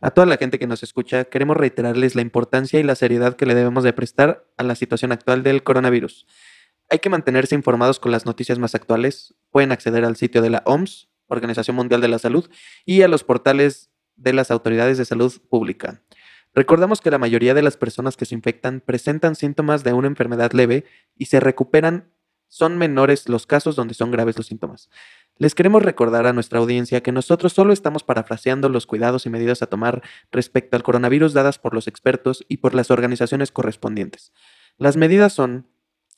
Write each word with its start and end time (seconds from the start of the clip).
A 0.00 0.12
toda 0.12 0.26
la 0.28 0.36
gente 0.36 0.60
que 0.60 0.68
nos 0.68 0.84
escucha, 0.84 1.24
queremos 1.24 1.56
reiterarles 1.56 2.14
la 2.14 2.22
importancia 2.22 2.78
y 2.78 2.84
la 2.84 2.94
seriedad 2.94 3.34
que 3.34 3.46
le 3.46 3.56
debemos 3.56 3.82
de 3.82 3.92
prestar 3.92 4.46
a 4.56 4.62
la 4.62 4.76
situación 4.76 5.10
actual 5.10 5.42
del 5.42 5.64
coronavirus. 5.64 6.24
Hay 6.88 7.00
que 7.00 7.10
mantenerse 7.10 7.56
informados 7.56 7.98
con 7.98 8.12
las 8.12 8.24
noticias 8.24 8.60
más 8.60 8.76
actuales. 8.76 9.34
Pueden 9.50 9.72
acceder 9.72 10.04
al 10.04 10.14
sitio 10.14 10.40
de 10.40 10.50
la 10.50 10.62
OMS, 10.66 11.08
Organización 11.26 11.74
Mundial 11.74 12.00
de 12.00 12.08
la 12.08 12.20
Salud, 12.20 12.48
y 12.84 13.02
a 13.02 13.08
los 13.08 13.24
portales 13.24 13.90
de 14.14 14.32
las 14.32 14.52
autoridades 14.52 14.98
de 14.98 15.04
salud 15.04 15.32
pública. 15.50 16.00
Recordamos 16.54 17.00
que 17.00 17.10
la 17.10 17.18
mayoría 17.18 17.54
de 17.54 17.62
las 17.62 17.76
personas 17.76 18.16
que 18.16 18.24
se 18.24 18.36
infectan 18.36 18.80
presentan 18.80 19.34
síntomas 19.34 19.82
de 19.82 19.94
una 19.94 20.06
enfermedad 20.06 20.52
leve 20.52 20.84
y 21.16 21.26
se 21.26 21.40
recuperan. 21.40 22.12
Son 22.46 22.78
menores 22.78 23.28
los 23.28 23.46
casos 23.46 23.74
donde 23.74 23.94
son 23.94 24.10
graves 24.12 24.36
los 24.36 24.46
síntomas. 24.46 24.88
Les 25.38 25.54
queremos 25.54 25.84
recordar 25.84 26.26
a 26.26 26.32
nuestra 26.32 26.58
audiencia 26.58 27.00
que 27.00 27.12
nosotros 27.12 27.52
solo 27.52 27.72
estamos 27.72 28.02
parafraseando 28.02 28.68
los 28.68 28.86
cuidados 28.86 29.24
y 29.24 29.30
medidas 29.30 29.62
a 29.62 29.66
tomar 29.66 30.02
respecto 30.32 30.76
al 30.76 30.82
coronavirus 30.82 31.32
dadas 31.32 31.60
por 31.60 31.74
los 31.74 31.86
expertos 31.86 32.44
y 32.48 32.56
por 32.56 32.74
las 32.74 32.90
organizaciones 32.90 33.52
correspondientes. 33.52 34.32
Las 34.78 34.96
medidas 34.96 35.32
son 35.32 35.68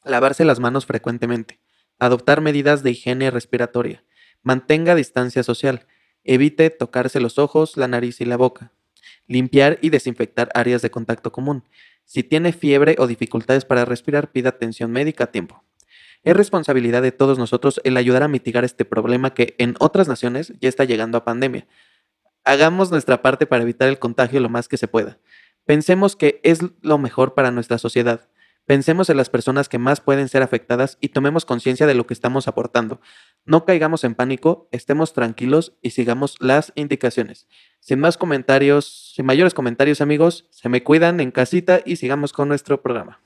lavarse 0.05 0.47
las 0.47 0.59
manos 0.59 0.87
frecuentemente, 0.87 1.61
adoptar 1.99 2.41
medidas 2.41 2.83
de 2.83 2.93
higiene 2.93 3.31
respiratoria, 3.31 4.03
mantenga 4.43 4.95
distancia 4.95 5.43
social, 5.43 5.87
evite 6.25 6.71
tocarse 6.71 7.21
los 7.21 7.39
ojos, 7.39 7.77
la 7.77 7.89
nariz 7.89 8.23
y 8.23 8.25
la 8.25 8.39
boca, 8.39 8.73
limpiar 9.27 9.79
y 9.83 9.91
desinfectar 9.91 10.49
áreas 10.55 10.81
de 10.81 10.91
contacto 10.91 11.31
común. 11.31 11.65
Si 12.07 12.23
tiene 12.23 12.55
fiebre 12.55 12.97
o 12.99 13.07
dificultades 13.07 13.67
para 13.67 13.85
respirar, 13.85 14.33
pida 14.33 14.49
atención 14.49 14.91
médica 14.91 15.25
a 15.25 15.31
tiempo. 15.31 15.63
Es 16.23 16.37
responsabilidad 16.37 17.01
de 17.03 17.13
todos 17.13 17.39
nosotros 17.39 17.81
el 17.83 17.97
ayudar 17.97 18.23
a 18.23 18.29
mitigar 18.29 18.65
este 18.65 18.85
problema 18.85 19.33
que 19.33 19.55
en 19.59 19.75
otras 19.79 20.07
naciones 20.07 20.53
ya 20.61 20.69
está 20.69 20.85
llegando 20.85 21.17
a 21.17 21.25
pandemia. 21.25 21.67
Hagamos 22.45 22.91
nuestra 22.91 23.23
parte 23.23 23.47
para 23.47 23.63
evitar 23.63 23.89
el 23.89 23.99
contagio 23.99 24.41
lo 24.41 24.51
más 24.51 24.69
que 24.69 24.77
se 24.77 24.89
pueda. 24.89 25.19
Pensemos 25.65 26.17
que 26.17 26.41
es 26.43 26.61
lo 26.83 26.99
mejor 26.99 27.35
para 27.35 27.51
nuestra 27.51 27.79
sociedad. 27.79 28.29
Pensemos 28.67 29.11
en 29.11 29.17
las 29.17 29.31
personas 29.31 29.69
que 29.69 29.79
más 29.79 30.01
pueden 30.01 30.29
ser 30.29 30.43
afectadas 30.43 30.99
y 31.01 31.09
tomemos 31.09 31.45
conciencia 31.45 31.87
de 31.87 31.95
lo 31.95 32.07
que 32.07 32.15
estamos 32.15 32.47
aportando. 32.49 33.01
No 33.45 33.65
caigamos 33.65 34.05
en 34.05 34.15
pánico, 34.15 34.69
estemos 34.71 35.13
tranquilos 35.13 35.77
y 35.83 35.91
sigamos 35.91 36.37
las 36.39 36.73
indicaciones. 36.75 37.49
Sin 37.81 37.99
más 37.99 38.17
comentarios, 38.17 39.13
sin 39.15 39.27
mayores 39.27 39.55
comentarios 39.55 40.01
amigos, 40.01 40.47
se 40.51 40.69
me 40.69 40.85
cuidan 40.85 41.21
en 41.21 41.31
casita 41.31 41.81
y 41.85 41.97
sigamos 41.97 42.33
con 42.33 42.49
nuestro 42.49 42.83
programa. 42.83 43.21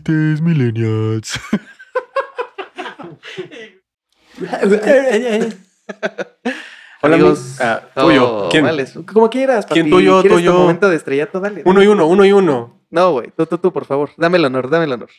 Es 0.00 0.04
tristes 0.04 0.40
millennials. 0.40 1.38
Hola, 7.02 7.14
Amigos, 7.16 7.56
Ah, 7.60 7.82
Oh, 7.96 8.04
tuyo. 8.06 8.48
¿Quién? 8.50 8.64
vale, 8.64 8.86
como 9.12 9.28
quieras, 9.30 9.66
¿Quién 9.66 9.86
papi. 9.86 9.90
tuyo, 9.90 10.20
¿Quieres 10.22 10.38
tuyo? 10.38 10.52
tu 10.52 10.58
momento 10.58 10.88
de 10.88 10.96
estrellato? 10.96 11.40
Dale. 11.40 11.62
Uno 11.64 11.82
y 11.82 11.86
uno, 11.86 12.06
uno 12.06 12.24
y 12.24 12.32
uno. 12.32 12.78
No, 12.90 13.12
güey, 13.12 13.30
tú, 13.36 13.46
tú, 13.46 13.58
tú, 13.58 13.72
por 13.72 13.84
favor. 13.84 14.10
Dame 14.16 14.38
el 14.38 14.44
honor, 14.46 14.70
dame 14.70 14.84
el 14.86 14.92
honor. 14.92 15.10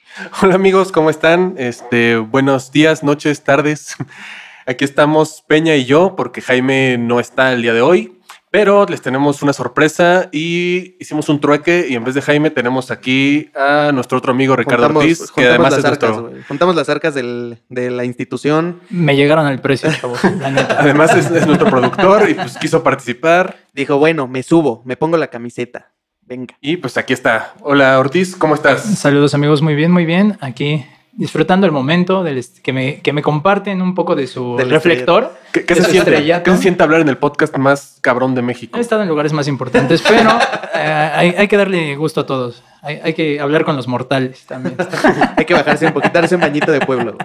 Hola 0.41 0.55
amigos, 0.55 0.91
¿cómo 0.91 1.09
están? 1.09 1.55
Este, 1.57 2.17
buenos 2.17 2.71
días, 2.71 3.03
noches, 3.03 3.43
tardes. 3.43 3.95
Aquí 4.67 4.83
estamos 4.85 5.43
Peña 5.47 5.75
y 5.75 5.85
yo, 5.85 6.15
porque 6.15 6.41
Jaime 6.41 6.97
no 6.97 7.19
está 7.19 7.53
el 7.53 7.61
día 7.61 7.73
de 7.73 7.81
hoy, 7.81 8.19
pero 8.51 8.85
les 8.85 9.01
tenemos 9.01 9.41
una 9.41 9.53
sorpresa 9.53 10.27
y 10.31 10.95
hicimos 10.99 11.29
un 11.29 11.39
trueque 11.39 11.87
y 11.89 11.95
en 11.95 12.03
vez 12.03 12.13
de 12.15 12.21
Jaime 12.21 12.51
tenemos 12.51 12.91
aquí 12.91 13.49
a 13.55 13.91
nuestro 13.93 14.17
otro 14.17 14.33
amigo 14.33 14.55
Ricardo 14.57 14.87
Juntamos- 14.89 15.01
Ortiz, 15.03 15.19
que 15.19 15.25
juntamos 15.27 15.49
además 15.49 15.71
las 15.71 15.79
es 15.79 15.85
arcas, 15.85 16.09
nuestro. 16.21 16.43
Juntamos 16.49 16.75
las 16.75 16.89
arcas 16.89 17.15
del- 17.15 17.57
de 17.69 17.89
la 17.91 18.03
institución. 18.05 18.81
Me 18.89 19.15
llegaron 19.15 19.45
al 19.47 19.61
precio, 19.61 19.89
chavos, 19.99 20.21
la 20.23 20.51
neta. 20.51 20.77
además 20.81 21.15
es, 21.15 21.31
es 21.31 21.47
nuestro 21.47 21.69
productor 21.69 22.29
y 22.29 22.33
pues 22.35 22.57
quiso 22.57 22.83
participar 22.83 23.57
Dijo, 23.73 23.97
bueno, 23.97 24.27
me 24.27 24.43
subo, 24.43 24.81
me 24.85 24.97
pongo 24.97 25.15
la 25.17 25.27
camiseta. 25.27 25.93
Venga. 26.23 26.55
y 26.61 26.77
pues 26.77 26.97
aquí 26.97 27.13
está. 27.13 27.53
Hola 27.61 27.97
Ortiz, 27.99 28.35
¿cómo 28.35 28.55
estás? 28.55 28.83
Saludos 28.99 29.33
amigos, 29.33 29.61
muy 29.61 29.75
bien, 29.75 29.91
muy 29.91 30.05
bien. 30.05 30.37
Aquí 30.41 30.85
disfrutando 31.13 31.65
el 31.65 31.71
momento 31.71 32.23
del 32.23 32.43
que, 32.63 32.73
me, 32.73 33.01
que 33.01 33.13
me 33.13 33.21
comparten 33.21 33.81
un 33.81 33.93
poco 33.95 34.15
de 34.15 34.27
su 34.27 34.55
Del 34.55 34.69
reflector. 34.69 35.33
¿Qué, 35.51 35.65
qué 35.65 35.73
de 35.75 35.81
se 35.81 35.85
su 35.87 35.91
siente. 35.91 36.41
¿Qué 36.43 36.51
se 36.51 36.57
siente 36.57 36.83
hablar 36.83 37.01
en 37.01 37.09
el 37.09 37.17
podcast 37.17 37.55
más 37.57 37.97
cabrón 38.01 38.33
de 38.35 38.41
México? 38.41 38.77
He 38.77 38.81
estado 38.81 39.01
en 39.01 39.09
lugares 39.09 39.33
más 39.33 39.47
importantes, 39.47 40.01
pero 40.07 40.29
eh, 40.75 41.11
hay, 41.13 41.29
hay 41.37 41.47
que 41.47 41.57
darle 41.57 41.95
gusto 41.95 42.21
a 42.21 42.25
todos. 42.25 42.63
Hay, 42.81 42.99
hay 43.03 43.13
que 43.13 43.39
hablar 43.39 43.65
con 43.65 43.75
los 43.75 43.87
mortales 43.87 44.45
también. 44.47 44.75
Hay 45.37 45.45
que 45.45 45.53
bajarse 45.53 45.85
un 45.85 45.93
poquito, 45.93 46.13
darse 46.13 46.33
un 46.35 46.41
bañito 46.41 46.71
de 46.71 46.79
pueblo. 46.79 47.15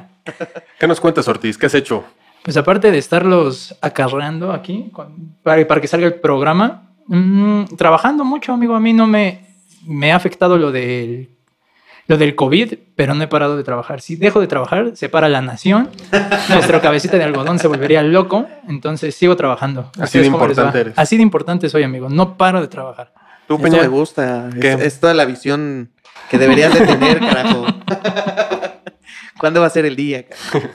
¿Qué 0.79 0.87
nos 0.87 1.01
cuentas 1.01 1.27
Ortiz? 1.29 1.57
¿Qué 1.57 1.65
has 1.67 1.75
hecho? 1.75 2.05
Pues 2.43 2.57
aparte 2.59 2.91
de 2.91 2.99
estarlos 2.99 3.75
acarreando 3.81 4.53
aquí 4.53 4.91
con- 4.93 5.35
para, 5.43 5.67
para 5.67 5.81
que 5.81 5.89
salga 5.89 6.07
el 6.07 6.15
programa, 6.17 6.91
mm, 7.07 7.65
trabajando 7.77 8.23
mucho, 8.25 8.53
amigo, 8.53 8.75
a 8.75 8.81
mí 8.81 8.93
no 8.93 9.07
me, 9.07 9.47
me 9.87 10.13
ha 10.13 10.17
afectado 10.17 10.59
lo 10.59 10.71
del, 10.73 11.31
lo 12.09 12.17
del 12.19 12.35
COVID, 12.37 12.75
pero 12.95 13.15
no 13.15 13.25
he 13.25 13.29
parado 13.29 13.57
de 13.57 13.65
trabajar. 13.65 14.01
Si 14.01 14.17
dejo 14.17 14.41
de 14.41 14.47
trabajar, 14.47 14.93
se 14.95 15.09
para 15.09 15.29
la 15.29 15.41
nación, 15.43 15.91
nuestro 16.51 16.81
cabecita 16.81 17.17
de 17.19 17.25
algodón 17.25 17.59
se 17.59 17.67
volvería 17.69 18.03
loco, 18.03 18.47
entonces 18.69 19.15
sigo 19.15 19.37
trabajando. 19.37 19.91
Así 19.99 20.19
de 20.19 20.27
importante 20.27 20.81
eres. 20.81 20.95
Así 20.97 21.17
de 21.17 21.23
importante 21.23 21.69
soy, 21.69 21.83
amigo, 21.83 22.09
no 22.09 22.37
paro 22.37 22.61
de 22.61 22.69
trabajar. 22.69 23.13
¿Tú, 23.49 23.55
Eso 23.55 23.63
Peña? 23.65 23.83
me 23.83 23.89
gusta. 23.89 24.51
Es, 24.57 24.81
es 24.81 25.01
toda 25.01 25.15
la 25.15 25.25
visión 25.25 25.91
que 26.31 26.39
deberías 26.39 26.73
de 26.75 26.87
tener, 26.87 27.19
carajo. 27.21 27.67
¿Cuándo 29.39 29.61
va 29.61 29.67
a 29.67 29.71
ser 29.71 29.85
el 29.87 29.97
día? 29.97 30.25
carajo? 30.27 30.69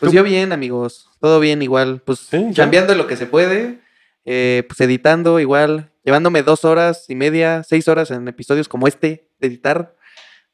Pues 0.00 0.10
Tú- 0.12 0.16
yo 0.16 0.22
bien, 0.22 0.52
amigos. 0.52 1.08
Todo 1.20 1.40
bien 1.40 1.62
igual. 1.62 2.00
Pues 2.04 2.20
Sí, 2.20 2.46
cambiando 2.54 2.94
lo 2.94 3.06
que 3.06 3.16
se 3.16 3.26
puede. 3.26 3.80
eh, 4.24 4.64
pues 4.68 4.80
editando 4.80 5.40
igual. 5.40 5.90
Llevándome 6.04 6.42
dos 6.42 6.64
horas 6.64 7.04
y 7.08 7.14
media, 7.14 7.62
seis 7.64 7.88
horas 7.88 8.10
en 8.10 8.28
episodios 8.28 8.68
como 8.68 8.86
este 8.88 9.28
de 9.40 9.48
editar. 9.48 9.94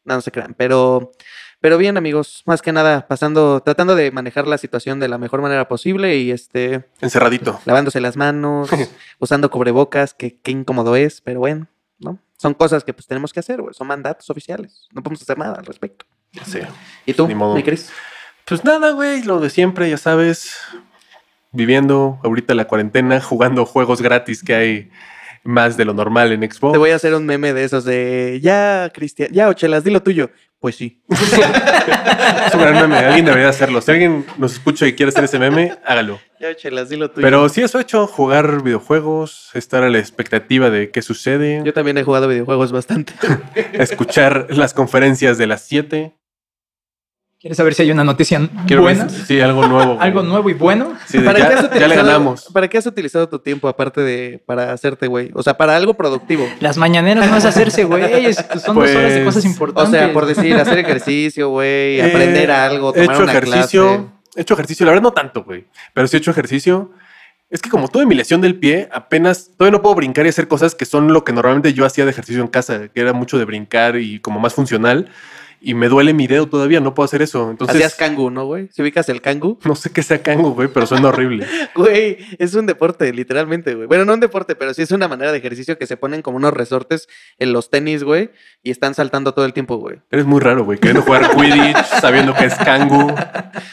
No, 0.05 0.15
no 0.15 0.21
se 0.21 0.31
crean. 0.31 0.55
Pero, 0.57 1.13
pero 1.61 1.79
bien, 1.79 1.97
amigos. 1.97 2.43
Más 2.47 2.63
que 2.63 2.73
nada, 2.73 3.07
pasando, 3.09 3.61
tratando 3.61 3.95
de 3.97 4.11
manejar 4.11 4.47
la 4.47 4.59
situación 4.59 5.01
de 5.01 5.09
la 5.09 5.19
mejor 5.19 5.41
manera 5.43 5.67
posible 5.69 6.17
y 6.17 6.31
este, 6.31 6.85
Encerradito. 7.01 7.61
lavándose 7.65 8.01
las 8.01 8.17
manos, 8.17 8.69
usando 9.19 9.51
cubrebocas, 9.51 10.15
que 10.15 10.39
qué 10.41 10.51
incómodo 10.53 10.95
es, 10.97 11.21
pero 11.21 11.41
bueno, 11.41 11.67
¿no? 11.99 12.19
Son 12.37 12.53
cosas 12.55 12.85
que 12.85 12.93
pues 12.93 13.07
tenemos 13.07 13.33
que 13.33 13.41
hacer, 13.41 13.63
güey. 13.63 13.73
Son 13.75 13.87
mandatos 13.87 14.29
oficiales. 14.31 14.89
No 14.93 15.03
podemos 15.03 15.23
hacer 15.23 15.39
nada 15.39 15.55
al 15.59 15.65
respecto. 15.65 16.05
Sí. 16.45 16.59
¿Y 17.07 17.15
tú, 17.15 17.27
Ni 17.29 17.35
modo. 17.35 17.55
mi 17.55 17.63
Cris? 17.63 17.91
Pues 18.45 18.63
nada, 18.65 18.91
güey, 18.91 19.23
lo 19.23 19.41
de 19.41 19.49
siempre, 19.49 19.89
ya 19.89 19.97
sabes. 19.97 20.55
Viviendo 21.53 22.19
ahorita 22.25 22.53
la 22.55 22.67
cuarentena, 22.67 23.21
jugando 23.21 23.65
juegos 23.65 24.03
gratis 24.03 24.43
que 24.43 24.55
hay 24.57 24.91
más 25.45 25.77
de 25.77 25.85
lo 25.85 25.95
normal 25.95 26.33
en 26.33 26.51
Xbox. 26.51 26.73
Te 26.73 26.79
voy 26.79 26.91
a 26.91 26.97
hacer 26.97 27.15
un 27.15 27.27
meme 27.27 27.53
de 27.53 27.65
esos 27.65 27.85
de 27.85 28.41
ya, 28.43 28.91
Cristian, 28.93 29.31
ya, 29.31 29.49
Ochelas, 29.49 29.85
dilo 29.85 30.03
tuyo. 30.03 30.31
Pues 30.59 30.77
sí. 30.77 31.03
Es 32.47 32.55
un 32.55 32.61
gran 32.61 32.75
meme, 32.75 32.97
alguien 32.97 33.27
debería 33.27 33.49
hacerlo. 33.51 33.81
Si 33.81 33.91
alguien 33.91 34.25
nos 34.39 34.55
escucha 34.55 34.87
y 34.87 34.95
quiere 34.95 35.11
hacer 35.11 35.25
ese 35.25 35.39
meme, 35.39 35.77
hágalo. 35.85 36.21
Ya, 36.41 36.49
Ochelas, 36.51 36.89
dilo 36.89 37.11
tuyo. 37.11 37.25
Pero 37.25 37.49
sí, 37.49 37.63
eso 37.63 37.79
he 37.79 37.83
hecho, 37.83 38.07
jugar 38.07 38.63
videojuegos, 38.63 39.51
estar 39.55 39.83
a 39.83 39.91
la 39.91 39.99
expectativa 39.99 40.71
de 40.71 40.91
qué 40.91 41.03
sucede, 41.03 41.63
Yo 41.65 41.73
también 41.75 41.99
he 41.99 42.03
jugado 42.03 42.29
videojuegos 42.29 42.73
bastante. 42.73 43.13
escuchar 43.75 44.47
las 44.51 44.73
conferencias 44.73 45.37
de 45.37 45.47
las 45.47 45.63
7. 45.63 46.15
¿Quieres 47.45 47.59
saber 47.59 47.75
si 47.75 47.83
hay 47.83 47.91
una 47.91 48.05
noticia 48.05 48.41
Quiero 48.67 48.81
buena? 48.81 49.07
sí, 49.07 49.39
algo 49.39 49.67
nuevo. 49.69 49.99
Algo 50.01 50.23
nuevo 50.23 50.49
y 50.49 50.55
bueno. 50.55 50.95
Sí, 51.07 51.19
¿Para, 51.19 51.39
ya, 51.41 51.49
qué 51.49 51.55
has 51.57 51.61
ya 51.61 51.69
le 51.69 51.77
utilizado, 51.77 52.07
ganamos. 52.07 52.45
¿Para 52.51 52.69
qué 52.69 52.79
has 52.79 52.87
utilizado 52.87 53.29
tu 53.29 53.39
tiempo 53.39 53.69
aparte 53.69 54.01
de 54.01 54.43
para 54.47 54.73
hacerte, 54.73 55.09
güey? 55.09 55.31
O 55.35 55.43
sea, 55.43 55.53
para 55.59 55.77
algo 55.77 55.93
productivo. 55.93 56.49
Las 56.61 56.79
mañaneras 56.79 57.29
no 57.29 57.37
es 57.37 57.45
hacerse, 57.45 57.85
güey. 57.85 58.33
Son 58.65 58.77
dos 58.77 58.89
horas 58.91 59.13
de 59.13 59.25
cosas 59.27 59.45
O 59.45 59.47
importantes. 59.47 59.91
sea, 59.91 60.11
por 60.15 60.25
decir, 60.25 60.55
hacer 60.57 60.79
ejercicio, 60.79 61.51
güey, 61.51 62.01
Eh, 62.01 62.05
aprender 62.11 62.51
algo, 62.51 62.95
He 62.97 63.03
tomar 63.03 63.15
hecho 63.15 63.23
una 63.25 63.33
ejercicio. 63.33 63.87
clase. 63.89 64.09
He 64.37 64.41
hecho 64.41 64.55
ejercicio, 64.55 64.87
la 64.87 64.93
verdad 64.93 65.03
no 65.03 65.13
tanto, 65.13 65.45
güey. 65.45 65.67
Pero 65.93 66.09
sí 66.09 66.17
he 66.17 66.21
hecho 66.21 66.31
ejercicio. 66.31 66.93
Es 67.51 67.61
que 67.61 67.69
como 67.69 67.89
tuve 67.89 68.07
mi 68.07 68.15
lesión 68.15 68.41
del 68.41 68.55
pie, 68.59 68.89
apenas 68.91 69.51
todavía 69.59 69.77
no 69.77 69.83
puedo 69.83 69.95
brincar 69.97 70.25
y 70.25 70.31
hacer 70.31 70.49
cosas 70.49 70.75
que 70.75 70.87
son 70.87 71.13
lo 71.13 71.25
que 71.25 71.35
normalmente 71.35 71.75
yo 71.75 71.85
hacía 71.85 72.07
de 72.07 72.11
ejercicio 72.11 72.41
en 72.41 72.49
casa, 72.49 72.89
que 72.89 73.01
era 73.03 73.13
mucho 73.13 73.37
de 73.39 73.45
brincar 73.45 73.97
y 73.97 74.19
como 74.21 74.41
más 74.41 74.55
funcional. 74.55 75.11
Y 75.67 75.73
me 75.73 75.89
duele 75.89 76.13
mi 76.13 76.27
dedo 76.27 76.47
todavía, 76.47 76.79
no 76.81 76.95
puedo 76.95 77.07
hacer 77.07 77.23
eso. 77.23 77.51
Entonces, 77.51 77.77
Hacías 77.77 77.95
kangu, 77.95 78.29
¿no, 78.29 78.45
güey? 78.45 78.69
Si 78.71 78.83
ubicas 78.83 79.09
el 79.09 79.23
kangu. 79.23 79.59
no 79.65 79.75
sé 79.75 79.91
qué 79.91 80.03
sea 80.03 80.23
cango, 80.23 80.51
güey, 80.51 80.69
pero 80.69 80.87
suena 80.87 81.09
horrible. 81.09 81.47
Güey, 81.75 82.19
es 82.39 82.55
un 82.55 82.67
deporte, 82.67 83.13
literalmente, 83.13 83.75
güey. 83.75 83.87
Bueno, 83.87 84.05
no 84.05 84.15
un 84.15 84.21
deporte, 84.21 84.55
pero 84.55 84.75
sí 84.75 84.83
es 84.83 84.91
una 84.91 85.09
manera 85.09 85.33
de 85.33 85.39
ejercicio 85.39 85.79
que 85.79 85.87
se 85.87 85.97
ponen 85.97 86.23
como 86.23 86.37
unos 86.37 86.53
resortes 86.53 87.09
en 87.39 87.53
los 87.53 87.71
tenis, 87.71 88.05
güey, 88.05 88.31
y 88.63 88.71
están 88.71 88.95
saltando 88.95 89.33
todo 89.33 89.45
el 89.47 89.53
tiempo, 89.53 89.77
güey. 89.77 90.01
Eres 90.11 90.27
muy 90.27 90.41
raro, 90.41 90.65
güey, 90.65 90.79
queriendo 90.79 91.03
jugar 91.03 91.31
Quidditch, 91.35 91.85
sabiendo 92.01 92.35
que 92.35 92.45
es 92.45 92.55
cangu. 92.57 93.13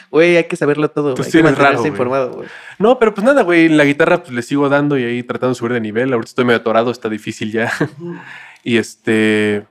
Güey, 0.10 0.38
hay 0.38 0.46
que 0.46 0.56
saberlo 0.56 0.90
todo, 0.90 1.16
güey. 1.16 1.30
sí 1.30 1.40
eres 1.40 1.58
raro, 1.58 1.86
informado, 1.86 2.32
güey. 2.32 2.48
No, 2.80 2.98
pero 2.98 3.14
pues 3.14 3.26
nada, 3.26 3.44
güey, 3.44 3.68
la 3.68 3.84
guitarra 3.84 4.24
pues 4.24 4.34
le 4.34 4.42
sigo 4.42 4.70
dando 4.70 4.98
y 4.98 5.04
ahí 5.04 5.24
tratando 5.24 5.50
de 5.50 5.56
subir 5.56 5.74
de 5.74 5.82
nivel. 5.82 6.14
Ahorita 6.14 6.30
estoy 6.30 6.46
medio 6.46 6.60
atorado, 6.60 6.90
está 6.92 7.10
difícil 7.10 7.52
ya. 7.52 7.72
y 8.64 8.78
este, 8.78 9.66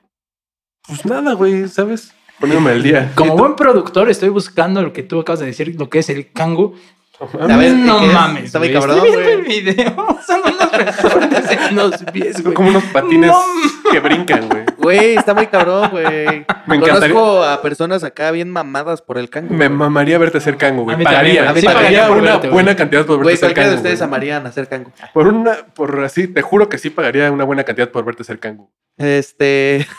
pues 0.87 1.05
nada, 1.05 1.33
güey, 1.33 1.67
¿sabes? 1.67 2.13
Poniéndome 2.39 2.71
al 2.71 2.83
día. 2.83 3.11
Como 3.15 3.37
buen 3.37 3.55
productor, 3.55 4.09
estoy 4.09 4.29
buscando 4.29 4.81
lo 4.81 4.93
que 4.93 5.03
tú 5.03 5.19
acabas 5.19 5.39
de 5.41 5.45
decir, 5.47 5.75
lo 5.77 5.89
que 5.89 5.99
es 5.99 6.09
el 6.09 6.31
cangu. 6.31 6.75
A 7.39 7.45
ver, 7.55 7.73
no 7.73 7.99
mames. 8.01 8.45
Está 8.45 8.57
muy 8.57 8.73
cabrón, 8.73 8.97
Estoy 8.97 9.11
viendo 9.11 9.43
güey. 9.43 9.59
el 9.59 9.63
video. 9.63 9.95
Son 10.25 10.41
unos 10.43 10.71
resortes 10.71 11.51
en 11.69 11.75
los 11.75 11.97
pies, 12.11 12.33
Son 12.33 12.43
güey. 12.45 12.55
como 12.55 12.69
unos 12.69 12.83
patines 12.85 13.29
No. 13.29 13.91
que 13.91 13.99
brincan, 13.99 14.49
güey. 14.49 14.63
Güey, 14.77 15.15
está 15.17 15.35
muy 15.35 15.45
cabrón, 15.45 15.91
güey. 15.91 16.05
Me 16.65 16.77
encantaría- 16.77 17.13
Conozco 17.13 17.43
a 17.43 17.61
personas 17.61 18.03
acá 18.03 18.31
bien 18.31 18.49
mamadas 18.49 19.03
por 19.03 19.19
el 19.19 19.29
cango. 19.29 19.53
Me 19.53 19.69
mamaría 19.69 20.17
verte 20.17 20.39
hacer 20.39 20.57
cango, 20.57 20.81
güey. 20.81 20.97
Pagaría, 20.97 21.45
también, 21.45 21.47
a 21.47 21.53
mí 21.53 21.59
sí 21.61 21.65
pagaría 21.67 22.07
por 22.07 22.17
una 22.17 22.31
verte, 22.31 22.49
buena 22.49 22.75
cantidad 22.75 23.05
por 23.05 23.19
verte 23.19 23.33
hacer 23.33 23.49
de 23.49 23.53
cango. 23.53 23.75
ustedes 23.75 23.99
güey. 23.99 24.07
amarían 24.07 24.47
hacer 24.47 24.67
cango. 24.67 24.91
Por 25.13 25.27
una, 25.27 25.57
por 25.75 26.03
así, 26.03 26.27
te 26.27 26.41
juro 26.41 26.69
que 26.69 26.79
sí 26.79 26.89
pagaría 26.89 27.31
una 27.31 27.43
buena 27.43 27.63
cantidad 27.65 27.89
por 27.91 28.03
verte 28.03 28.23
hacer 28.23 28.39
cango. 28.39 28.71
Este. 28.97 29.85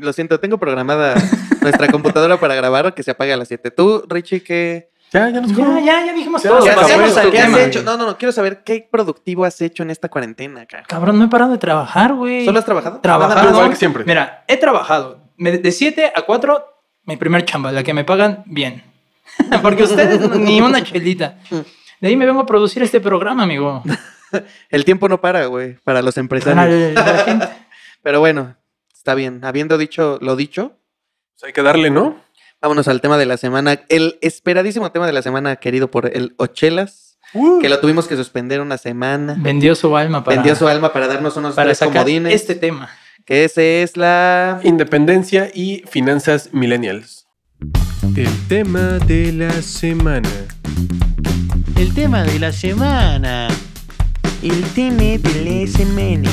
Lo 0.00 0.12
siento, 0.12 0.38
tengo 0.40 0.58
programada 0.58 1.14
nuestra 1.60 1.88
computadora 1.88 2.38
para 2.38 2.54
grabar 2.54 2.94
que 2.94 3.02
se 3.02 3.10
apague 3.10 3.32
a 3.32 3.36
las 3.36 3.48
7. 3.48 3.70
Tú, 3.70 4.04
Richie, 4.08 4.42
¿qué, 4.42 4.90
Ya, 5.12 5.28
ya 5.30 5.40
nos 5.40 5.54
Ya, 5.54 5.80
ya, 5.80 6.06
ya 6.06 6.12
dijimos 6.12 6.42
Ya, 6.42 6.50
todo. 6.50 6.64
pasamos 6.66 7.16
al 7.16 7.30
¿qué 7.30 7.38
has 7.40 7.56
hecho? 7.58 7.82
No, 7.82 7.96
no, 7.96 8.06
no, 8.06 8.18
quiero 8.18 8.32
saber 8.32 8.62
qué 8.64 8.86
productivo 8.90 9.44
has 9.44 9.60
hecho 9.60 9.82
en 9.82 9.90
esta 9.90 10.08
cuarentena, 10.08 10.66
cara. 10.66 10.84
Cabrón, 10.86 11.18
no 11.18 11.24
he 11.24 11.28
parado 11.28 11.52
de 11.52 11.58
trabajar, 11.58 12.14
güey. 12.14 12.44
¿Solo 12.44 12.58
has 12.58 12.64
trabajado? 12.64 13.00
Trabajado. 13.00 13.42
Más. 13.42 13.52
Igual 13.52 13.70
que 13.70 13.76
siempre. 13.76 14.04
Mira, 14.04 14.44
he 14.46 14.56
trabajado 14.56 15.20
me- 15.36 15.58
de 15.58 15.72
7 15.72 16.12
a 16.14 16.22
4, 16.22 16.64
mi 17.04 17.16
primer 17.16 17.44
chamba, 17.44 17.72
la 17.72 17.82
que 17.82 17.94
me 17.94 18.04
pagan 18.04 18.42
bien. 18.46 18.82
Porque 19.62 19.82
ustedes 19.84 20.28
ni 20.38 20.60
una 20.60 20.82
chelita. 20.82 21.38
De 22.00 22.08
ahí 22.08 22.16
me 22.16 22.26
vengo 22.26 22.40
a 22.40 22.46
producir 22.46 22.82
este 22.82 23.00
programa, 23.00 23.42
amigo. 23.42 23.82
El 24.70 24.84
tiempo 24.84 25.08
no 25.08 25.20
para, 25.20 25.46
güey, 25.46 25.74
para 25.84 26.02
los 26.02 26.14
Para 26.14 26.22
empresarios. 26.24 26.92
la 26.94 27.18
gente. 27.24 27.48
Pero 28.02 28.20
bueno, 28.20 28.56
está 28.98 29.14
bien. 29.14 29.40
Habiendo 29.44 29.78
dicho 29.78 30.18
lo 30.20 30.36
dicho, 30.36 30.72
Pues 31.38 31.44
hay 31.48 31.52
que 31.52 31.62
darle, 31.62 31.90
¿no? 31.90 32.16
vámonos 32.60 32.88
al 32.88 33.00
tema 33.00 33.16
de 33.18 33.26
la 33.26 33.36
semana. 33.36 33.80
El 33.88 34.18
esperadísimo 34.20 34.90
tema 34.92 35.06
de 35.06 35.12
la 35.12 35.22
semana 35.22 35.56
querido 35.56 35.90
por 35.90 36.06
el 36.14 36.34
Ochelas, 36.36 37.04
Uh. 37.34 37.60
que 37.60 37.68
lo 37.68 37.78
tuvimos 37.78 38.08
que 38.08 38.16
suspender 38.16 38.60
una 38.62 38.78
semana. 38.78 39.36
Vendió 39.38 39.74
su 39.74 39.94
alma 39.98 40.24
para, 40.24 40.36
Vendió 40.36 40.56
su 40.56 40.66
alma 40.66 40.92
para 40.94 41.06
darnos 41.08 41.36
unos 41.36 41.54
para 41.54 41.66
tres 41.68 41.78
sacar 41.78 41.92
comodines. 42.04 42.32
este 42.34 42.54
tema. 42.54 42.88
Que 43.26 43.44
ese 43.44 43.82
es 43.82 43.98
la... 43.98 44.60
Independencia 44.64 45.50
y 45.52 45.82
finanzas 45.90 46.48
millennials. 46.54 47.26
El 48.16 48.30
tema 48.48 48.98
de 49.06 49.30
la 49.32 49.52
semana. 49.60 50.28
El 51.76 51.92
tema 51.94 52.22
de 52.24 52.38
la 52.38 52.50
semana. 52.50 53.48
El 54.42 54.62
tema 54.74 55.02
de 55.18 55.20
la 55.66 55.70
semana. 55.70 56.30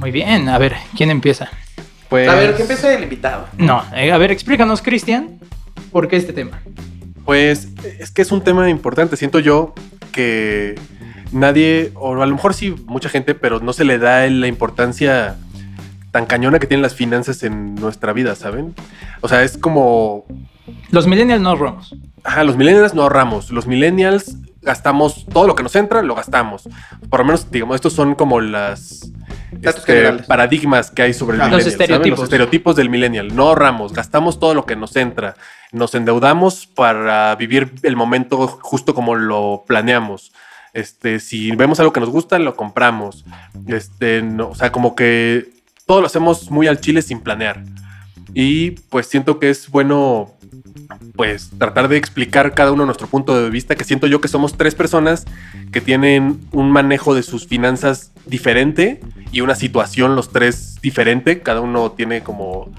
Muy 0.00 0.12
bien, 0.12 0.48
a 0.48 0.56
ver, 0.56 0.76
¿quién 0.96 1.10
empieza? 1.10 1.50
Pues, 2.08 2.26
A 2.26 2.34
ver, 2.34 2.56
que 2.56 2.62
empiece 2.62 2.94
el 2.94 3.02
invitado. 3.02 3.46
No, 3.58 3.84
eh, 3.94 4.10
a 4.10 4.16
ver, 4.16 4.30
explícanos, 4.30 4.80
Cristian, 4.80 5.38
¿por 5.92 6.08
qué 6.08 6.16
este 6.16 6.32
tema? 6.32 6.62
Pues 7.26 7.68
es 7.98 8.10
que 8.10 8.22
es 8.22 8.32
un 8.32 8.40
tema 8.42 8.70
importante. 8.70 9.18
Siento 9.18 9.40
yo 9.40 9.74
que 10.10 10.74
nadie, 11.32 11.92
o 11.96 12.14
a 12.14 12.24
lo 12.24 12.34
mejor 12.34 12.54
sí, 12.54 12.74
mucha 12.86 13.10
gente, 13.10 13.34
pero 13.34 13.60
no 13.60 13.74
se 13.74 13.84
le 13.84 13.98
da 13.98 14.26
la 14.26 14.46
importancia 14.46 15.36
tan 16.12 16.24
cañona 16.24 16.58
que 16.58 16.66
tienen 16.66 16.82
las 16.82 16.94
finanzas 16.94 17.42
en 17.42 17.74
nuestra 17.74 18.14
vida, 18.14 18.34
¿saben? 18.36 18.74
O 19.20 19.28
sea, 19.28 19.42
es 19.42 19.58
como 19.58 20.24
Los 20.90 21.06
millennials 21.06 21.42
no 21.42 21.54
robamos. 21.56 21.94
Ajá, 22.24 22.42
los 22.44 22.56
millennials 22.56 22.94
no 22.94 23.02
ahorramos. 23.02 23.50
Los 23.50 23.66
millennials 23.66 24.34
gastamos 24.62 25.26
todo 25.26 25.46
lo 25.46 25.54
que 25.54 25.62
nos 25.62 25.76
entra, 25.76 26.00
lo 26.00 26.14
gastamos. 26.14 26.68
Por 27.10 27.20
lo 27.20 27.26
menos, 27.26 27.50
digamos, 27.50 27.74
estos 27.74 27.92
son 27.92 28.14
como 28.14 28.40
las 28.40 29.12
Datos 29.52 29.80
este, 29.80 29.92
generales. 29.92 30.26
paradigmas 30.26 30.90
que 30.90 31.02
hay 31.02 31.14
sobre 31.14 31.36
el 31.36 31.42
estereotipos. 31.66 32.18
Los 32.18 32.24
estereotipos 32.24 32.76
del 32.76 32.88
millennial. 32.88 33.34
No 33.34 33.48
ahorramos, 33.48 33.92
gastamos 33.92 34.38
todo 34.38 34.54
lo 34.54 34.64
que 34.66 34.76
nos 34.76 34.94
entra. 34.96 35.36
Nos 35.72 35.94
endeudamos 35.94 36.66
para 36.66 37.34
vivir 37.36 37.72
el 37.82 37.96
momento 37.96 38.46
justo 38.46 38.94
como 38.94 39.14
lo 39.14 39.64
planeamos. 39.66 40.32
Este, 40.72 41.18
si 41.18 41.50
vemos 41.52 41.80
algo 41.80 41.92
que 41.92 42.00
nos 42.00 42.10
gusta, 42.10 42.38
lo 42.38 42.54
compramos. 42.56 43.24
Este, 43.66 44.22
no, 44.22 44.50
o 44.50 44.54
sea, 44.54 44.70
como 44.70 44.94
que 44.94 45.48
todo 45.86 46.00
lo 46.00 46.06
hacemos 46.06 46.50
muy 46.50 46.68
al 46.68 46.80
chile 46.80 47.02
sin 47.02 47.20
planear. 47.20 47.62
Y 48.34 48.72
pues 48.88 49.06
siento 49.06 49.40
que 49.40 49.50
es 49.50 49.68
bueno 49.68 50.32
pues 51.16 51.50
tratar 51.58 51.88
de 51.88 51.96
explicar 51.96 52.54
cada 52.54 52.72
uno 52.72 52.86
nuestro 52.86 53.06
punto 53.06 53.40
de 53.40 53.50
vista, 53.50 53.76
que 53.76 53.84
siento 53.84 54.06
yo 54.06 54.20
que 54.20 54.28
somos 54.28 54.56
tres 54.56 54.74
personas 54.74 55.26
que 55.72 55.80
tienen 55.80 56.40
un 56.52 56.70
manejo 56.70 57.14
de 57.14 57.22
sus 57.22 57.46
finanzas 57.46 58.12
diferente 58.26 59.00
y 59.32 59.40
una 59.40 59.54
situación 59.54 60.16
los 60.16 60.30
tres 60.30 60.78
diferente, 60.82 61.40
cada 61.40 61.60
uno 61.60 61.92
tiene 61.92 62.22
como 62.22 62.70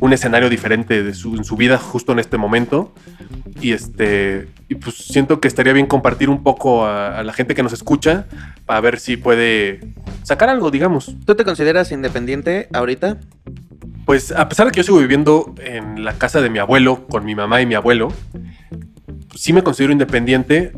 un 0.00 0.12
escenario 0.12 0.48
diferente 0.48 1.02
de 1.02 1.14
su, 1.14 1.36
en 1.36 1.44
su 1.44 1.56
vida 1.56 1.78
justo 1.78 2.12
en 2.12 2.18
este 2.18 2.38
momento 2.38 2.92
y 3.60 3.72
este 3.72 4.48
pues 4.80 4.96
siento 4.96 5.40
que 5.40 5.48
estaría 5.48 5.72
bien 5.72 5.86
compartir 5.86 6.30
un 6.30 6.42
poco 6.42 6.86
a, 6.86 7.18
a 7.18 7.22
la 7.22 7.32
gente 7.32 7.54
que 7.54 7.62
nos 7.62 7.72
escucha 7.72 8.26
para 8.66 8.80
ver 8.80 9.00
si 9.00 9.16
puede 9.16 9.80
sacar 10.22 10.48
algo, 10.48 10.70
digamos. 10.70 11.14
¿Tú 11.26 11.34
te 11.34 11.44
consideras 11.44 11.90
independiente 11.92 12.68
ahorita? 12.72 13.18
Pues 14.06 14.32
a 14.32 14.48
pesar 14.48 14.66
de 14.66 14.72
que 14.72 14.78
yo 14.78 14.82
sigo 14.84 14.98
viviendo 14.98 15.54
en 15.64 16.04
la 16.04 16.14
casa 16.14 16.40
de 16.40 16.50
mi 16.50 16.58
abuelo, 16.58 17.06
con 17.08 17.24
mi 17.24 17.34
mamá 17.34 17.60
y 17.60 17.66
mi 17.66 17.74
abuelo, 17.74 18.12
sí 19.34 19.52
me 19.52 19.62
considero 19.62 19.92
independiente, 19.92 20.72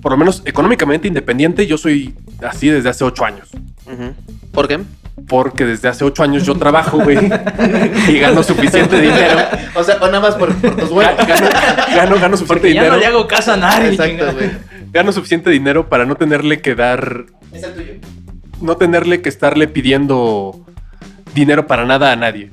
por 0.00 0.12
lo 0.12 0.18
menos 0.18 0.42
económicamente 0.46 1.08
independiente, 1.08 1.66
yo 1.66 1.76
soy 1.76 2.14
así 2.42 2.68
desde 2.68 2.88
hace 2.88 3.04
ocho 3.04 3.24
años. 3.24 3.48
¿Por 4.52 4.68
qué? 4.68 4.80
Porque 5.28 5.64
desde 5.64 5.88
hace 5.88 6.04
ocho 6.04 6.22
años 6.22 6.44
yo 6.44 6.54
trabajo, 6.56 6.98
güey, 6.98 7.18
y 8.08 8.18
gano 8.18 8.42
suficiente 8.42 9.00
dinero. 9.00 9.38
O 9.74 9.82
sea, 9.82 9.96
o 9.96 10.06
nada 10.06 10.20
más 10.20 10.34
por, 10.36 10.54
por 10.56 10.76
tus 10.76 10.90
huevos. 10.90 11.14
Ga- 11.16 11.26
Gano, 11.26 11.48
gano, 11.96 12.16
gano 12.20 12.36
suficiente 12.36 12.46
Porque 12.46 12.68
ya 12.74 12.80
dinero. 12.82 12.94
no 12.94 13.00
le 13.00 13.06
hago 13.06 13.26
caso 13.26 13.52
a 13.52 13.56
nadie. 13.56 13.90
Exacto, 13.90 14.32
güey. 14.34 14.50
Gano 14.92 15.12
suficiente 15.12 15.50
dinero 15.50 15.88
para 15.88 16.04
no 16.06 16.14
tenerle 16.16 16.60
que 16.60 16.74
dar, 16.74 17.24
Es 17.52 17.62
el 17.64 17.74
tuyo. 17.74 17.92
no 18.60 18.76
tenerle 18.76 19.20
que 19.22 19.28
estarle 19.28 19.68
pidiendo 19.68 20.65
dinero 21.36 21.66
para 21.66 21.84
nada 21.84 22.10
a 22.10 22.16
nadie. 22.16 22.50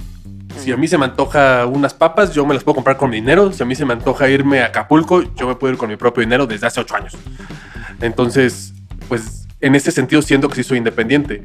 Si 0.58 0.72
a 0.72 0.78
mí 0.78 0.88
se 0.88 0.98
me 0.98 1.06
antoja 1.06 1.66
unas 1.66 1.94
papas, 1.94 2.34
yo 2.34 2.46
me 2.46 2.54
las 2.54 2.64
puedo 2.64 2.76
comprar 2.76 2.98
con 2.98 3.10
mi 3.10 3.16
dinero. 3.16 3.52
Si 3.52 3.64
a 3.64 3.66
mí 3.66 3.74
se 3.76 3.86
me 3.86 3.94
antoja 3.94 4.30
irme 4.30 4.62
a 4.62 4.68
Acapulco, 4.68 5.24
yo 5.36 5.48
me 5.48 5.56
puedo 5.56 5.74
ir 5.74 5.80
con 5.80 5.90
mi 5.90 5.96
propio 5.96 6.22
dinero 6.22 6.46
desde 6.46 6.68
hace 6.68 6.80
ocho 6.80 6.96
años. 6.96 7.18
Entonces, 8.02 8.74
pues 9.10 9.48
en 9.62 9.76
ese 9.76 9.92
sentido 9.92 10.22
siento 10.22 10.50
que 10.50 10.56
sí 10.56 10.64
soy 10.64 10.78
independiente. 10.78 11.44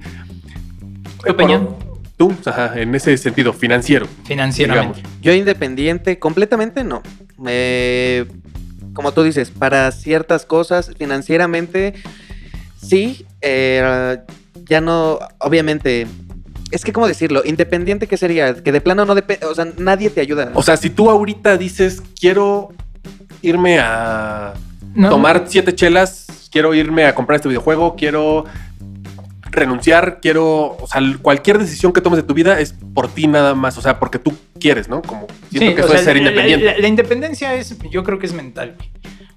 ¿Tu 1.25 1.33
opinión? 1.33 1.77
Tú, 2.17 2.35
ajá, 2.45 2.79
en 2.79 2.95
ese 2.95 3.17
sentido, 3.17 3.53
financiero. 3.53 4.07
Financieramente. 4.25 4.99
digamos. 4.99 5.23
Yo 5.23 5.33
independiente, 5.33 6.19
completamente 6.19 6.85
no. 6.85 7.03
Eh, 7.47 8.27
como 8.93 9.13
tú 9.13 9.23
dices, 9.23 9.51
para 9.51 9.91
ciertas 9.93 10.45
cosas, 10.45 10.91
financieramente, 10.99 11.95
sí. 12.77 13.25
eh, 13.41 14.19
ya 14.69 14.81
no, 14.81 15.21
obviamente. 15.39 16.07
Es 16.71 16.85
que, 16.85 16.93
¿cómo 16.93 17.09
decirlo? 17.09 17.43
Independiente, 17.45 18.07
¿qué 18.07 18.17
sería? 18.17 18.55
Que 18.63 18.73
de 18.73 18.81
plano 18.81 19.05
no 19.05 19.15
depende. 19.15 19.47
O 19.47 19.55
sea, 19.55 19.67
nadie 19.79 20.11
te 20.11 20.21
ayuda. 20.21 20.51
O 20.55 20.63
sea, 20.63 20.77
si 20.77 20.91
tú 20.91 21.09
ahorita 21.11 21.57
dices, 21.57 22.03
quiero 22.21 22.71
irme 23.43 23.79
a 23.79 24.55
No, 24.95 25.09
tomar 25.11 25.45
siete 25.47 25.75
chelas, 25.75 26.27
quiero 26.51 26.75
irme 26.75 27.05
a 27.07 27.15
comprar 27.15 27.37
este 27.37 27.49
videojuego, 27.49 27.95
quiero 27.97 28.45
renunciar, 29.51 30.21
quiero, 30.21 30.77
o 30.79 30.87
sea, 30.87 31.01
cualquier 31.23 31.59
decisión 31.59 31.93
que 31.93 32.01
tomes 32.01 32.19
de 32.19 32.23
tu 32.23 32.35
vida 32.35 32.61
es 32.61 32.75
por 32.95 33.09
ti 33.09 33.27
nada 33.27 33.55
más, 33.55 33.79
o 33.79 33.81
sea, 33.81 33.99
porque 33.99 34.19
tú 34.19 34.35
quieres, 34.61 34.89
¿no? 34.89 35.01
Como 35.03 35.27
siento 35.51 35.71
Sí, 35.71 35.75
que 35.75 35.81
eso 35.81 35.89
sea, 35.89 35.99
es 35.99 36.05
ser 36.05 36.17
la- 36.17 36.23
independiente. 36.23 36.65
La, 36.67 36.79
la 36.79 36.89
independencia 36.89 37.55
es, 37.55 37.77
yo 37.91 38.05
creo 38.05 38.19
que 38.19 38.27
es 38.27 38.35
mental. 38.35 38.77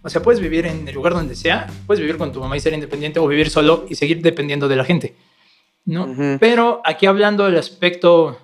O 0.02 0.10
sea, 0.10 0.22
puedes 0.22 0.42
vivir 0.42 0.66
en 0.66 0.88
el 0.88 0.96
lugar 0.96 1.14
donde 1.14 1.36
sea, 1.36 1.68
puedes 1.88 2.02
vivir 2.02 2.18
con 2.18 2.32
tu 2.34 2.40
mamá 2.40 2.58
y 2.58 2.60
ser 2.60 2.74
independiente 2.74 3.20
o 3.20 3.28
vivir 3.28 3.50
solo 3.50 3.86
y 3.88 3.96
seguir 3.96 4.22
dependiendo 4.22 4.68
de 4.68 4.76
la 4.76 4.84
gente. 4.84 5.16
¿No? 5.86 6.38
Pero 6.40 6.82
aquí 6.86 7.06
hablando 7.06 7.46
del 7.46 7.58
aspecto, 7.58 8.38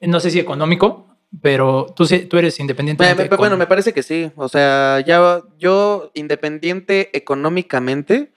no 0.00 0.20
sé 0.20 0.30
si 0.30 0.38
económico, 0.38 1.06
pero 1.42 1.86
tú, 1.94 2.06
tú 2.28 2.38
eres 2.38 2.58
independiente. 2.60 3.02
Me- 3.04 3.14
me- 3.14 3.28
bueno, 3.36 3.56
me 3.56 3.66
parece 3.66 3.92
que 3.92 4.02
sí. 4.02 4.30
O 4.36 4.48
sea, 4.48 5.00
ya 5.06 5.42
yo 5.58 6.10
independiente 6.14 7.10
económicamente, 7.16 8.32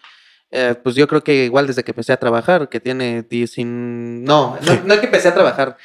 eh, 0.51 0.75
pues 0.83 0.95
yo 0.95 1.07
creo 1.07 1.23
que 1.23 1.45
igual 1.45 1.67
desde 1.67 1.83
que 1.83 1.91
empecé 1.91 2.11
a 2.13 2.17
trabajar, 2.17 2.67
que 2.69 2.79
tiene 2.79 3.23
10 3.23 3.51
sin- 3.51 4.23
No, 4.25 4.57
no, 4.65 4.81
no 4.85 4.93
es 4.93 4.99
que 4.99 5.05
empecé 5.05 5.29
a 5.29 5.33
trabajar, 5.33 5.77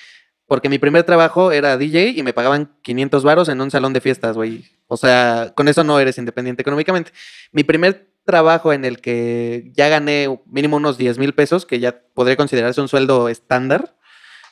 porque 0.47 0.69
mi 0.69 0.79
primer 0.79 1.05
trabajo 1.05 1.53
era 1.53 1.77
DJ 1.77 2.09
y 2.19 2.23
me 2.25 2.33
pagaban 2.33 2.73
500 2.83 3.23
varos 3.23 3.49
en 3.49 3.61
un 3.61 3.71
salón 3.71 3.93
de 3.93 4.01
fiestas, 4.01 4.37
güey. 4.37 4.65
O 4.89 4.97
sea, 4.97 5.53
con 5.57 5.69
eso 5.69 5.85
no 5.85 5.99
eres 6.01 6.19
independiente 6.19 6.63
económicamente. 6.63 7.13
Mi 7.53 7.63
primer 7.65 8.09
trabajo 8.27 8.75
en 8.75 8.85
el 8.85 9.01
que 9.01 9.71
ya 9.75 9.89
gané 9.89 10.39
mínimo 10.45 10.77
unos 10.77 10.99
10 10.99 11.19
mil 11.19 11.33
pesos, 11.33 11.65
que 11.65 11.79
ya 11.81 12.03
podría 12.13 12.37
considerarse 12.37 12.81
un 12.83 12.89
sueldo 12.89 13.31
estándar, 13.31 13.97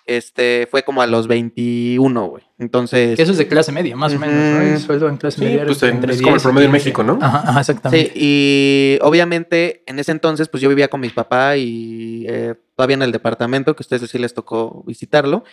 este, 0.07 0.69
fue 0.71 0.83
como 0.83 1.01
a 1.03 1.07
los 1.07 1.27
21, 1.29 2.27
güey. 2.27 2.45
Entonces... 2.59 3.19
Eso 3.19 3.33
es 3.33 3.39
de 3.39 3.49
clase 3.49 3.73
media, 3.73 3.97
más 3.97 4.15
o 4.15 4.19
menos. 4.19 4.35
¿no? 4.37 4.61
El 4.63 4.79
sueldo 4.79 5.09
en 5.09 5.17
clase 5.17 5.39
Sí, 5.39 5.45
media 5.45 5.65
pues 5.65 5.79
es 5.79 5.83
en- 5.85 5.97
entre 5.97 6.13
es 6.15 6.21
como 6.23 6.35
el 6.37 6.41
10 6.41 6.43
y 6.43 6.45
promedio 6.45 6.67
en 6.67 6.73
15. 6.73 6.85
México, 6.91 7.03
¿no? 7.03 7.19
Ajá, 7.23 7.39
ajá, 7.39 7.53
Sí, 7.65 7.73
exactamente. 7.73 8.13
y 8.15 8.99
obviamente 9.03 9.83
en 9.87 9.99
ese 9.99 10.13
entonces 10.13 10.49
pues 10.49 10.63
yo 10.63 10.69
vivía 10.69 10.89
con 10.89 11.01
mis 11.01 11.13
papás 11.13 11.57
y 11.59 12.27
eh, 12.29 12.55
todavía 12.77 12.95
en 12.97 13.03
el 13.03 13.13
departamento, 13.13 13.75
que 13.75 13.81
a 13.81 13.85
ustedes 13.85 14.11
sí 14.11 14.19
les 14.19 14.35
tocó 14.35 14.85
visitarlo. 14.87 15.45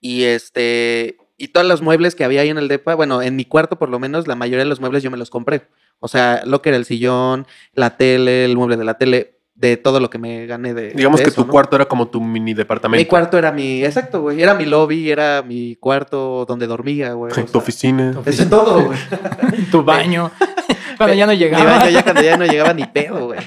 Y 0.00 0.24
este, 0.24 1.16
y 1.42 1.48
todos 1.48 1.66
los 1.66 1.82
muebles 1.82 2.14
que 2.14 2.24
había 2.24 2.42
ahí 2.42 2.50
en 2.50 2.58
el 2.58 2.68
depa, 2.68 2.94
bueno, 2.94 3.20
en 3.22 3.34
mi 3.36 3.44
cuarto 3.44 3.78
por 3.78 3.88
lo 3.88 3.98
menos, 3.98 4.28
la 4.28 4.36
mayoría 4.36 4.60
de 4.64 4.68
los 4.68 4.80
muebles 4.80 5.02
yo 5.02 5.10
me 5.10 5.16
los 5.16 5.30
compré. 5.30 5.62
O 5.98 6.08
sea, 6.08 6.42
lo 6.46 6.62
que 6.62 6.68
era 6.70 6.76
el 6.78 6.84
sillón, 6.84 7.46
la 7.74 7.96
tele, 7.96 8.44
el 8.44 8.56
mueble 8.56 8.76
de 8.76 8.84
la 8.84 8.94
tele, 8.98 9.38
de 9.54 9.76
todo 9.76 10.00
lo 10.00 10.08
que 10.10 10.18
me 10.18 10.46
gané 10.46 10.72
de. 10.74 10.90
Digamos 10.90 11.18
de 11.20 11.24
que 11.24 11.30
eso, 11.30 11.42
tu 11.42 11.46
¿no? 11.46 11.52
cuarto 11.52 11.76
era 11.76 11.84
como 11.86 12.08
tu 12.08 12.20
mini 12.20 12.54
departamento. 12.54 13.00
Mi 13.00 13.06
cuarto 13.06 13.38
era 13.38 13.52
mi, 13.52 13.84
exacto, 13.84 14.20
güey. 14.22 14.40
Era 14.42 14.54
mi 14.54 14.64
lobby, 14.66 15.10
era 15.10 15.42
mi 15.42 15.76
cuarto 15.76 16.44
donde 16.46 16.66
dormía, 16.66 17.12
güey. 17.12 17.32
o 17.32 17.34
Tu 17.34 17.46
sea, 17.48 17.60
oficina. 17.60 18.12
Ese 18.24 18.46
todo, 18.46 18.82
güey. 18.84 18.98
Tu 19.70 19.82
baño. 19.84 20.30
Cuando 20.96 21.14
ya 21.14 21.26
no 21.26 21.32
Mi 21.32 21.38
llegaba. 21.38 21.64
baño 21.78 21.90
ya 21.90 22.02
cuando 22.04 22.22
ya 22.22 22.36
no 22.36 22.44
llegaba 22.46 22.72
ni 22.74 22.84
pedo, 22.86 23.26
güey. 23.26 23.40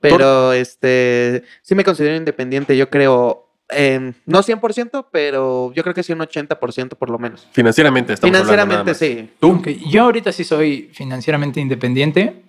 Pero 0.00 0.52
este, 0.52 1.42
sí 1.62 1.74
me 1.74 1.84
considero 1.84 2.16
independiente, 2.16 2.76
yo 2.76 2.90
creo, 2.90 3.45
em, 3.68 4.12
no 4.26 4.42
100%, 4.42 5.06
pero 5.10 5.72
yo 5.74 5.82
creo 5.82 5.94
que 5.94 6.02
sí 6.02 6.12
un 6.12 6.20
80% 6.20 6.96
por 6.96 7.10
lo 7.10 7.18
menos. 7.18 7.46
Financieramente 7.52 8.12
estamos 8.12 8.34
hablando 8.36 8.56
nada 8.56 8.84
Financieramente 8.84 8.90
más. 8.90 8.98
sí. 8.98 9.30
¿Tú? 9.40 9.90
Yo 9.90 10.02
ahorita 10.04 10.32
sí 10.32 10.44
soy 10.44 10.90
financieramente 10.92 11.60
independiente. 11.60 12.42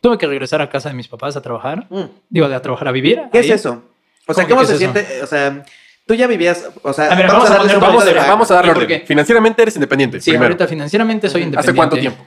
Tuve 0.00 0.16
que 0.16 0.26
regresar 0.26 0.62
a 0.62 0.70
casa 0.70 0.88
de 0.88 0.94
mis 0.94 1.08
papás 1.08 1.36
a 1.36 1.42
trabajar. 1.42 1.86
Mm. 1.90 2.04
Digo, 2.28 2.48
de 2.48 2.54
a 2.54 2.62
trabajar 2.62 2.88
a 2.88 2.92
vivir. 2.92 3.20
¿Qué 3.32 3.38
ahí. 3.38 3.44
es 3.50 3.60
eso? 3.60 3.82
O 4.26 4.32
sea, 4.34 4.44
¿Cómo 4.44 4.46
que 4.46 4.50
¿cómo 4.54 4.60
qué 4.60 4.66
se 4.66 4.72
es 4.72 4.78
siente? 4.78 5.22
O 5.22 5.26
sea, 5.26 5.64
tú 6.06 6.14
ya 6.14 6.26
vivías, 6.26 6.70
o 6.82 6.92
sea, 6.92 7.12
A 7.12 7.14
ver, 7.16 7.26
vamos 7.26 7.50
a 7.50 7.58
Vamos, 7.78 8.04
de 8.04 8.14
vamos 8.14 8.48
darle 8.48 8.70
¿Y 8.70 8.74
por 8.74 8.82
orden. 8.84 9.00
qué? 9.00 9.06
Financieramente 9.06 9.62
eres 9.62 9.74
independiente. 9.76 10.20
Sí, 10.20 10.30
primero. 10.30 10.46
ahorita 10.46 10.66
financieramente 10.68 11.28
soy 11.28 11.42
independiente. 11.42 11.70
¿Hace 11.70 11.76
cuánto 11.76 11.96
tiempo? 11.98 12.24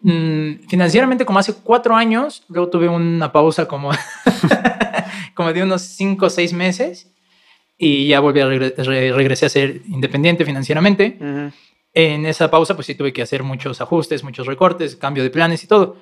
Mm, 0.00 0.68
financieramente 0.68 1.24
como 1.24 1.38
hace 1.38 1.54
cuatro 1.54 1.96
años, 1.96 2.44
luego 2.48 2.68
tuve 2.68 2.88
una 2.88 3.32
pausa 3.32 3.66
como, 3.66 3.90
como 5.34 5.52
de 5.52 5.62
unos 5.62 5.82
cinco 5.82 6.26
o 6.26 6.30
seis 6.30 6.52
meses 6.52 7.10
y 7.78 8.08
ya 8.08 8.20
volví 8.20 8.40
a 8.40 8.46
regre- 8.46 8.74
re- 8.76 9.12
regresé 9.12 9.46
a 9.46 9.48
ser 9.48 9.82
independiente 9.88 10.44
financieramente. 10.44 11.16
Ujú. 11.20 11.52
En 11.92 12.26
esa 12.26 12.50
pausa 12.50 12.74
pues 12.74 12.86
sí 12.86 12.94
tuve 12.94 13.12
que 13.12 13.22
hacer 13.22 13.42
muchos 13.42 13.80
ajustes, 13.80 14.24
muchos 14.24 14.46
recortes, 14.46 14.96
cambio 14.96 15.22
de 15.22 15.30
planes 15.30 15.62
y 15.64 15.66
todo. 15.68 15.96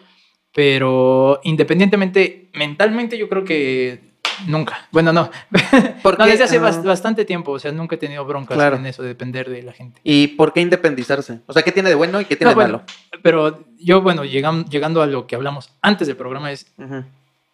Pero 0.55 1.41
independientemente, 1.45 2.51
mentalmente 2.55 3.17
yo 3.17 3.29
creo 3.29 3.45
que 3.45 4.13
nunca. 4.47 4.87
Bueno, 4.93 5.13
no. 5.13 5.31
¿Por 6.03 6.19
no, 6.19 6.27
desde 6.27 6.45
hace 6.45 6.59
Ah. 6.59 6.63
bas- 6.63 6.83
bastante 6.85 7.25
tiempo. 7.25 7.53
O 7.53 7.59
sea, 7.59 7.73
nunca 7.73 7.95
he 7.95 7.99
tenido 7.99 8.25
broncas 8.27 8.57
Claro. 8.57 8.77
en 8.77 8.87
eso 8.87 9.03
de 9.03 9.09
depender 9.09 9.49
de 9.49 9.63
la 9.63 9.73
gente. 9.73 10.01
¿Y 10.05 10.29
por 10.29 10.53
qué 10.53 10.61
independizarse? 10.61 11.41
O 11.47 11.53
sea, 11.55 11.63
¿qué 11.63 11.73
tiene 11.73 11.89
de 11.89 11.95
bueno 11.95 12.21
y 12.21 12.27
qué 12.27 12.37
tiene 12.37 12.53
No, 12.55 12.61
de 12.61 12.65
bueno, 12.67 12.73
malo? 12.79 13.23
Pero 13.23 13.65
yo, 13.79 14.03
bueno, 14.03 14.25
llegam- 14.25 14.69
llegando 14.69 15.01
a 15.03 15.07
lo 15.07 15.27
que 15.27 15.37
hablamos 15.37 15.71
antes 15.81 16.07
del 16.07 16.17
programa 16.17 16.53
es, 16.53 16.73
Ujú. 16.79 17.05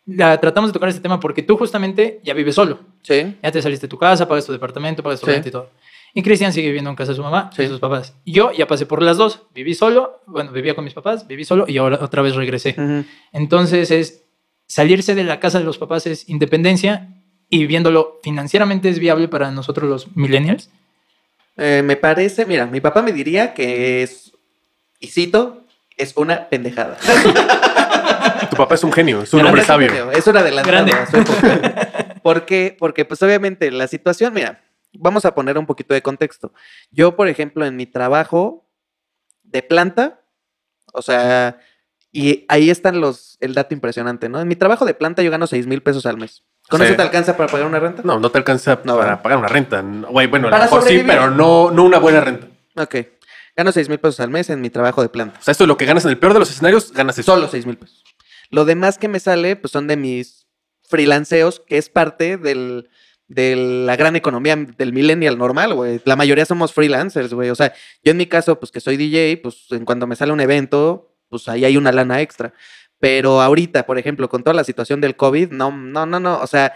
La, 0.09 0.41
tratamos 0.41 0.71
de 0.71 0.73
tocar 0.73 0.89
este 0.89 1.01
tema 1.01 1.21
porque 1.21 1.43
tú 1.43 1.57
justamente 1.57 2.21
ya 2.25 2.35
vives 2.35 2.55
solo. 2.55 2.81
Sí. 3.03 3.37
Ya 3.43 3.53
te 3.53 3.63
saliste 3.63 3.87
de 3.87 3.91
tu 3.91 3.99
casa, 3.99 4.27
pagas 4.27 4.47
tu 4.47 4.53
departamento, 4.53 5.03
pagas 5.03 5.21
tu 5.21 5.27
Sí. 5.27 5.33
renta 5.33 5.49
y 5.49 5.53
todo. 5.53 5.71
Y 6.15 6.23
Cristian 6.23 6.53
sigue 6.53 6.69
viviendo 6.69 6.89
en 6.91 6.97
casa 6.97 7.13
de 7.13 7.17
su 7.17 7.23
mamá 7.23 7.51
Sí. 7.55 7.63
y 7.65 7.69
sus 7.69 7.79
papás. 7.79 8.15
Yo 8.25 8.51
ya 8.53 8.67
pasé 8.67 8.87
por 8.87 9.03
las 9.03 9.19
dos. 9.19 9.43
Viví 9.55 9.75
solo, 9.75 10.23
bueno, 10.27 10.51
vivía 10.53 10.75
con 10.75 10.83
mis 10.85 10.95
papás, 10.95 11.27
viví 11.29 11.45
solo 11.45 11.67
y 11.69 11.77
ahora 11.79 11.99
otra 12.01 12.23
vez 12.23 12.35
regresé. 12.35 12.75
Ujú. 12.79 13.05
Entonces 13.33 13.91
es 13.91 14.25
salirse 14.67 15.15
de 15.15 15.25
la 15.25 15.39
casa 15.41 15.59
de 15.59 15.65
los 15.65 15.79
papás 15.79 16.07
es 16.07 16.29
independencia 16.29 17.09
y 17.51 17.67
viéndolo 17.67 18.19
financieramente 18.23 18.89
es 18.89 18.99
viable 18.99 19.29
para 19.29 19.51
nosotros 19.51 19.89
los 19.89 20.17
millennials. 20.17 20.71
Eh, 21.57 21.83
me 21.85 21.97
parece, 21.97 22.47
mira, 22.47 22.67
mi 22.67 22.81
papá 22.81 23.03
me 23.03 23.13
diría 23.13 23.53
que 23.53 24.03
es, 24.03 24.33
y 25.01 25.09
cito, 25.09 25.63
es 25.97 26.13
una 26.17 26.49
pendejada. 26.49 26.97
Tu 28.51 28.57
papá 28.57 28.75
es 28.75 28.85
un 28.85 28.93
genio, 28.93 29.23
es 29.23 29.33
un 29.35 29.45
hombre 29.45 29.63
sabio. 29.63 29.89
genio, 29.89 30.11
Es 30.13 30.27
un 30.27 30.37
adelantado 30.37 30.73
Grande. 30.87 30.93
a 30.93 31.07
su 31.07 31.17
época. 31.17 32.15
¿Por 32.23 32.45
qué? 32.45 32.77
Porque 32.79 33.05
pues 33.05 33.23
obviamente 33.23 33.71
la 33.71 33.87
situación, 33.89 34.33
mira, 34.35 34.63
vamos 34.93 35.25
a 35.25 35.35
poner 35.35 35.57
un 35.59 35.67
poquito 35.67 35.95
de 35.95 36.03
contexto. 36.03 36.53
Yo, 36.91 37.17
por 37.17 37.29
ejemplo, 37.29 37.65
en 37.67 37.77
mi 37.77 37.87
trabajo 37.87 38.69
de 39.43 39.63
planta, 39.63 40.21
o 40.93 41.03
sea, 41.03 41.59
y 42.13 42.45
ahí 42.49 42.71
están 42.71 43.01
los, 43.01 43.37
el 43.41 43.55
dato 43.55 43.75
impresionante, 43.75 44.29
¿no? 44.29 44.41
En 44.41 44.49
mi 44.49 44.57
trabajo 44.57 44.85
de 44.85 44.95
planta 44.95 45.23
yo 45.23 45.31
gano 45.31 45.47
6 45.47 45.67
mil 45.67 45.83
pesos 45.83 46.07
al 46.07 46.17
mes. 46.17 46.43
¿Con 46.69 46.81
Sí. 46.81 46.87
eso 46.87 46.97
te 46.97 47.03
alcanza 47.03 47.37
para 47.37 47.51
pagar 47.51 47.67
una 47.67 47.79
renta? 47.81 48.03
No, 48.05 48.19
no 48.21 48.31
te 48.31 48.39
alcanza 48.39 48.79
No, 48.85 48.97
para 48.97 49.09
¿verdad? 49.09 49.23
pagar 49.23 49.39
una 49.39 49.49
renta. 49.49 49.81
Güey, 49.83 50.27
bueno, 50.27 50.49
a 50.49 50.51
lo 50.51 50.55
Para 50.55 50.65
mejor 50.65 50.81
sí, 50.83 50.89
sobrevivir. 50.89 51.11
pero 51.13 51.31
no, 51.31 51.71
no 51.71 51.85
una 51.85 51.99
buena 51.99 52.21
renta. 52.21 52.47
Ok. 52.77 52.97
Gano 53.57 53.73
6 53.73 53.89
mil 53.89 53.99
pesos 53.99 54.21
al 54.21 54.31
mes 54.31 54.51
en 54.51 54.61
mi 54.61 54.71
trabajo 54.71 55.03
de 55.03 55.09
planta. 55.09 55.39
O 55.41 55.43
sea, 55.43 55.53
esto 55.53 55.65
es 55.65 55.69
lo 55.69 55.77
que 55.77 55.87
ganas 55.87 56.05
en 56.05 56.11
el 56.11 56.19
peor 56.19 56.33
de 56.35 56.39
los 56.41 56.51
escenarios, 56.51 56.93
ganas 56.93 57.19
eso. 57.19 57.35
Solo 57.35 57.49
6 57.49 57.67
mil 57.67 57.77
pesos. 57.77 58.05
Lo 58.51 58.65
demás 58.65 58.99
que 58.99 59.09
me 59.09 59.21
sale, 59.21 59.57
pues 59.57 59.73
son 59.73 59.87
de 59.87 59.97
mis 59.97 60.47
freelanceos, 60.83 61.61
que 61.61 61.79
es 61.79 61.89
parte 61.89 62.39
del, 62.39 62.89
de 63.29 63.57
la 63.57 63.97
gran 63.97 64.17
economía 64.17 64.57
del 64.57 64.93
millennial 64.93 65.37
normal, 65.37 65.75
güey. 65.75 66.01
La 66.05 66.17
mayoría 66.17 66.47
somos 66.47 66.73
freelancers, 66.73 67.35
güey. 67.35 67.51
O 67.51 67.55
sea, 67.55 67.73
yo 68.03 68.13
en 68.13 68.17
mi 68.17 68.27
caso, 68.27 68.59
pues 68.59 68.73
que 68.73 68.81
soy 68.81 68.97
DJ, 68.97 69.39
pues 69.43 69.67
en 69.71 69.85
cuando 69.85 70.07
me 70.07 70.17
sale 70.17 70.33
un 70.33 70.41
evento, 70.41 71.15
pues 71.29 71.49
ahí 71.49 71.65
hay 71.65 71.77
una 71.77 71.93
lana 71.93 72.23
extra. 72.23 72.55
Pero 72.99 73.43
ahorita, 73.43 73.87
por 73.87 73.99
ejemplo, 73.99 74.29
con 74.29 74.43
toda 74.43 74.55
la 74.55 74.65
situación 74.65 75.01
del 75.01 75.15
COVID, 75.15 75.51
no, 75.51 75.71
no, 75.71 76.07
no, 76.07 76.19
no. 76.19 76.41
O 76.41 76.47
sea, 76.47 76.73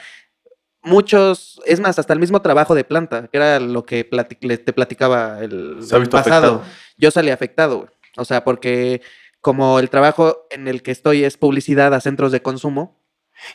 muchos, 0.82 1.60
es 1.64 1.80
más, 1.80 1.98
hasta 1.98 2.12
el 2.12 2.20
mismo 2.20 2.42
trabajo 2.42 2.74
de 2.74 2.84
planta, 2.84 3.28
que 3.28 3.38
era 3.38 3.58
lo 3.58 3.84
que 3.84 4.04
te 4.04 4.72
platicaba 4.72 5.38
el, 5.40 5.78
el 5.80 6.08
pasado 6.08 6.18
afectado. 6.18 6.62
yo 6.98 7.10
salí 7.10 7.30
afectado, 7.30 7.78
güey. 7.78 7.88
O 8.18 8.26
sea, 8.26 8.44
porque 8.44 9.00
como 9.42 9.80
el 9.80 9.90
trabajo 9.90 10.46
en 10.50 10.68
el 10.68 10.82
que 10.82 10.92
estoy 10.92 11.24
es 11.24 11.36
publicidad 11.36 11.92
a 11.92 12.00
centros 12.00 12.32
de 12.32 12.40
consumo, 12.40 13.02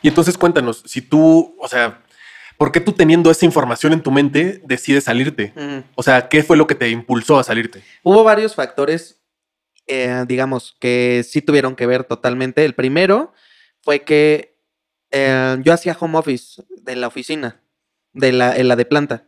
Y 0.02 0.08
entonces 0.08 0.36
cuéntanos, 0.36 0.82
si 0.84 1.00
tú, 1.00 1.56
o 1.58 1.66
sea, 1.66 2.02
¿por 2.58 2.70
qué 2.70 2.80
tú 2.80 2.92
teniendo 2.92 3.30
esa 3.30 3.46
información 3.46 3.94
en 3.94 4.02
tu 4.02 4.10
mente 4.10 4.60
decides 4.64 5.04
salirte? 5.04 5.54
O 5.94 6.02
sea, 6.02 6.28
¿qué 6.28 6.42
fue 6.42 6.58
lo 6.58 6.66
que 6.66 6.74
te 6.74 6.90
impulsó 6.90 7.38
a 7.38 7.44
salirte? 7.44 7.82
hubo 8.02 8.22
varios 8.22 8.54
factores, 8.54 9.22
eh, 9.86 10.24
digamos, 10.28 10.76
que 10.78 11.24
sí 11.26 11.40
tuvieron 11.40 11.74
que 11.74 11.86
ver 11.86 12.04
totalmente. 12.04 12.66
El 12.66 12.74
primero 12.74 13.32
fue 13.82 14.00
que 14.00 14.58
eh, 15.10 15.56
yo 15.62 15.72
hacía 15.72 15.96
home 15.98 16.18
office 16.18 16.62
de 16.82 16.96
la 16.96 17.06
oficina, 17.06 17.62
de 18.12 18.32
la, 18.32 18.54
en 18.54 18.68
la 18.68 18.76
de 18.76 18.84
planta, 18.84 19.24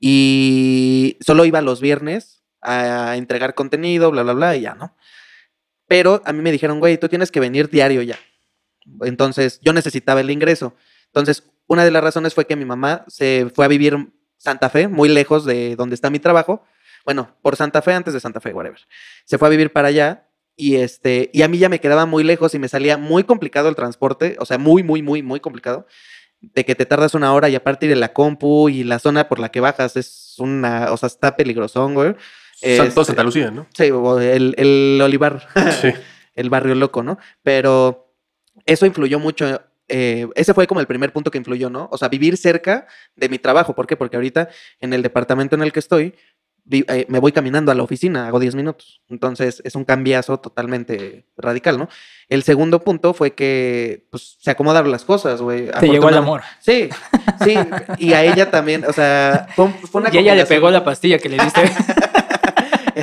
y 0.00 1.18
solo 1.20 1.44
iba 1.44 1.60
los 1.60 1.82
viernes 1.82 2.42
a 2.62 3.16
entregar 3.18 3.54
contenido, 3.54 4.10
bla, 4.10 4.22
bla, 4.22 4.32
bla, 4.32 4.56
y 4.56 4.62
ya, 4.62 4.74
¿no? 4.74 4.96
Pero 5.86 6.22
a 6.24 6.32
mí 6.32 6.40
me 6.42 6.52
dijeron, 6.52 6.80
güey, 6.80 6.98
tú 6.98 7.08
tienes 7.08 7.30
que 7.30 7.40
venir 7.40 7.68
diario 7.68 8.02
ya. 8.02 8.18
Entonces, 9.02 9.60
yo 9.62 9.72
necesitaba 9.72 10.20
el 10.20 10.30
ingreso. 10.30 10.74
Entonces, 11.06 11.44
una 11.66 11.84
de 11.84 11.90
las 11.90 12.02
razones 12.02 12.34
fue 12.34 12.46
que 12.46 12.56
mi 12.56 12.64
mamá 12.64 13.04
se 13.08 13.50
fue 13.54 13.64
a 13.64 13.68
vivir 13.68 14.12
Santa 14.38 14.70
Fe, 14.70 14.88
muy 14.88 15.08
lejos 15.08 15.44
de 15.44 15.76
donde 15.76 15.94
está 15.94 16.10
mi 16.10 16.18
trabajo. 16.18 16.64
Bueno, 17.04 17.36
por 17.42 17.56
Santa 17.56 17.82
Fe, 17.82 17.92
antes 17.92 18.14
de 18.14 18.20
Santa 18.20 18.40
Fe, 18.40 18.52
whatever. 18.52 18.80
Se 19.24 19.38
fue 19.38 19.48
a 19.48 19.50
vivir 19.50 19.72
para 19.72 19.88
allá 19.88 20.28
y 20.56 20.76
este, 20.76 21.30
y 21.32 21.42
a 21.42 21.48
mí 21.48 21.58
ya 21.58 21.68
me 21.68 21.80
quedaba 21.80 22.06
muy 22.06 22.24
lejos 22.24 22.54
y 22.54 22.58
me 22.58 22.68
salía 22.68 22.96
muy 22.96 23.24
complicado 23.24 23.68
el 23.68 23.74
transporte, 23.74 24.36
o 24.38 24.44
sea, 24.44 24.58
muy, 24.58 24.82
muy, 24.82 25.02
muy, 25.02 25.22
muy 25.22 25.40
complicado. 25.40 25.86
De 26.40 26.64
que 26.64 26.74
te 26.74 26.86
tardas 26.86 27.14
una 27.14 27.32
hora 27.34 27.48
y 27.48 27.54
aparte 27.54 27.86
de 27.86 27.94
la 27.94 28.12
compu 28.12 28.68
y 28.68 28.82
la 28.82 28.98
zona 28.98 29.28
por 29.28 29.38
la 29.38 29.50
que 29.50 29.60
bajas 29.60 29.96
es 29.96 30.34
una, 30.38 30.92
o 30.92 30.96
sea, 30.96 31.06
está 31.06 31.36
peligrosón, 31.36 31.94
güey. 31.94 32.14
Santo 32.62 33.00
Este- 33.00 33.04
Santa 33.04 33.22
Lucía, 33.24 33.50
¿no? 33.50 33.66
Sí, 33.74 33.90
o 33.90 34.20
el, 34.20 34.54
el 34.56 35.00
olivar 35.02 35.46
Sí. 35.80 35.88
el 36.34 36.50
barrio 36.50 36.74
loco, 36.74 37.02
¿no? 37.02 37.18
Pero 37.42 38.12
eso 38.66 38.86
influyó 38.86 39.18
mucho. 39.18 39.60
eh, 39.88 40.26
ese 40.34 40.54
fue 40.54 40.66
como 40.66 40.80
el 40.80 40.86
primer 40.86 41.12
punto 41.12 41.30
que 41.30 41.38
influyó, 41.38 41.68
¿no? 41.70 41.88
O 41.92 41.98
sea, 41.98 42.08
vivir 42.08 42.36
cerca 42.36 42.86
de 43.16 43.28
mi 43.28 43.38
trabajo. 43.38 43.74
¿Por 43.74 43.86
qué? 43.86 43.96
Porque 43.96 44.16
ahorita 44.16 44.48
en 44.80 44.92
el 44.92 45.02
departamento 45.02 45.56
en 45.56 45.62
el 45.62 45.72
que 45.72 45.80
estoy, 45.80 46.14
vi- 46.64 46.84
eh, 46.88 47.04
me 47.08 47.18
voy 47.18 47.32
caminando 47.32 47.72
a 47.72 47.74
la 47.74 47.82
oficina, 47.82 48.26
hago 48.28 48.38
10 48.38 48.54
minutos. 48.54 49.02
Entonces 49.08 49.60
es 49.64 49.74
un 49.74 49.84
cambiazo 49.84 50.38
totalmente 50.38 51.26
radical, 51.36 51.76
¿no? 51.78 51.88
El 52.28 52.42
segundo 52.44 52.80
punto 52.84 53.12
fue 53.12 53.32
que 53.34 54.06
pues, 54.10 54.36
se 54.40 54.50
acomodaron 54.50 54.90
las 54.90 55.04
cosas, 55.04 55.42
güey. 55.42 55.70
Te 55.80 55.88
llegó 55.88 56.08
el 56.08 56.16
amor. 56.16 56.42
Sí, 56.60 56.88
sí. 57.44 57.54
Y 57.98 58.12
a 58.14 58.24
ella 58.24 58.50
también, 58.50 58.84
o 58.86 58.92
sea, 58.92 59.48
fue, 59.56 59.68
fue 59.90 60.00
una 60.02 60.14
Y 60.14 60.18
ella 60.18 60.34
le 60.34 60.46
pegó 60.46 60.70
la 60.70 60.84
pastilla 60.84 61.18
que 61.18 61.28
le 61.28 61.36
diste. 61.42 61.60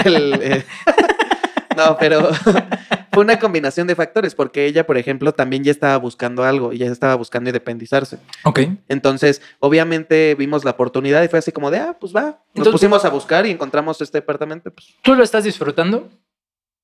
el, 0.05 0.33
eh, 0.41 0.65
no, 1.77 1.97
pero 1.97 2.29
fue 3.11 3.23
una 3.23 3.39
combinación 3.39 3.87
de 3.87 3.95
factores, 3.95 4.35
porque 4.35 4.65
ella, 4.65 4.85
por 4.85 4.97
ejemplo, 4.97 5.33
también 5.33 5.63
ya 5.63 5.71
estaba 5.71 5.97
buscando 5.97 6.43
algo, 6.43 6.73
y 6.73 6.77
ya 6.79 6.87
estaba 6.87 7.15
buscando 7.15 7.49
independizarse. 7.49 8.17
ok. 8.43 8.59
Entonces, 8.87 9.41
obviamente 9.59 10.35
vimos 10.35 10.63
la 10.65 10.71
oportunidad 10.71 11.23
y 11.23 11.27
fue 11.27 11.39
así 11.39 11.51
como 11.51 11.71
de, 11.71 11.77
ah, 11.79 11.97
pues 11.99 12.15
va. 12.15 12.21
Nos 12.21 12.37
Entonces- 12.55 12.71
pusimos 12.73 13.05
a 13.05 13.09
buscar 13.09 13.45
y 13.45 13.51
encontramos 13.51 14.01
este 14.01 14.17
departamento. 14.19 14.71
Pues 14.71 14.87
¿Tú 15.01 15.15
lo 15.15 15.23
estás 15.23 15.43
disfrutando? 15.43 16.09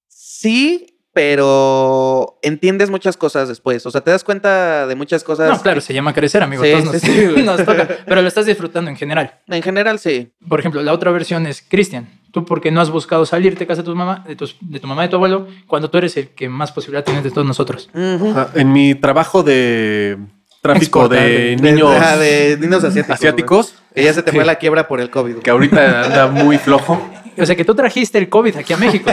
sí, 0.07 0.94
pero 1.15 2.37
entiendes 2.41 2.89
muchas 2.89 3.17
cosas 3.17 3.47
después. 3.47 3.85
O 3.85 3.91
sea, 3.91 4.01
te 4.01 4.11
das 4.11 4.23
cuenta 4.23 4.85
de 4.85 4.95
muchas 4.95 5.23
cosas. 5.23 5.49
No, 5.49 5.61
claro, 5.61 5.81
se 5.81 5.93
llama 5.93 6.13
crecer, 6.13 6.43
amigo. 6.43 6.63
Sí, 6.63 6.71
Todos 6.71 6.85
nos, 6.85 6.95
sí, 6.97 7.07
sí, 7.07 7.25
güey. 7.25 7.43
nos 7.45 7.57
toca. 7.65 7.87
Pero 8.05 8.21
lo 8.21 8.27
estás 8.27 8.45
disfrutando 8.45 8.91
en 8.91 8.97
general. 8.97 9.39
En 9.47 9.63
general, 9.63 9.97
sí. 9.99 10.31
Por 10.47 10.59
ejemplo, 10.59 10.83
la 10.83 10.93
otra 10.93 11.11
versión 11.11 11.47
es 11.47 11.63
Cristian. 11.67 12.07
Tú, 12.31 12.45
porque 12.45 12.69
no 12.69 12.81
has 12.81 12.89
buscado 12.89 13.25
salirte 13.25 13.59
de 13.59 13.67
casa 13.67 13.81
de 13.81 13.85
tu 13.85 13.95
mamá, 13.95 14.23
de, 14.27 14.35
tus- 14.35 14.57
de 14.59 14.79
tu 14.79 14.87
mamá 14.87 15.03
y 15.03 15.07
de 15.07 15.09
tu 15.11 15.15
abuelo, 15.15 15.47
cuando 15.67 15.89
tú 15.89 15.97
eres 15.97 16.17
el 16.17 16.29
que 16.29 16.49
más 16.49 16.71
posibilidad 16.71 17.03
tienes 17.05 17.23
de 17.23 17.31
todos 17.31 17.47
nosotros? 17.47 17.89
En 17.93 18.71
mi 18.73 18.93
trabajo 18.93 19.41
de 19.41 20.17
tráfico 20.61 21.07
de 21.07 21.55
niños 21.61 21.91
De, 21.91 21.97
ajá, 21.97 22.17
de 22.17 22.57
niños 22.59 22.83
asiáticos. 22.83 23.15
asiáticos. 23.15 23.73
Que 23.95 24.03
ya 24.03 24.13
se 24.13 24.21
te 24.21 24.31
fue 24.31 24.41
Sí. 24.41 24.47
la 24.47 24.55
quiebra 24.55 24.87
por 24.89 24.99
el 24.99 25.09
COVID. 25.09 25.37
Que 25.37 25.49
ahorita 25.51 26.01
anda 26.03 26.27
muy 26.27 26.57
flojo. 26.57 27.01
O 27.37 27.45
sea 27.45 27.55
que 27.55 27.65
tú 27.65 27.75
trajiste 27.75 28.17
el 28.17 28.29
COVID 28.29 28.57
aquí 28.57 28.73
a 28.73 28.77
México 28.77 29.09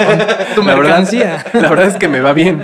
tu 0.55 0.63
La 0.65 0.75
verdad, 0.75 0.99
mercancía. 0.99 1.45
la 1.53 1.69
verdad 1.69 1.87
es 1.87 1.97
que 1.97 2.09
me 2.09 2.21
va 2.21 2.33
bien. 2.33 2.63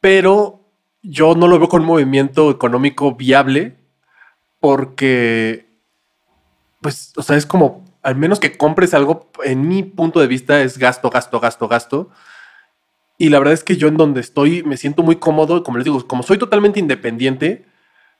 Pero 0.00 0.60
yo 1.02 1.34
no 1.34 1.48
lo 1.48 1.58
veo 1.58 1.68
con 1.68 1.84
movimiento 1.84 2.50
económico 2.50 3.14
viable 3.14 3.76
porque, 4.60 5.66
pues, 6.80 7.12
o 7.16 7.22
sea, 7.22 7.36
es 7.36 7.46
como, 7.46 7.84
al 8.02 8.16
menos 8.16 8.40
que 8.40 8.56
compres 8.56 8.94
algo, 8.94 9.30
en 9.44 9.66
mi 9.66 9.82
punto 9.82 10.20
de 10.20 10.26
vista 10.26 10.62
es 10.62 10.78
gasto, 10.78 11.10
gasto, 11.10 11.40
gasto, 11.40 11.68
gasto. 11.68 12.10
Y 13.18 13.28
la 13.28 13.38
verdad 13.38 13.54
es 13.54 13.64
que 13.64 13.76
yo 13.76 13.88
en 13.88 13.96
donde 13.96 14.20
estoy 14.20 14.62
me 14.62 14.76
siento 14.76 15.02
muy 15.02 15.16
cómodo. 15.16 15.62
Como 15.62 15.78
les 15.78 15.84
digo, 15.84 16.06
como 16.06 16.22
soy 16.22 16.38
totalmente 16.38 16.80
independiente, 16.80 17.66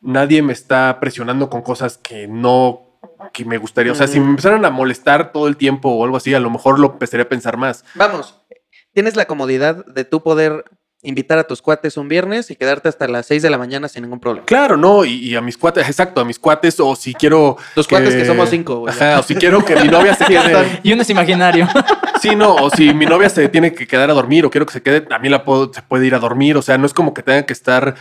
nadie 0.01 0.43
me 0.43 0.53
está 0.53 0.99
presionando 1.01 1.49
con 1.49 1.63
cosas 1.63 1.97
que 1.99 2.29
no, 2.29 2.90
que 3.33 3.45
me 3.45 3.59
gustaría. 3.59 3.93
O 3.93 3.95
sea, 3.95 4.07
si 4.07 4.21
me 4.21 4.27
empezaran 4.27 4.65
a 4.65 4.71
molestar 4.71 5.33
todo 5.33 5.49
el 5.49 5.57
tiempo 5.57 5.91
o 5.91 6.05
algo 6.05 6.17
así, 6.17 6.35
a 6.35 6.41
lo 6.41 6.51
mejor 6.51 6.79
lo 6.79 6.93
empezaría 6.93 7.25
a 7.25 7.29
pensar 7.29 7.57
más. 7.57 7.85
Vamos, 7.95 8.41
tienes 8.93 9.17
la 9.17 9.27
comodidad 9.27 9.85
de 9.87 10.05
tú 10.05 10.23
poder 10.23 10.65
invitar 11.03 11.39
a 11.39 11.45
tus 11.45 11.63
cuates 11.63 11.97
un 11.97 12.09
viernes 12.09 12.51
y 12.51 12.57
quedarte 12.57 12.89
hasta 12.91 13.09
las 13.09 13.25
6 13.27 13.43
de 13.43 13.49
la 13.49 13.57
mañana 13.57 13.89
sin 13.89 14.03
ningún 14.03 14.21
problema. 14.21 14.45
Claro, 14.45 14.77
no, 14.77 15.05
y, 15.07 15.13
y 15.31 15.35
a 15.35 15.41
mis 15.41 15.57
cuates, 15.57 15.87
exacto, 15.89 16.21
a 16.21 16.25
mis 16.27 16.39
cuates, 16.39 16.79
o 16.79 16.95
si 16.95 17.15
quiero. 17.15 17.57
Tus 17.75 17.89
cuates 17.89 18.15
que 18.15 18.27
somos 18.27 18.51
cinco, 18.51 18.81
güey. 18.81 18.95
Ajá, 18.95 19.21
o 19.21 19.23
si 19.23 19.35
quiero 19.35 19.65
que 19.65 19.77
mi 19.77 19.89
novia 19.89 20.15
se 20.15 20.25
quede. 20.27 20.81
Y 20.83 20.93
uno 20.93 21.03
es 21.03 21.11
imaginario. 21.11 21.67
Sí, 22.21 22.37
no, 22.37 22.55
o 22.55 22.69
si 22.69 22.93
mi 22.93 23.07
novia 23.07 23.31
se 23.31 23.49
tiene 23.49 23.73
que 23.73 23.87
quedar 23.87 24.11
a 24.11 24.13
dormir, 24.13 24.45
o 24.45 24.51
quiero 24.51 24.67
que 24.67 24.75
se 24.75 24.83
quede, 24.83 25.01
también 25.01 25.33
la 25.33 25.45
puedo, 25.45 25.73
se 25.73 25.81
puede 25.81 26.07
ir 26.07 26.15
a 26.15 26.19
dormir. 26.19 26.59
O 26.59 26.63
sea, 26.63 26.77
no 26.77 26.85
es 26.85 26.93
como 26.93 27.15
que 27.15 27.23
tenga 27.23 27.47
que 27.47 27.55
estar 27.55 27.95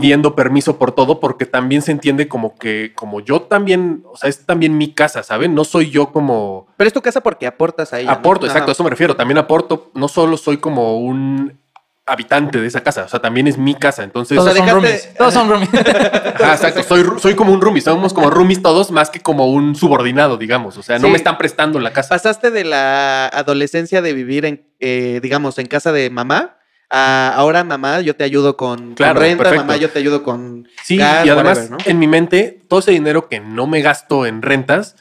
pidiendo 0.00 0.34
permiso 0.34 0.76
por 0.78 0.92
todo, 0.92 1.20
porque 1.20 1.46
también 1.46 1.82
se 1.82 1.92
entiende 1.92 2.26
como 2.26 2.56
que, 2.56 2.92
como 2.96 3.20
yo 3.20 3.42
también, 3.42 4.02
o 4.10 4.16
sea, 4.16 4.28
es 4.28 4.44
también 4.44 4.76
mi 4.76 4.92
casa, 4.92 5.22
¿saben? 5.22 5.54
No 5.54 5.64
soy 5.64 5.90
yo 5.90 6.10
como. 6.10 6.66
Pero 6.76 6.88
es 6.88 6.94
tu 6.94 7.00
casa 7.02 7.20
porque 7.20 7.46
aportas 7.46 7.92
ahí. 7.92 8.06
Aporto, 8.08 8.46
exacto, 8.46 8.70
a 8.70 8.72
eso 8.72 8.82
me 8.82 8.90
refiero. 8.90 9.14
También 9.14 9.38
aporto, 9.38 9.90
no 9.94 10.08
solo 10.08 10.36
soy 10.36 10.56
como 10.56 10.98
un 10.98 11.60
habitante 12.06 12.60
de 12.60 12.66
esa 12.66 12.82
casa, 12.82 13.04
o 13.04 13.08
sea, 13.08 13.20
también 13.20 13.46
es 13.46 13.56
mi 13.56 13.74
casa. 13.74 14.02
Entonces, 14.02 14.36
O 14.38 14.42
sea, 14.44 14.52
Todos 14.52 14.66
son 14.68 14.74
roomies. 14.74 15.14
Todos 15.16 15.34
son 15.34 15.48
roomies. 15.48 15.68
Ajá, 16.34 16.54
exacto. 16.54 16.82
Soy, 16.82 17.04
soy 17.18 17.34
como 17.34 17.52
un 17.52 17.60
roomie. 17.60 17.80
Somos 17.80 18.12
como 18.12 18.30
roomies 18.30 18.60
todos, 18.62 18.90
más 18.90 19.10
que 19.10 19.20
como 19.20 19.46
un 19.50 19.74
subordinado, 19.76 20.36
digamos. 20.36 20.76
O 20.76 20.82
sea, 20.82 20.98
no 20.98 21.06
Sí. 21.06 21.10
me 21.12 21.16
están 21.16 21.38
prestando 21.38 21.78
la 21.78 21.92
casa. 21.92 22.08
Pasaste 22.10 22.50
de 22.50 22.64
la 22.64 23.26
adolescencia 23.28 24.02
de 24.02 24.12
vivir 24.12 24.44
en, 24.44 24.66
eh, 24.80 25.20
digamos, 25.22 25.58
en 25.58 25.66
casa 25.66 25.92
de 25.92 26.10
mamá 26.10 26.56
a 26.96 27.34
ahora 27.34 27.64
mamá, 27.64 28.00
yo 28.00 28.14
te 28.14 28.22
ayudo 28.24 28.56
con, 28.56 28.78
con 28.78 28.94
Claro, 28.94 29.18
renta, 29.20 29.42
perfecto. 29.42 29.64
mamá, 29.64 29.76
yo 29.76 29.90
te 29.90 29.98
ayudo 29.98 30.22
con 30.22 30.68
Sí, 30.84 30.96
gas, 30.96 31.26
y 31.26 31.30
además, 31.30 31.58
whatever, 31.58 31.70
¿no? 31.72 31.90
en 31.90 31.98
mi 31.98 32.06
mente, 32.06 32.60
todo 32.68 32.78
ese 32.80 32.92
dinero 32.92 33.28
que 33.28 33.40
no 33.40 33.66
me 33.66 33.82
gasto 33.82 34.26
en 34.26 34.42
rentas, 34.42 34.94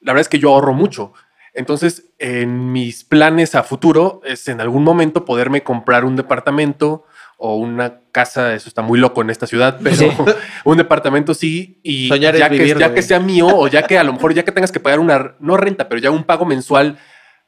la 0.00 0.12
verdad 0.12 0.22
es 0.22 0.28
que 0.28 0.38
yo 0.40 0.50
ahorro 0.52 0.74
mucho. 0.74 1.12
Entonces, 1.54 2.06
en 2.18 2.72
mis 2.72 3.04
planes 3.04 3.54
a 3.54 3.62
futuro 3.62 4.20
es 4.24 4.48
en 4.48 4.60
algún 4.60 4.82
momento 4.84 5.24
poderme 5.24 5.62
comprar 5.62 6.04
un 6.04 6.16
departamento 6.16 7.04
o 7.36 7.54
una 7.56 8.00
casa, 8.10 8.52
eso 8.54 8.68
está 8.68 8.82
muy 8.82 8.98
loco 8.98 9.22
en 9.22 9.30
esta 9.30 9.46
ciudad, 9.46 9.78
pero 9.82 9.96
Sí. 9.96 10.08
un 10.64 10.76
departamento 10.76 11.34
sí, 11.34 11.78
y 11.84 12.08
Soñar 12.08 12.36
ya, 12.36 12.48
que, 12.50 12.66
ya 12.74 12.92
que 12.92 13.02
sea 13.02 13.20
mío 13.20 13.46
o 13.46 13.68
ya 13.68 13.82
que 13.82 13.96
a 13.96 14.02
lo 14.04 14.12
mejor 14.12 14.34
ya 14.34 14.44
que 14.44 14.50
tengas 14.52 14.72
que 14.72 14.80
pagar 14.80 14.98
una, 14.98 15.36
no 15.38 15.56
renta, 15.56 15.88
pero 15.88 16.00
ya 16.00 16.10
un 16.10 16.24
pago 16.24 16.44
mensual, 16.44 16.98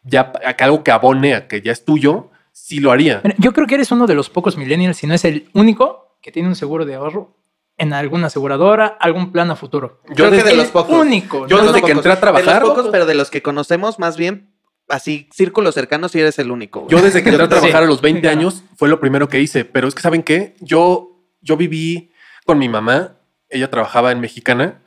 ya 0.05 0.33
a 0.45 0.55
que 0.55 0.65
algo 0.65 0.85
que 0.85 0.93
abone 0.93 1.35
a 1.35 1.49
que 1.49 1.61
ya 1.61 1.73
es 1.73 1.85
tuyo, 1.85 2.30
sí 2.53 2.81
lo 2.81 2.93
haría. 2.93 3.23
Yo 3.39 3.53
creo 3.53 3.67
que 3.67 3.75
eres 3.77 3.91
uno 3.93 4.07
de 4.07 4.15
los 4.15 4.31
pocos 4.31 4.57
millennials, 4.57 4.97
si 4.97 5.07
no 5.07 5.15
es 5.15 5.25
el 5.25 5.49
único, 5.55 6.17
que 6.23 6.33
tiene 6.33 6.49
un 6.49 6.57
seguro 6.57 6.85
de 6.85 6.95
ahorro 6.95 7.37
en 7.79 7.93
alguna 7.95 8.27
aseguradora, 8.27 8.87
algún 9.01 9.33
plan 9.33 9.51
a 9.51 9.57
futuro. 9.57 10.03
Yo 10.11 10.15
Creo 10.15 10.31
que 10.33 10.43
de 10.43 10.51
El 10.51 10.57
los 10.59 10.67
pocos. 10.69 10.95
único. 10.95 11.47
Yo 11.47 11.59
De 11.59 11.69
desde 11.69 11.83
que 11.83 11.93
entré 11.93 12.13
a 12.13 12.21
trabajar- 12.21 12.55
De 12.55 12.61
los 12.61 12.69
pocos, 12.71 12.89
pero 12.93 13.07
de 13.07 13.15
los 13.15 13.31
que 13.31 13.41
conocemos, 13.41 13.99
más 13.99 14.19
bien, 14.19 14.51
así, 14.89 15.29
círculos 15.33 15.75
cercanos, 15.75 16.13
sí 16.13 16.21
eres 16.21 16.39
el 16.39 16.51
único. 16.51 16.81
güey. 16.81 16.91
Yo 16.91 17.01
desde 17.01 17.23
que 17.23 17.31
entré 17.31 17.45
a 17.45 17.49
trabajar 17.49 17.81
sí. 17.81 17.85
a 17.85 17.89
los 17.89 18.03
20 18.03 18.21
Claro. 18.21 18.39
años 18.39 18.65
fue 18.77 18.89
lo 18.91 19.01
primero 19.01 19.29
que 19.29 19.41
hice. 19.41 19.65
Pero 19.65 19.89
es 19.89 19.95
que, 19.95 20.03
¿saben 20.03 20.23
qué? 20.23 20.57
Yo, 20.61 21.23
yo 21.41 21.57
viví 21.57 22.13
con 22.45 22.59
mi 22.59 22.69
mamá. 22.69 23.17
Ella 23.49 23.71
trabajaba 23.71 24.13
en 24.13 24.21
Mexicana 24.21 24.83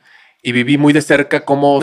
y 0.45 0.51
viví 0.51 0.77
muy 0.77 0.91
de 0.91 1.01
cerca 1.01 1.45
cómo, 1.45 1.79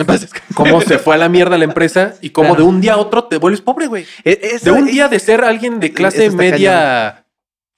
cómo 0.53 0.81
se 0.81 0.99
fue 0.99 1.15
a 1.15 1.17
la 1.17 1.27
mierda 1.29 1.57
la 1.57 1.63
empresa 1.65 2.13
y 2.21 2.29
cómo 2.29 2.49
Claro. 2.49 2.63
de 2.63 2.69
un 2.69 2.79
día 2.79 2.93
a 2.93 2.97
otro 2.97 3.23
te 3.25 3.37
vuelves 3.37 3.59
pobre, 3.59 3.87
güey. 3.87 4.05
E- 4.23 4.59
De 4.61 4.71
un 4.71 4.85
día 4.85 5.07
de 5.07 5.19
ser 5.19 5.43
alguien 5.43 5.79
de 5.79 5.91
clase 5.91 6.17
Eso 6.25 6.25
está 6.27 6.37
media, 6.37 7.25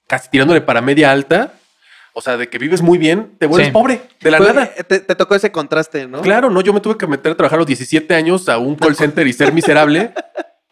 casi 0.06 0.28
tirándole 0.28 0.60
para 0.60 0.82
media 0.82 1.10
alta, 1.10 1.54
o 2.12 2.20
sea, 2.20 2.36
de 2.36 2.48
que 2.48 2.58
vives 2.58 2.82
muy 2.82 2.98
bien, 2.98 3.32
te 3.38 3.46
vuelves 3.46 3.68
Sí. 3.68 3.72
pobre 3.72 4.02
de 4.20 4.30
la 4.30 4.36
fue- 4.38 4.46
nada. 4.52 4.70
Te, 4.86 5.00
te 5.00 5.14
tocó 5.14 5.34
ese 5.34 5.50
contraste, 5.50 6.06
¿no? 6.06 6.20
Claro, 6.20 6.50
no, 6.50 6.60
yo 6.60 6.72
me 6.74 6.80
tuve 6.80 6.98
que 6.98 7.06
meter 7.06 7.32
a 7.32 7.34
trabajar 7.34 7.56
a 7.56 7.60
los 7.60 7.66
17 7.66 8.14
años 8.14 8.48
a 8.50 8.58
un 8.58 8.76
call 8.76 8.94
center 8.94 9.26
y 9.26 9.32
ser 9.32 9.52
miserable 9.54 10.12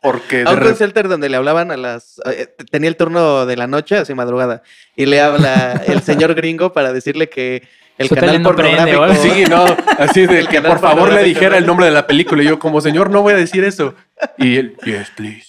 porque 0.03 0.43
A 0.47 0.51
un 0.51 0.59
call 0.59 0.77
center 0.77 1.09
donde 1.09 1.29
le 1.31 1.37
hablaban 1.39 1.71
a 1.71 1.77
las... 1.79 2.21
eh, 2.27 2.49
tenía 2.71 2.89
el 2.91 2.97
turno 2.97 3.47
de 3.47 3.57
la 3.57 3.67
noche, 3.67 3.97
así 3.97 4.13
madrugada, 4.15 4.63
y 4.95 5.07
le 5.07 5.21
habla 5.23 5.81
el 5.87 6.03
señor 6.03 6.35
gringo 6.35 6.73
para 6.75 6.93
decirle 6.93 7.29
que 7.31 7.67
el 7.99 8.09
Su 8.09 8.15
canal 8.15 8.43
no 8.43 8.49
pornográfico... 8.51 9.01
o 9.01 9.03
algo. 9.05 9.23
Sí, 9.23 9.45
no, 9.49 9.65
así 9.99 10.27
de 10.27 10.41
El 10.41 10.49
que 10.49 10.61
por 10.63 10.79
favor 10.81 11.13
le 11.13 11.23
dijera 11.25 11.51
¿no? 11.53 11.57
el 11.59 11.67
nombre 11.67 11.87
de 11.87 11.93
la 11.93 12.07
película. 12.07 12.43
Y 12.43 12.47
yo, 12.47 12.59
como 12.59 12.81
señor, 12.81 13.11
no 13.11 13.23
voy 13.23 13.33
a 13.35 13.37
decir 13.37 13.65
eso. 13.65 13.95
Y 14.39 14.57
él, 14.57 14.77
yes, 14.85 15.11
please. 15.17 15.47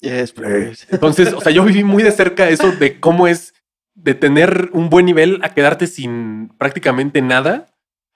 Yes, 0.00 0.32
please. 0.32 0.86
Entonces, 0.90 1.32
o 1.32 1.40
sea, 1.40 1.52
yo 1.52 1.64
viví 1.64 1.82
muy 1.84 2.02
de 2.02 2.12
cerca 2.12 2.48
eso 2.48 2.70
de 2.72 3.00
cómo 3.00 3.26
es 3.26 3.54
de 3.94 4.14
tener 4.14 4.68
un 4.72 4.90
buen 4.90 5.06
nivel 5.06 5.40
a 5.42 5.48
quedarte 5.54 5.86
sin 5.86 6.52
prácticamente 6.58 7.22
nada. 7.22 7.66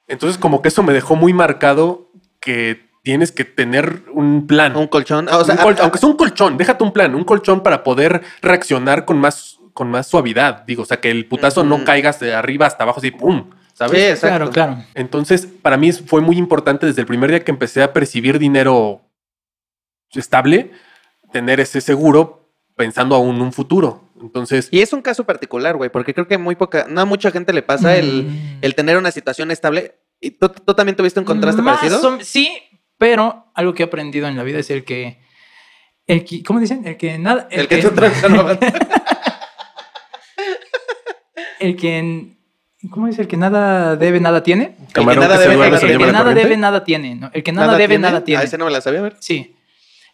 Entonces, 0.06 0.36
como 0.38 0.60
que 0.60 0.68
eso 0.68 0.82
me 0.82 0.92
dejó 0.92 1.16
muy 1.16 1.32
marcado 1.32 2.10
que 2.40 2.90
tienes 3.02 3.32
que 3.32 3.44
tener 3.46 4.02
un 4.12 4.46
plan. 4.46 4.76
Un 4.76 4.88
colchón. 4.88 5.28
ah, 5.30 5.38
o 5.38 5.44
sea, 5.44 5.54
Un 5.54 5.60
col- 5.62 5.76
aunque 5.80 5.98
sea 5.98 6.08
un 6.08 6.16
colchón, 6.16 6.58
déjate 6.58 6.84
un 6.84 6.92
plan, 6.92 7.14
un 7.14 7.24
colchón 7.24 7.62
para 7.62 7.82
poder 7.82 8.20
reaccionar 8.42 9.04
con 9.06 9.18
más, 9.18 9.58
con 9.72 9.90
más 9.90 10.06
suavidad. 10.06 10.64
Digo, 10.66 10.82
o 10.82 10.86
sea, 10.86 11.00
que 11.00 11.10
el 11.10 11.24
putazo 11.26 11.64
no 11.64 11.82
caigas 11.84 12.20
de 12.20 12.34
arriba 12.34 12.66
hasta 12.66 12.82
abajo 12.84 12.98
así, 12.98 13.10
¡pum! 13.10 13.48
¿Sabes? 13.74 13.98
Sí, 13.98 14.06
exacto. 14.06 14.50
Claro, 14.50 14.50
claro. 14.50 14.84
Entonces, 14.94 15.46
para 15.46 15.76
mí 15.76 15.90
fue 15.92 16.20
muy 16.20 16.36
importante 16.36 16.86
desde 16.86 17.00
el 17.00 17.06
primer 17.06 17.30
día 17.30 17.42
que 17.44 17.50
empecé 17.50 17.82
a 17.82 17.92
percibir 17.92 18.38
dinero 18.38 19.00
estable, 20.12 20.70
tener 21.32 21.60
ese 21.60 21.80
seguro 21.80 22.52
pensando 22.76 23.14
aún 23.14 23.36
en 23.36 23.42
un 23.42 23.52
futuro. 23.52 24.04
Entonces, 24.20 24.68
Y 24.70 24.80
es 24.80 24.92
un 24.92 25.00
caso 25.02 25.24
particular, 25.24 25.76
güey, 25.76 25.90
porque 25.90 26.12
creo 26.14 26.26
que 26.28 26.36
muy 26.38 26.56
poca, 26.56 26.86
no 26.88 27.00
a 27.00 27.04
mucha 27.04 27.30
gente 27.30 27.52
le 27.52 27.62
pasa 27.62 27.96
el, 27.96 28.24
Mm. 28.24 28.58
el 28.62 28.74
tener 28.74 28.96
una 28.98 29.10
situación 29.10 29.50
estable. 29.50 29.94
¿Y 30.20 30.32
tú, 30.32 30.48
tú 30.50 30.74
también 30.74 30.96
tuviste 30.96 31.18
un 31.20 31.24
contraste 31.26 31.62
Más 31.62 31.78
parecido? 31.78 32.16
o- 32.16 32.20
sí, 32.20 32.52
pero 32.98 33.50
algo 33.54 33.72
que 33.72 33.82
he 33.82 33.86
aprendido 33.86 34.28
en 34.28 34.36
la 34.36 34.42
vida 34.42 34.58
es 34.58 34.68
el 34.70 34.84
que. 34.84 35.18
El 36.06 36.24
que 36.24 36.42
¿Cómo 36.42 36.58
dicen? 36.60 36.86
El 36.86 36.96
que 36.98 37.16
nada. 37.18 37.48
El 37.50 37.68
que 37.68 37.78
tú 37.78 37.90
traes 37.92 38.22
El 41.60 41.76
que. 41.76 42.36
¿Cómo 42.88 43.06
dice? 43.08 43.22
El 43.22 43.28
que 43.28 43.36
nada 43.36 43.96
debe, 43.96 44.20
nada 44.20 44.42
tiene. 44.42 44.76
camarón 44.92 45.24
nada 45.24 45.36
que 45.36 45.42
se 45.42 45.48
debe, 45.50 45.56
duerme 45.56 45.72
nada 45.72 45.90
El 45.90 45.98
que 45.98 46.12
nada 46.12 46.34
debe, 46.34 46.56
nada 46.56 46.84
tiene. 46.84 47.14
¿no? 47.14 47.30
El 47.34 47.42
que 47.42 47.52
nada, 47.52 47.76
debe, 47.76 47.98
nada 47.98 48.24
tiene. 48.24 48.40
Ah, 48.40 48.44
ese 48.44 48.56
no 48.56 48.64
me 48.64 48.70
la 48.70 48.80
sabía, 48.80 49.00
a 49.00 49.02
ver. 49.02 49.16
Sí. 49.20 49.54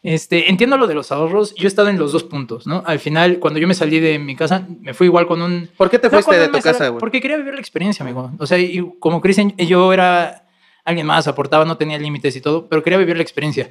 Este, 0.02 0.50
entiendo 0.50 0.76
lo 0.76 0.86
de 0.86 0.94
los 0.94 1.12
ahorros. 1.12 1.54
Yo 1.54 1.64
he 1.64 1.68
estado 1.68 1.88
en 1.88 1.98
los 1.98 2.12
dos 2.12 2.24
puntos, 2.24 2.66
¿no? 2.66 2.82
Al 2.86 2.98
final, 2.98 3.38
cuando 3.38 3.60
yo 3.60 3.68
me 3.68 3.74
salí 3.74 4.00
de 4.00 4.18
mi 4.18 4.34
casa, 4.34 4.66
me 4.80 4.94
fui 4.94 5.06
igual 5.06 5.26
con 5.26 5.42
un. 5.42 5.68
¿Por 5.76 5.90
qué 5.90 5.98
te 5.98 6.10
fuiste 6.10 6.38
de 6.38 6.48
tu 6.48 6.60
casa, 6.60 6.88
güey? 6.88 7.00
Porque 7.00 7.20
quería 7.20 7.36
vivir 7.36 7.54
la 7.54 7.60
experiencia, 7.60 8.04
amigo. 8.04 8.32
O 8.38 8.46
sea, 8.46 8.58
y 8.58 8.84
como 8.98 9.20
Cristian, 9.20 9.56
yo 9.56 9.92
era 9.92 10.44
alguien 10.84 11.06
más, 11.06 11.26
aportaba, 11.28 11.64
no 11.64 11.76
tenía 11.76 11.98
límites 11.98 12.34
y 12.36 12.40
todo, 12.40 12.66
pero 12.68 12.82
quería 12.82 12.98
vivir 12.98 13.16
la 13.16 13.22
experiencia. 13.22 13.70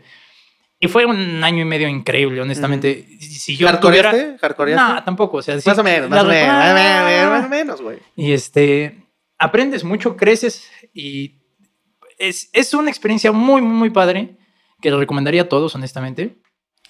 Y 0.86 0.88
fue 0.88 1.06
un 1.06 1.44
año 1.44 1.64
y 1.64 1.66
medio 1.66 1.88
increíble, 1.88 2.42
honestamente. 2.42 3.08
Si 3.20 3.58
yo 3.58 3.68
tuviera... 3.80 4.12
¿Hardcoreaste? 4.12 4.38
¿Hardcoreaste? 4.40 4.94
No, 4.94 5.04
tampoco. 5.04 5.38
O 5.38 5.42
sea, 5.42 5.60
sí, 5.60 5.68
Más 5.68 5.80
o 5.80 5.84
menos, 5.84 6.10
más 6.12 6.24
o 6.24 6.28
menos, 6.28 7.30
más 7.30 7.46
o 7.46 7.50
menos, 7.50 7.82
güey. 7.82 7.98
Y 8.16 8.34
este, 8.34 9.08
aprendes 9.40 9.84
mucho, 9.84 10.16
creces 10.16 10.70
y 10.94 11.42
es, 12.20 12.50
es 12.54 12.74
una 12.76 12.90
experiencia 12.92 13.32
muy, 13.32 13.64
muy, 13.64 13.74
muy 13.74 13.90
padre 13.90 14.38
que 14.80 14.92
le 14.92 14.98
recomendaría 14.98 15.44
a 15.44 15.50
todos, 15.50 15.74
honestamente. 15.74 16.38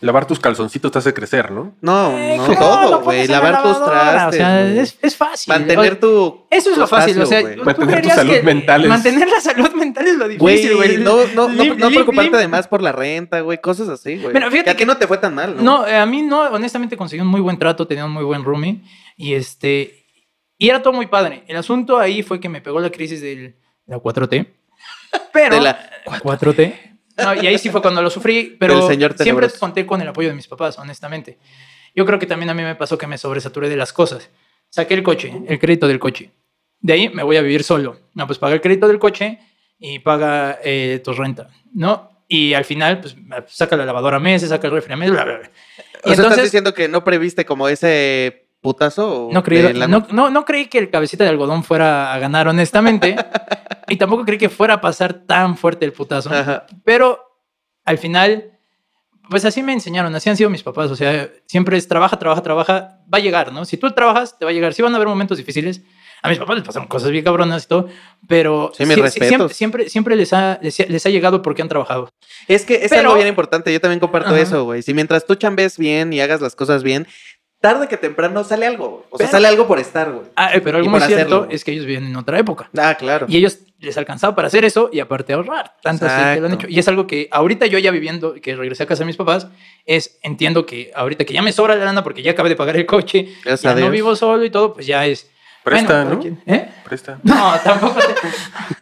Lavar 0.06 0.28
tus 0.28 0.40
calzoncitos 0.40 0.92
te 0.92 1.00
hace 1.00 1.14
crecer, 1.14 1.52
¿no? 1.52 1.76
No, 1.82 2.18
Eh, 2.18 2.38
no 2.38 2.54
todo, 2.54 3.02
güey. 3.02 3.28
Lavar 3.28 3.64
tus 3.64 3.84
trastes. 3.84 4.36
O 4.36 4.38
sea, 4.38 4.62
es, 4.82 4.98
es 5.02 5.16
fácil. 5.18 5.52
Mantener 5.54 5.94
O- 5.94 5.98
tu. 5.98 6.48
Eso 6.52 6.72
es 6.72 6.78
lo 6.78 6.86
fácil, 6.88 7.20
o 7.22 7.26
sea, 7.26 7.40
espacio, 7.40 7.58
¿tú 7.58 7.64
güey. 7.64 7.78
Mantener 7.78 8.02
tu 8.04 8.10
salud 8.10 8.42
mental 8.44 8.84
es- 8.84 8.90
Mantener 8.90 9.28
la 9.28 9.42
salud 9.42 9.72
mental 9.74 10.08
es 10.08 10.16
lo 10.16 10.28
difícil, 10.28 10.76
Güey, 10.76 10.76
güey. 10.76 10.98
no, 11.04 11.18
no, 11.34 11.48
no, 11.50 11.64
Lim- 11.64 11.76
no 11.78 11.90
lim- 11.90 11.94
preocuparte 11.96 12.30
lim- 12.32 12.36
además 12.36 12.68
por 12.68 12.82
la 12.84 12.92
renta, 12.92 13.40
güey, 13.42 13.60
cosas 13.60 13.90
así, 13.90 14.18
güey. 14.18 14.32
Bueno, 14.32 14.52
fíjate 14.52 14.66
que 14.66 14.70
a 14.70 14.74
ti 14.74 14.78
que- 14.80 14.86
no 14.86 14.98
te 14.98 15.08
fue 15.08 15.18
tan 15.18 15.34
mal, 15.34 15.56
¿no? 15.58 15.64
No, 15.64 15.88
eh, 15.88 15.98
a 15.98 16.06
mí 16.06 16.22
no, 16.22 16.42
honestamente 16.44 16.96
conseguí 16.96 17.22
un 17.22 17.28
muy 17.28 17.42
buen 17.42 17.58
trato, 17.58 17.88
tenía 17.88 18.06
un 18.06 18.12
muy 18.12 18.24
buen 18.24 18.44
roomie 18.44 18.82
y 19.18 19.34
este 19.34 20.06
y 20.58 20.70
era 20.70 20.82
todo 20.82 20.94
muy 20.94 21.08
padre. 21.08 21.44
El 21.48 21.58
asunto 21.58 21.98
ahí 21.98 22.22
fue 22.24 22.40
que 22.40 22.48
me 22.48 22.62
pegó 22.62 22.80
la 22.80 22.90
crisis 22.92 23.22
del, 23.22 23.56
de 23.86 23.96
la 23.96 23.98
4T. 23.98 24.46
Pero 25.34 25.56
De 25.56 25.62
la 25.62 25.80
4T. 26.22 26.95
No, 27.18 27.34
y 27.34 27.48
ahí 27.48 27.58
sí 27.58 27.70
fue 27.70 27.82
cuando 27.82 28.02
lo 28.02 28.10
sufrí, 28.10 28.58
pero 28.60 28.88
señor 28.88 29.16
siempre 29.18 29.50
conté 29.60 29.86
con 29.86 30.02
el 30.02 30.08
apoyo 30.08 30.30
de 30.30 30.36
mis 30.36 30.48
papás, 30.48 30.78
honestamente. 30.78 31.38
Yo 31.96 32.06
creo 32.06 32.20
que 32.20 32.26
también 32.26 32.50
a 32.50 32.54
mí 32.54 32.62
me 32.62 32.76
pasó 32.76 32.98
que 32.98 33.08
me 33.08 33.18
sobresaturé 33.18 33.70
de 33.70 33.78
las 33.78 33.94
cosas. 33.94 34.30
Saqué 34.70 34.96
el 34.96 35.04
coche, 35.04 35.32
el 35.48 35.60
crédito 35.60 35.88
del 35.88 36.00
coche. 36.00 36.32
De 36.80 36.94
ahí 36.94 37.10
me 37.10 37.24
voy 37.24 37.38
a 37.38 37.42
vivir 37.42 37.64
solo. 37.64 38.00
No, 38.14 38.28
pues 38.28 38.38
paga 38.38 38.54
el 38.54 38.62
crédito 38.62 38.88
del 38.88 39.00
coche 39.00 39.40
y 39.80 40.00
paga 40.00 40.60
eh, 40.64 41.02
tu 41.04 41.14
renta, 41.14 41.50
¿no? 41.74 42.24
Y 42.28 42.54
al 42.54 42.66
final, 42.66 43.00
pues 43.00 43.16
saca 43.48 43.78
la 43.78 43.86
lavadora 43.86 44.18
a 44.18 44.20
meses, 44.20 44.50
saca 44.50 44.68
el 44.68 44.74
refri 44.74 44.94
a 44.94 44.98
meses, 44.98 45.14
bla, 45.14 45.24
bla, 45.24 45.38
bla. 45.38 45.48
Y 45.48 45.52
O 45.52 45.82
sea, 45.82 46.12
estás 46.12 46.26
entonces, 46.26 46.44
diciendo 46.46 46.74
que 46.74 46.88
no 46.88 47.04
previste 47.04 47.46
como 47.46 47.70
ese 47.70 48.45
putazo. 48.66 49.30
no 49.32 49.44
creí, 49.44 49.74
la- 49.74 49.88
no, 49.88 50.06
no, 50.12 50.30
no 50.30 50.44
creí 50.46 50.66
que 50.68 50.78
el 50.80 50.90
cabecita 50.90 51.24
de 51.24 51.30
algodón 51.30 51.64
fuera 51.64 52.14
a 52.14 52.20
ganar, 52.20 52.48
honestamente. 52.48 53.16
y 53.88 53.96
tampoco 53.98 54.26
creí 54.26 54.38
que 54.38 54.50
fuera 54.50 54.76
a 54.76 54.82
pasar 54.82 55.14
tan 55.26 55.56
fuerte 55.58 55.86
el 55.86 55.94
putazo. 55.94 56.30
Ajá. 56.34 56.66
Pero 56.84 57.20
al 57.86 57.98
final, 57.98 58.52
pues 59.30 59.46
así 59.46 59.64
me 59.64 59.74
enseñaron, 59.74 60.14
así 60.16 60.30
han 60.30 60.38
sido 60.38 60.50
mis 60.50 60.64
papás. 60.64 60.92
O 60.92 60.96
sea, 60.96 61.30
siempre 61.48 61.78
es 61.78 61.88
trabaja, 61.88 62.18
trabaja, 62.20 62.42
trabaja, 62.42 63.00
va 63.14 63.18
a 63.18 63.22
llegar, 63.22 63.54
¿no? 63.54 63.64
Si 63.66 63.78
tú 63.78 63.92
trabajas, 63.92 64.38
te 64.38 64.46
va 64.46 64.52
a 64.52 64.54
llegar. 64.54 64.74
Sí 64.74 64.82
van 64.82 64.94
a 64.94 64.96
haber 64.98 65.08
momentos 65.08 65.38
difíciles. 65.38 65.82
A 66.24 66.30
mis 66.30 66.40
papás 66.40 66.56
les 66.56 66.66
pasaron 66.66 66.88
cosas 66.88 67.12
bien 67.12 67.24
cabronas 67.24 67.66
y 67.66 67.68
todo, 67.68 67.88
pero 68.28 68.72
Sí, 68.76 68.84
respetos. 68.86 69.14
siempre, 69.28 69.54
siempre, 69.54 69.90
siempre 69.90 70.16
les, 70.16 70.34
ha, 70.34 70.58
les, 70.60 70.90
les 70.90 71.06
ha 71.06 71.10
llegado 71.12 71.44
porque 71.44 71.62
han 71.62 71.68
trabajado. 71.68 72.10
Es 72.48 72.66
que 72.66 72.84
es 72.84 72.90
Pero- 72.90 73.02
algo 73.02 73.16
bien 73.16 73.28
importante. 73.28 73.72
Yo 73.72 73.80
también 73.80 74.00
comparto 74.00 74.30
Ajá. 74.30 74.40
eso, 74.40 74.64
güey. 74.64 74.82
Si 74.82 74.96
mientras 74.96 75.28
tú 75.28 75.36
chambes 75.36 75.78
bien 75.78 76.14
y 76.14 76.22
hagas 76.22 76.42
las 76.42 76.56
cosas 76.56 76.82
bien, 76.82 77.06
tarde 77.66 77.88
que 77.88 77.98
temprano 77.98 78.44
sale 78.44 78.68
algo, 78.68 78.90
güey. 78.90 79.04
O 79.10 79.18
sea, 79.18 79.28
sale 79.28 79.48
algo 79.48 79.66
por 79.66 79.80
estar, 79.80 80.12
güey. 80.12 80.28
Ah, 80.36 80.54
eh, 80.54 80.62
pero 80.62 80.78
algo 80.78 80.90
muy 80.90 81.02
cierto 81.02 81.38
hacerlo. 81.38 81.48
es 81.50 81.64
que 81.64 81.72
ellos 81.72 81.86
viven 81.86 82.06
en 82.06 82.16
otra 82.16 82.38
época. 82.38 82.70
Ah, 82.78 82.96
claro. 82.96 83.26
Y 83.28 83.38
ellos 83.38 83.58
les 83.80 83.98
alcanzaba 83.98 84.36
para 84.36 84.48
hacer 84.48 84.66
eso 84.66 84.90
y 84.94 85.00
aparte 85.00 85.34
ahorrar. 85.34 85.74
Tanto 85.82 86.06
así 86.06 86.36
que 86.36 86.42
lo 86.42 86.48
han 86.48 86.54
hecho. 86.54 86.68
Y 86.70 86.78
es 86.78 86.88
algo 86.88 87.08
que 87.08 87.28
ahorita 87.32 87.66
yo 87.66 87.80
ya 87.80 87.90
viviendo, 87.90 88.36
que 88.36 88.56
regresé 88.56 88.84
a 88.84 88.86
casa 88.86 89.00
de 89.00 89.08
mis 89.08 89.18
papás, 89.18 89.48
es 89.86 90.20
entiendo 90.22 90.66
que 90.66 90.92
ahorita 90.94 91.26
que 91.26 91.34
ya 91.34 91.42
me 91.42 91.52
sobra 91.52 91.76
la 91.76 91.86
lana 91.86 92.04
porque 92.04 92.22
ya 92.22 92.32
acabé 92.32 92.50
de 92.50 92.56
pagar 92.56 92.78
el 92.78 92.86
coche, 92.86 93.30
Gracias 93.44 93.76
ya 93.76 93.80
no 93.80 93.90
vivo 93.90 94.16
solo 94.16 94.46
y 94.46 94.52
todo, 94.52 94.74
pues 94.74 94.86
ya 94.86 95.06
es. 95.08 95.30
Presta, 95.66 96.04
bueno, 96.06 96.22
¿no? 96.24 96.54
¿Eh? 96.54 96.70
Presta. 96.86 97.18
No, 97.24 97.54
tampoco. 97.64 98.00
te- 98.00 98.06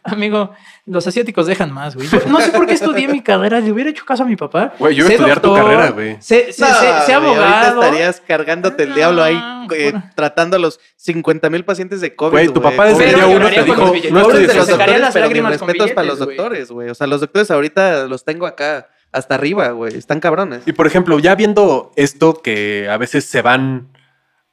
Amigo, 0.03 0.51
los 0.85 1.07
asiáticos 1.07 1.47
dejan 1.47 1.71
más, 1.71 1.95
güey. 1.95 2.07
No 2.27 2.41
sé 2.41 2.51
por 2.51 2.67
qué 2.67 2.73
estudié 2.73 3.07
mi 3.07 3.21
carrera. 3.23 3.59
Le 3.61 3.71
hubiera 3.71 3.89
hecho 3.89 4.05
caso 4.05 4.23
a 4.23 4.25
mi 4.25 4.35
papá. 4.35 4.73
Güey, 4.77 4.93
yo 4.95 5.03
iba 5.05 5.11
a 5.11 5.13
estudiar 5.13 5.39
tu 5.39 5.47
doctor, 5.47 5.65
carrera, 5.65 5.89
güey. 5.91 6.17
Sé, 6.19 6.51
sé, 6.51 6.61
No, 6.61 6.67
sé- 6.67 6.73
sé 6.75 6.83
güey, 6.83 7.13
Ahorita 7.13 7.15
abogado. 7.15 7.83
estarías 7.83 8.21
cargándote 8.27 8.83
el 8.83 8.93
diablo 8.93 9.23
ahí, 9.23 9.35
No, 9.35 9.67
eh, 9.73 9.91
por- 9.93 10.01
tratando 10.15 10.57
a 10.57 10.59
los 10.59 10.79
50 10.97 11.49
mil 11.49 11.63
pacientes 11.63 12.01
de 12.01 12.15
COVID. 12.15 12.31
Güey, 12.31 12.47
tu 12.49 12.61
papá 12.61 12.85
desde 12.87 13.13
día 13.15 13.27
uno 13.27 13.49
te 13.49 13.63
dijo, 13.63 13.85
no 14.11 14.19
estudies 14.21 14.55
los 14.55 14.67
eso. 14.67 14.77
doctores, 14.77 14.99
las 15.01 15.13
pero 15.13 15.29
mis 15.29 15.43
respetos 15.43 15.91
para 15.91 16.07
los 16.07 16.19
doctores, 16.19 16.69
güey. 16.71 16.89
O 16.89 16.95
sea, 16.95 17.07
los 17.07 17.21
doctores 17.21 17.49
ahorita 17.49 18.07
los 18.07 18.25
tengo 18.25 18.45
acá, 18.45 18.89
hasta 19.13 19.35
arriba, 19.35 19.69
güey. 19.69 19.95
Están 19.97 20.19
cabrones. 20.19 20.63
Y 20.65 20.73
por 20.73 20.85
ejemplo, 20.85 21.17
ya 21.19 21.33
viendo 21.35 21.91
esto 21.95 22.41
que 22.41 22.89
a 22.91 22.97
veces 22.97 23.23
se 23.25 23.41
van 23.41 23.87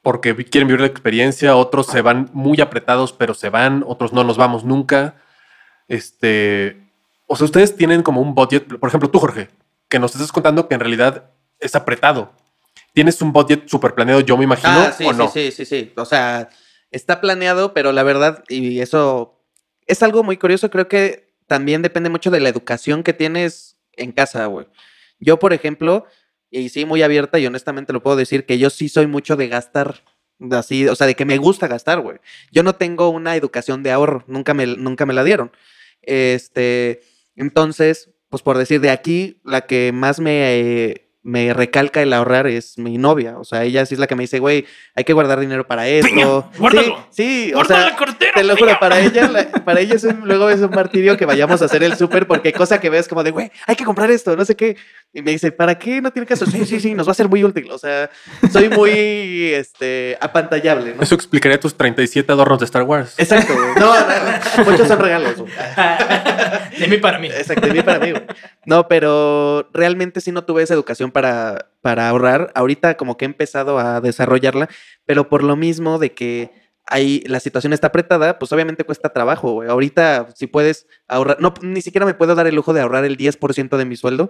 porque 0.01 0.35
quieren 0.45 0.67
vivir 0.67 0.81
la 0.81 0.87
experiencia, 0.87 1.55
otros 1.55 1.87
se 1.87 2.01
van 2.01 2.29
muy 2.33 2.59
apretados, 2.61 3.13
pero 3.13 3.33
se 3.33 3.49
van, 3.49 3.83
otros 3.87 4.13
no 4.13 4.23
nos 4.23 4.37
vamos 4.37 4.63
nunca. 4.63 5.15
Este, 5.87 6.81
o 7.27 7.35
sea, 7.35 7.45
ustedes 7.45 7.75
tienen 7.75 8.01
como 8.03 8.21
un 8.21 8.33
budget, 8.33 8.67
por 8.79 8.89
ejemplo, 8.89 9.09
tú, 9.09 9.19
Jorge, 9.19 9.49
que 9.89 9.99
nos 9.99 10.13
estás 10.15 10.31
contando 10.31 10.67
que 10.67 10.75
en 10.75 10.79
realidad 10.79 11.31
es 11.59 11.75
apretado. 11.75 12.33
¿Tienes 12.93 13.21
un 13.21 13.31
budget 13.31 13.67
súper 13.67 13.93
planeado, 13.93 14.21
yo 14.21 14.37
me 14.37 14.43
imagino, 14.43 14.73
Ah, 14.73 14.91
sí, 14.91 15.05
o 15.05 15.13
no? 15.13 15.27
sí, 15.29 15.51
sí, 15.51 15.65
sí, 15.65 15.65
sí. 15.65 15.93
O 15.95 16.05
sea, 16.05 16.49
está 16.91 17.21
planeado, 17.21 17.73
pero 17.73 17.91
la 17.91 18.03
verdad, 18.03 18.43
y 18.49 18.79
eso 18.79 19.39
es 19.85 20.01
algo 20.03 20.23
muy 20.23 20.37
curioso, 20.37 20.69
creo 20.69 20.87
que 20.87 21.33
también 21.47 21.81
depende 21.81 22.09
mucho 22.09 22.31
de 22.31 22.39
la 22.39 22.49
educación 22.49 23.03
que 23.03 23.13
tienes 23.13 23.77
en 23.93 24.11
casa, 24.13 24.45
güey. 24.45 24.67
Yo, 25.19 25.37
por 25.37 25.53
ejemplo, 25.53 26.05
y 26.51 26.69
sí, 26.69 26.85
muy 26.85 27.01
abierta 27.01 27.39
y 27.39 27.47
honestamente 27.47 27.93
lo 27.93 28.03
puedo 28.03 28.17
decir, 28.17 28.45
que 28.45 28.59
yo 28.59 28.69
sí 28.69 28.89
soy 28.89 29.07
mucho 29.07 29.35
de 29.35 29.47
gastar. 29.47 30.03
Así, 30.51 30.87
o 30.87 30.95
sea, 30.95 31.07
de 31.07 31.15
que 31.15 31.25
me 31.25 31.37
gusta 31.37 31.67
gastar, 31.67 32.01
güey. 32.01 32.17
Yo 32.51 32.63
no 32.63 32.75
tengo 32.75 33.09
una 33.09 33.35
educación 33.35 33.83
de 33.83 33.91
ahorro, 33.91 34.23
nunca 34.27 34.53
me, 34.53 34.65
nunca 34.65 35.05
me 35.05 35.13
la 35.13 35.23
dieron. 35.23 35.51
Este, 36.01 37.01
entonces, 37.35 38.09
pues 38.29 38.43
por 38.43 38.57
decir, 38.57 38.81
de 38.81 38.89
aquí, 38.89 39.39
la 39.45 39.61
que 39.61 39.91
más 39.93 40.19
me, 40.19 40.59
eh, 40.59 41.10
me 41.23 41.53
recalca 41.53 42.01
el 42.01 42.13
ahorrar 42.13 42.47
es 42.47 42.77
mi 42.79 42.97
novia. 42.97 43.37
O 43.37 43.43
sea, 43.43 43.63
ella 43.63 43.85
sí 43.85 43.93
es 43.93 43.99
la 43.99 44.07
que 44.07 44.15
me 44.15 44.23
dice, 44.23 44.39
güey, 44.39 44.65
hay 44.95 45.03
que 45.03 45.13
guardar 45.13 45.39
dinero 45.39 45.67
para 45.67 45.87
esto. 45.87 46.49
Guárdalo. 46.57 47.05
Sí, 47.11 47.47
sí, 47.49 47.53
o 47.53 47.63
sea, 47.63 47.95
cartera, 47.95 48.31
te 48.35 48.43
lo 48.43 48.57
juro, 48.57 48.77
para 48.79 48.99
ella, 48.99 49.27
la- 49.29 49.51
para 49.65 49.79
ella 49.81 49.95
es 49.95 50.03
un, 50.03 50.21
luego 50.25 50.49
es 50.49 50.59
un 50.61 50.71
martirio 50.71 51.17
que 51.17 51.25
vayamos 51.25 51.61
a 51.61 51.65
hacer 51.65 51.83
el 51.83 51.95
súper 51.95 52.25
porque 52.25 52.51
cosa 52.53 52.79
que 52.79 52.89
ves 52.89 53.07
como 53.07 53.23
de, 53.23 53.31
güey, 53.31 53.51
hay 53.67 53.75
que 53.75 53.83
comprar 53.85 54.09
esto, 54.09 54.35
no 54.35 54.45
sé 54.45 54.55
qué. 54.55 54.77
Y 55.13 55.21
me 55.21 55.31
dice, 55.31 55.51
¿para 55.51 55.77
qué? 55.77 56.01
No 56.01 56.09
tiene 56.11 56.25
caso. 56.25 56.45
Sí, 56.45 56.65
sí, 56.65 56.79
sí, 56.79 56.93
nos 56.93 57.05
va 57.07 57.11
a 57.11 57.15
ser 57.15 57.27
muy 57.27 57.43
útil. 57.43 57.69
O 57.69 57.77
sea, 57.77 58.09
soy 58.51 58.69
muy, 58.69 59.51
este, 59.53 60.17
apantallable, 60.21 60.95
¿no? 60.95 61.03
Eso 61.03 61.15
explicaría 61.15 61.59
tus 61.59 61.75
37 61.75 62.31
adornos 62.31 62.59
de 62.59 62.65
Star 62.65 62.83
Wars. 62.83 63.13
Exacto, 63.17 63.53
güey. 63.53 63.67
No, 63.77 63.93
no, 63.93 64.71
muchos 64.71 64.87
son 64.87 64.99
regalos, 64.99 65.35
güey. 65.37 65.51
de 66.79 66.87
mí 66.87 66.97
para 66.97 67.19
mí. 67.19 67.27
Exacto, 67.27 67.67
de 67.67 67.73
mí 67.73 67.81
para 67.81 67.99
mí, 67.99 68.11
güey. 68.11 68.23
No, 68.65 68.87
pero 68.87 69.69
realmente 69.73 70.21
sí 70.21 70.31
no 70.31 70.43
tuve 70.45 70.63
esa 70.63 70.73
educación 70.73 71.10
para, 71.11 71.71
para 71.81 72.09
ahorrar. 72.09 72.51
Ahorita 72.55 72.97
como 72.97 73.17
que 73.17 73.25
he 73.25 73.27
empezado 73.27 73.79
a 73.79 74.01
desarrollarla, 74.01 74.69
pero 75.05 75.29
por 75.29 75.43
lo 75.43 75.55
mismo 75.55 75.99
de 75.99 76.13
que 76.13 76.51
ahí 76.87 77.23
la 77.25 77.39
situación 77.39 77.73
está 77.73 77.87
apretada, 77.87 78.39
pues 78.39 78.51
obviamente 78.51 78.83
cuesta 78.83 79.09
trabajo. 79.09 79.63
Ahorita 79.63 80.27
si 80.35 80.47
puedes 80.47 80.87
ahorrar, 81.07 81.39
no, 81.39 81.53
ni 81.61 81.81
siquiera 81.81 82.05
me 82.05 82.13
puedo 82.13 82.35
dar 82.35 82.47
el 82.47 82.55
lujo 82.55 82.73
de 82.73 82.81
ahorrar 82.81 83.05
el 83.05 83.17
10% 83.17 83.77
de 83.77 83.85
mi 83.85 83.95
sueldo 83.95 84.29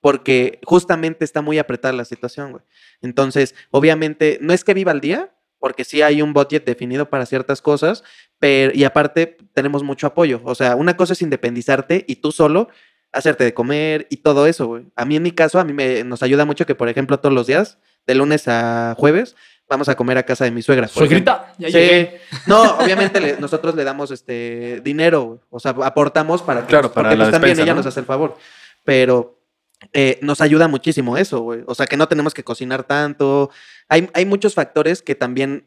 porque 0.00 0.60
justamente 0.64 1.24
está 1.24 1.42
muy 1.42 1.58
apretada 1.58 1.92
la 1.92 2.04
situación. 2.04 2.62
Entonces, 3.02 3.54
obviamente, 3.70 4.38
no 4.40 4.52
es 4.52 4.64
que 4.64 4.74
viva 4.74 4.92
al 4.92 5.00
día, 5.00 5.34
porque 5.58 5.84
sí 5.84 6.00
hay 6.00 6.22
un 6.22 6.32
budget 6.32 6.64
definido 6.64 7.10
para 7.10 7.26
ciertas 7.26 7.60
cosas, 7.60 8.02
pero, 8.38 8.72
y 8.74 8.84
aparte 8.84 9.36
tenemos 9.52 9.82
mucho 9.82 10.06
apoyo. 10.06 10.40
O 10.44 10.54
sea, 10.54 10.74
una 10.74 10.96
cosa 10.96 11.12
es 11.12 11.22
independizarte 11.22 12.04
y 12.08 12.16
tú 12.16 12.32
solo 12.32 12.68
hacerte 13.12 13.44
de 13.44 13.54
comer 13.54 14.06
y 14.10 14.18
todo 14.18 14.46
eso, 14.46 14.66
güey. 14.66 14.86
A 14.96 15.04
mí 15.04 15.16
en 15.16 15.22
mi 15.22 15.32
caso, 15.32 15.58
a 15.58 15.64
mí 15.64 15.72
me, 15.72 16.04
nos 16.04 16.22
ayuda 16.22 16.44
mucho 16.44 16.66
que, 16.66 16.74
por 16.74 16.88
ejemplo, 16.88 17.18
todos 17.18 17.34
los 17.34 17.46
días, 17.46 17.78
de 18.06 18.14
lunes 18.14 18.48
a 18.48 18.94
jueves, 18.98 19.36
vamos 19.68 19.88
a 19.88 19.94
comer 19.94 20.18
a 20.18 20.22
casa 20.24 20.44
de 20.44 20.50
mi 20.50 20.62
suegra. 20.62 20.88
Suegrita, 20.88 21.52
ya 21.58 21.68
Sí. 21.68 21.74
llegué. 21.74 22.20
No, 22.46 22.78
obviamente 22.78 23.20
le- 23.20 23.36
nosotros 23.38 23.74
le 23.74 23.84
damos 23.84 24.10
este 24.10 24.80
dinero, 24.82 25.22
güey. 25.24 25.40
o 25.50 25.60
sea, 25.60 25.72
aportamos 25.82 26.42
para 26.42 26.62
que 26.62 26.66
Claro, 26.68 26.84
nos- 26.84 26.92
para 26.92 27.08
porque, 27.10 27.18
la 27.18 27.24
pues, 27.26 27.32
también 27.32 27.58
ella 27.60 27.72
¿no? 27.72 27.76
nos 27.78 27.86
hace 27.86 28.00
el 28.00 28.06
favor. 28.06 28.36
Pero 28.84 29.38
eh, 29.92 30.18
nos 30.22 30.40
ayuda 30.40 30.68
muchísimo 30.68 31.16
eso, 31.16 31.40
güey. 31.40 31.62
O 31.66 31.74
sea, 31.74 31.86
que 31.86 31.96
no 31.96 32.06
tenemos 32.08 32.34
que 32.34 32.44
cocinar 32.44 32.84
tanto. 32.84 33.50
Hay, 33.88 34.10
hay 34.12 34.26
muchos 34.26 34.54
factores 34.54 35.02
que 35.02 35.14
también 35.14 35.66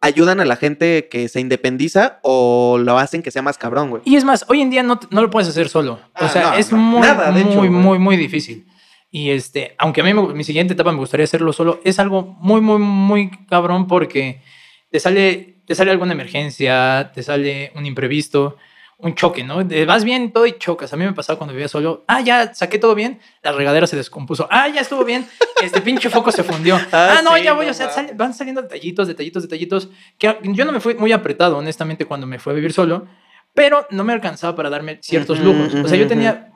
ayudan 0.00 0.40
a 0.40 0.44
la 0.44 0.56
gente 0.56 1.08
que 1.10 1.28
se 1.28 1.40
independiza 1.40 2.18
o 2.22 2.78
lo 2.78 2.98
hacen 2.98 3.22
que 3.22 3.30
sea 3.30 3.42
más 3.42 3.58
cabrón, 3.58 3.90
güey. 3.90 4.02
Y 4.04 4.16
es 4.16 4.24
más, 4.24 4.44
hoy 4.48 4.60
en 4.60 4.70
día 4.70 4.82
no, 4.82 5.00
no 5.10 5.22
lo 5.22 5.30
puedes 5.30 5.48
hacer 5.48 5.68
solo. 5.68 5.94
o 5.94 5.98
Ah, 6.14 6.28
sea, 6.28 6.50
no, 6.50 6.54
es 6.56 6.70
no, 6.72 6.78
muy, 6.78 7.00
nada, 7.00 7.32
de 7.32 7.40
hecho, 7.40 7.58
muy, 7.58 7.70
muy, 7.70 7.98
muy 7.98 8.16
difícil. 8.16 8.66
Y 9.10 9.30
este, 9.30 9.74
aunque 9.78 10.02
a 10.02 10.04
mí 10.04 10.12
me- 10.12 10.34
mi 10.34 10.44
siguiente 10.44 10.74
etapa 10.74 10.92
me 10.92 10.98
gustaría 10.98 11.24
hacerlo 11.24 11.52
solo, 11.52 11.80
es 11.84 11.98
algo 11.98 12.36
muy, 12.40 12.60
muy, 12.60 12.78
muy 12.78 13.30
cabrón 13.48 13.86
porque 13.86 14.42
te 14.90 15.00
sale, 15.00 15.62
te 15.66 15.74
sale 15.74 15.90
alguna 15.90 16.12
emergencia, 16.12 17.10
te 17.14 17.22
sale 17.22 17.72
un 17.74 17.86
imprevisto, 17.86 18.56
un 18.98 19.14
choque, 19.14 19.44
¿no? 19.44 19.62
Vas 19.86 20.04
bien 20.04 20.32
todo 20.32 20.46
y 20.46 20.56
chocas. 20.58 20.92
A 20.92 20.96
mí 20.96 21.04
me 21.04 21.12
pasaba 21.12 21.38
cuando 21.38 21.52
vivía 21.52 21.68
solo. 21.68 22.04
Ah, 22.08 22.22
ya 22.22 22.54
saqué 22.54 22.78
todo 22.78 22.94
bien. 22.94 23.20
La 23.42 23.52
regadera 23.52 23.86
se 23.86 23.94
descompuso. 23.96 24.48
Ah, 24.50 24.68
ya 24.68 24.80
estuvo 24.80 25.04
bien. 25.04 25.26
Este 25.62 25.82
pinche 25.82 26.08
foco 26.08 26.32
se 26.32 26.42
fundió. 26.42 26.76
Ah, 26.92 27.16
Ah, 27.18 27.22
no, 27.22 27.36
sí, 27.36 27.42
ya 27.42 27.52
voy. 27.52 27.66
no 27.66 27.72
o 27.72 27.74
sea, 27.74 27.90
sal- 27.90 28.12
van 28.14 28.32
saliendo 28.32 28.62
detallitos, 28.62 29.06
detallitos, 29.08 29.42
detallitos. 29.42 29.90
Que 30.18 30.36
yo 30.42 30.64
no 30.64 30.72
me 30.72 30.80
fui 30.80 30.94
muy 30.94 31.12
apretado, 31.12 31.58
honestamente, 31.58 32.06
cuando 32.06 32.26
me 32.26 32.38
fui 32.38 32.52
a 32.52 32.56
vivir 32.56 32.72
solo. 32.72 33.06
Pero 33.52 33.86
no 33.90 34.02
me 34.04 34.12
alcanzaba 34.14 34.54
para 34.56 34.70
darme 34.70 34.98
ciertos 35.02 35.40
lujos. 35.40 35.74
O 35.74 35.88
sea, 35.88 35.96
yo 35.98 36.06
tenía, 36.06 36.50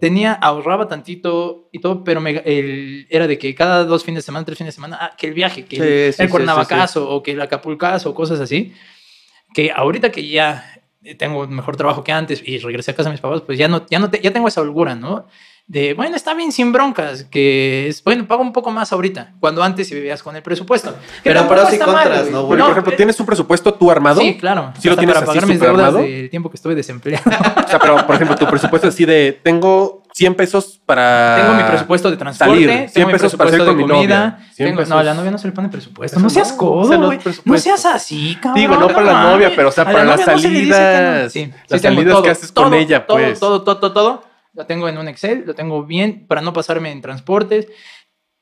tenía, 0.00 0.32
ahorraba 0.34 0.88
tantito 0.88 1.68
y 1.72 1.80
todo, 1.80 2.02
pero 2.04 2.20
me, 2.20 2.30
el, 2.44 3.06
era 3.10 3.26
de 3.28 3.38
que 3.38 3.54
cada 3.54 3.84
dos 3.84 4.04
fines 4.04 4.22
de 4.22 4.26
semana, 4.26 4.44
tres 4.44 4.58
fines 4.58 4.72
de 4.74 4.76
semana, 4.76 4.98
ah, 5.00 5.16
que 5.16 5.26
el 5.28 5.34
viaje, 5.34 5.64
que 5.64 5.76
Sí, 5.76 5.82
el, 5.82 6.12
sí, 6.12 6.22
el 6.22 6.30
Cuernavacazo 6.30 7.08
o 7.10 7.22
que 7.22 7.32
el 7.32 7.40
Acapulcazo 7.40 8.10
o 8.10 8.14
cosas 8.14 8.40
así. 8.40 8.72
Que 9.52 9.70
ahorita 9.72 10.10
que 10.12 10.28
ya 10.28 10.64
tengo 11.18 11.46
mejor 11.46 11.76
trabajo 11.76 12.02
que 12.04 12.12
antes 12.12 12.42
y 12.44 12.58
regresé 12.58 12.92
a 12.92 12.94
casa 12.96 13.08
de 13.10 13.12
mis 13.14 13.20
papás, 13.20 13.42
pues 13.42 13.58
ya 13.58 13.68
no, 13.68 13.84
ya 13.90 13.98
no 13.98 14.10
te- 14.10 14.20
ya 14.20 14.32
tengo 14.32 14.48
esa 14.48 14.60
holgura, 14.60 14.94
¿no? 14.94 15.26
De, 15.66 15.94
bueno, 15.94 16.14
está 16.14 16.34
bien 16.34 16.52
sin 16.52 16.72
broncas, 16.72 17.24
que 17.24 17.88
es, 17.88 18.04
bueno, 18.04 18.26
pago 18.28 18.42
un 18.42 18.52
poco 18.52 18.70
más 18.70 18.92
ahorita, 18.92 19.32
cuando 19.40 19.62
antes 19.62 19.88
si 19.88 19.94
vivías 19.94 20.22
con 20.22 20.36
el 20.36 20.42
presupuesto. 20.42 20.94
Pero 21.22 21.48
pros 21.48 21.70
y 21.70 21.74
está 21.74 21.86
mal, 21.86 22.04
contras, 22.04 22.30
¿no, 22.30 22.42
güey? 22.44 22.48
Porque, 22.48 22.62
por 22.64 22.70
ejemplo, 22.72 22.92
eh, 22.92 22.96
¿tienes 22.96 23.18
un 23.20 23.24
presupuesto 23.26 23.72
tú 23.72 23.90
armado? 23.90 24.20
Sí, 24.20 24.36
claro. 24.36 24.74
¿Sí 24.78 24.90
lo 24.90 24.96
tienes 24.98 25.14
para 25.14 25.24
así 25.26 25.34
pagar 25.38 25.48
mis 25.48 25.58
deudas 25.60 25.86
armado? 25.86 25.98
del 26.04 26.28
tiempo 26.28 26.50
que 26.50 26.56
estuve 26.56 26.74
desempleado. 26.74 27.24
O 27.64 27.68
sea, 27.68 27.78
pero 27.78 28.06
por 28.06 28.14
ejemplo, 28.14 28.36
tu 28.36 28.46
presupuesto 28.46 28.88
es 28.88 28.94
así 28.94 29.06
de 29.06 29.40
tengo 29.42 30.02
100 30.14 30.34
pesos 30.36 30.80
para. 30.86 31.36
tengo 31.42 31.54
mi 31.54 31.64
presupuesto 31.64 32.08
de 32.08 32.16
transporte, 32.16 32.52
salir, 32.54 32.68
tengo 32.68 32.88
100 32.88 33.06
mi 33.08 33.12
pesos 33.12 33.34
para 33.34 33.58
con 33.58 33.76
mi 33.76 33.82
comida. 33.82 33.96
novia, 34.30 34.48
100 34.54 34.68
tengo- 34.76 34.84
no, 34.88 34.98
a 34.98 35.02
la 35.02 35.12
novia 35.14 35.30
no 35.32 35.38
se 35.38 35.48
le 35.48 35.52
pone 35.52 35.68
presupuesto. 35.68 36.20
No 36.20 36.30
seas 36.30 36.52
codo, 36.52 37.12
no 37.44 37.58
seas 37.58 37.84
así, 37.84 38.36
cabrón. 38.36 38.54
Digo, 38.60 38.76
no 38.76 38.86
para 38.86 39.02
la 39.02 39.22
novia, 39.32 39.50
pero, 39.56 39.70
o 39.70 39.72
sea, 39.72 39.82
A 39.82 39.86
la 39.88 39.92
para 39.92 40.04
las 40.04 40.24
salidas, 40.24 41.32
Sí, 41.32 41.50
las 41.68 41.80
sí 41.80 41.86
salidas 41.88 42.12
todo, 42.14 42.22
que 42.22 42.30
haces 42.30 42.52
con 42.52 42.72
ella, 42.74 43.04
todo, 43.06 43.18
pues. 43.18 43.40
Todo, 43.40 43.62
todo, 43.64 43.78
todo, 43.78 43.92
todo. 43.92 44.24
Lo 44.52 44.66
tengo 44.66 44.88
en 44.88 44.98
un 44.98 45.08
Excel, 45.08 45.42
lo 45.46 45.54
tengo 45.56 45.82
bien 45.84 46.26
para 46.28 46.40
no 46.40 46.52
pasarme 46.52 46.92
en 46.92 47.02
transportes. 47.02 47.66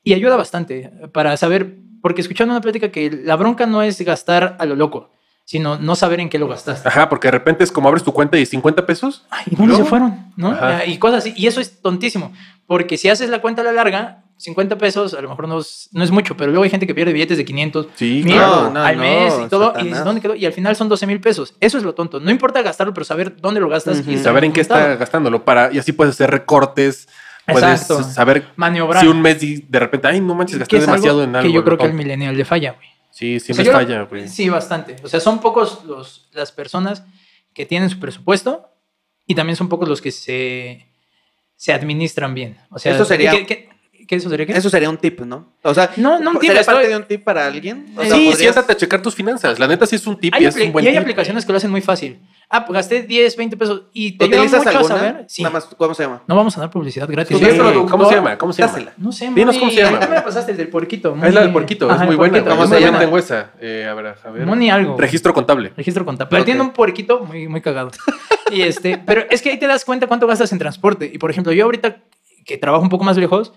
Y 0.03 0.13
ayuda 0.13 0.35
bastante 0.35 0.91
para 1.11 1.35
saber, 1.37 1.77
porque 2.03 2.21
escuchando 2.21 2.53
una 2.53 2.61
plática 2.61 2.91
que 2.91 3.09
la 3.09 3.35
bronca 3.35 3.65
no 3.65 3.81
es 3.81 3.99
gastar 4.01 4.57
a 4.59 4.65
lo 4.67 4.75
loco, 4.75 5.09
sino 5.53 5.77
no 5.77 5.95
saber 5.95 6.19
en 6.19 6.29
qué 6.29 6.39
lo 6.39 6.47
gastaste. 6.47 6.87
Ajá, 6.89 7.09
porque 7.09 7.27
de 7.27 7.31
repente 7.33 7.63
es 7.63 7.71
como 7.71 7.87
abres 7.87 8.03
tu 8.03 8.11
cuenta 8.11 8.39
y 8.39 8.45
50 8.47 8.87
pesos. 8.87 9.23
Ay, 9.29 9.43
¿y 9.51 9.55
dónde 9.55 9.73
¿No? 9.73 9.77
se 9.77 9.85
fueron? 9.85 10.31
¿No? 10.35 10.49
Ajá. 10.49 10.83
Y 10.87 10.97
cosas 10.97 11.19
así. 11.19 11.33
Y 11.37 11.45
eso 11.45 11.61
es 11.61 11.79
tontísimo. 11.79 12.33
Porque 12.65 12.97
si 12.97 13.07
haces 13.07 13.29
la 13.29 13.39
cuenta 13.39 13.61
a 13.61 13.65
la 13.65 13.71
larga, 13.71 14.23
50 14.37 14.79
pesos 14.79 15.13
a 15.13 15.21
lo 15.21 15.29
mejor 15.29 15.47
no 15.47 15.59
es, 15.59 15.89
no 15.91 16.03
es 16.03 16.09
mucho, 16.09 16.35
pero 16.35 16.49
luego 16.49 16.63
hay 16.63 16.71
gente 16.71 16.87
que 16.87 16.95
pierde 16.95 17.13
billetes 17.13 17.37
de 17.37 17.45
500 17.45 17.87
Sí, 17.93 18.23
mil 18.25 18.33
claro. 18.33 18.71
no, 18.71 18.83
al 18.83 18.95
no, 18.95 19.01
mes 19.03 19.33
y 19.45 19.47
todo. 19.47 19.73
Y 19.79 19.83
dices, 19.89 20.03
¿dónde 20.03 20.21
quedó? 20.21 20.33
Y 20.33 20.43
al 20.47 20.53
final 20.53 20.75
son 20.75 20.89
12 20.89 21.05
mil 21.05 21.21
pesos. 21.21 21.53
Eso 21.59 21.77
es 21.77 21.83
lo 21.83 21.93
tonto. 21.93 22.19
No 22.19 22.31
importa 22.31 22.63
gastarlo, 22.63 22.91
pero 22.95 23.05
saber 23.05 23.35
dónde 23.39 23.59
lo 23.59 23.69
gastas 23.69 24.07
y 24.07 24.17
Saber 24.17 24.45
en 24.45 24.53
qué 24.53 24.61
está 24.61 24.95
gastándolo 24.95 25.45
para 25.45 25.71
y 25.71 25.77
así 25.77 25.91
puedes 25.91 26.15
hacer 26.15 26.31
recortes. 26.31 27.07
Puedes 27.45 27.63
Exacto. 27.81 28.01
saber 28.03 28.47
Maniobrar. 28.55 29.03
si 29.03 29.07
un 29.07 29.21
mes 29.21 29.43
y 29.43 29.63
de 29.69 29.77
repente, 29.79 30.07
ay, 30.07 30.19
no 30.19 30.33
manches, 30.33 30.57
gasté 30.57 30.79
demasiado 30.79 31.23
en 31.23 31.35
algo. 31.35 31.47
que 31.47 31.53
yo 31.53 31.63
creo 31.63 31.77
que 31.77 31.83
al 31.85 31.93
millennial 31.93 32.35
le 32.35 32.43
falla, 32.43 32.71
güey. 32.71 32.87
Sí, 33.15 33.37
O 33.37 33.39
sea, 33.39 33.63
yo- 33.63 33.71
falla, 33.71 34.01
güey. 34.05 34.27
Sí, 34.27 34.49
bastante. 34.49 34.95
O 35.03 35.07
sea, 35.07 35.19
son 35.19 35.39
pocos 35.39 35.85
los, 35.85 36.27
las 36.33 36.51
personas 36.51 37.03
que 37.53 37.65
tienen 37.67 37.91
su 37.91 37.99
presupuesto 37.99 38.67
y 39.27 39.35
también 39.35 39.55
son 39.55 39.69
pocos 39.69 39.87
los 39.87 40.01
que 40.01 40.11
se, 40.11 40.87
se 41.55 41.71
administran 41.73 42.33
bien. 42.33 42.57
O 42.71 42.79
sea, 42.79 42.95
Eso 42.95 43.05
sería- 43.05 43.29
¿qué, 43.31 43.45
qué- 43.45 43.69
qué 44.07 44.15
eso 44.15 44.29
sería? 44.29 44.45
qué? 44.45 44.53
Eso 44.53 44.69
sería 44.69 44.89
un 44.89 44.97
tip, 44.97 45.21
¿no? 45.21 45.53
O 45.63 45.73
sea, 45.73 45.89
No, 45.97 46.19
no 46.19 46.31
un 46.31 46.39
tip, 46.39 46.47
¿sería 46.47 46.61
estoy- 46.61 46.75
parte 46.75 46.87
de 46.89 46.97
un 46.97 47.03
tip 47.05 47.23
para 47.23 47.45
alguien? 47.47 47.85
O 47.95 48.01
sea, 48.01 48.11
sí, 48.11 48.15
podrías- 48.25 48.37
siéntate 48.37 48.71
a 48.73 48.77
checar 48.77 49.01
tus 49.01 49.15
finanzas. 49.15 49.59
La 49.59 49.67
neta 49.67 49.85
sí 49.85 49.95
es 49.95 50.05
un 50.07 50.17
tip 50.19 50.33
Hay 50.33 50.43
y 50.43 50.45
es 50.47 50.55
un 50.55 50.71
buen 50.71 50.85
y 50.85 50.87
hay 50.89 50.93
tip. 50.95 51.01
aplicaciones 51.01 51.45
que 51.45 51.51
lo 51.51 51.57
hacen 51.57 51.71
muy 51.71 51.81
fácil. 51.81 52.19
Ah, 52.49 52.65
pues 52.65 52.75
gasté 52.75 53.01
10, 53.01 53.35
20 53.35 53.57
pesos 53.57 53.83
y 53.93 54.11
te 54.17 54.25
¿Utilizas 54.25 54.59
mucho 54.63 54.69
a 54.69 54.71
alguna? 54.79 54.95
saber. 54.95 55.25
Sí. 55.27 55.41
Nada 55.41 55.53
más, 55.53 55.65
¿cómo 55.65 55.93
se 55.95 56.03
llama? 56.03 56.21
No 56.27 56.35
vamos 56.35 56.55
a 56.55 56.59
dar 56.61 56.69
publicidad 56.69 57.09
gratis. 57.09 57.35
Sí, 57.37 57.43
pero 57.43 57.85
¿Cómo 57.87 58.07
se 58.07 58.15
llama? 58.15 58.37
¿Cómo 58.37 58.53
se 58.53 58.61
llama? 58.61 58.73
Dásela. 58.73 58.93
No 58.97 59.11
sé, 59.11 59.25
Dinos 59.33 59.45
Moni. 59.55 59.59
cómo 59.59 59.71
se 59.71 59.77
llama, 59.77 59.99
me 59.99 60.15
la 60.15 60.23
pasaste 60.23 60.51
el 60.51 60.57
del 60.57 60.67
puerquito. 60.67 61.15
Es 61.23 61.33
la 61.33 61.41
del 61.47 61.53
Ajá, 61.89 62.01
es 62.03 62.05
muy 62.07 62.15
buena. 62.15 62.43
¿Cómo 62.43 62.67
se 62.67 62.73
muy 62.75 62.79
llama? 62.81 62.99
Tengo 62.99 63.17
esa. 63.17 63.51
Eh, 63.59 63.87
a 63.89 63.93
ver, 63.95 64.15
a 64.23 64.29
ver. 64.29 64.45
Moni 64.45 64.69
algo. 64.69 64.97
Registro 64.97 65.33
contable. 65.33 65.73
Registro 65.75 66.05
contable. 66.05 66.29
Pero 66.29 66.45
tiene 66.45 66.61
un 66.61 66.71
puerquito 66.71 67.21
muy, 67.21 67.47
muy 67.47 67.61
cagado. 67.61 67.89
Y 68.51 68.61
este, 68.61 68.99
pero 68.99 69.23
es 69.31 69.41
que 69.41 69.49
ahí 69.49 69.57
te 69.57 69.65
das 69.65 69.83
cuenta 69.83 70.05
cuánto 70.05 70.27
gastas 70.27 70.51
en 70.51 70.59
transporte. 70.59 71.09
Y 71.11 71.17
por 71.17 71.31
ejemplo, 71.31 71.51
yo 71.53 71.65
ahorita 71.65 71.97
que 72.45 72.57
trabajo 72.57 72.83
un 72.83 72.89
poco 72.89 73.03
más 73.03 73.17
lejos, 73.17 73.53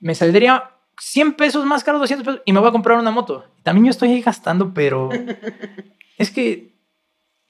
me 0.00 0.14
saldría 0.14 0.70
100 1.00 1.34
pesos 1.34 1.64
más 1.64 1.84
caro, 1.84 1.98
200 1.98 2.26
pesos, 2.26 2.42
y 2.44 2.52
me 2.52 2.60
voy 2.60 2.68
a 2.68 2.72
comprar 2.72 2.98
una 2.98 3.10
moto. 3.10 3.44
También 3.62 3.86
yo 3.86 3.90
estoy 3.90 4.10
ahí 4.10 4.20
gastando, 4.20 4.72
pero 4.74 5.10
es 6.18 6.30
que 6.30 6.74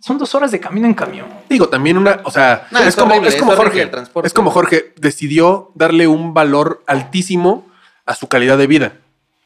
son 0.01 0.19
dos 0.19 0.35
horas 0.35 0.51
de 0.51 0.61
camino 0.61 0.87
en 0.87 0.95
camión. 0.95 1.27
Digo, 1.49 1.69
también 1.69 1.99
una, 1.99 2.21
o 2.25 2.31
sea, 2.31 2.69
No, 2.71 2.81
es, 2.81 2.89
es 2.89 2.97
como, 2.97 3.13
horrible, 3.13 3.29
es 3.29 3.37
como 3.37 3.53
es 3.53 3.59
Jorge. 3.59 3.83
el 3.83 3.91
transporte. 3.91 4.27
Es 4.27 4.35
como 4.35 4.51
Jorge 4.51 4.93
decidió 4.97 5.73
darle 5.75 6.07
un 6.07 6.35
valor 6.35 6.85
altísimo 6.87 7.67
a 8.07 8.15
su 8.15 8.29
calidad 8.29 8.59
de 8.59 8.67
vida. 8.67 8.93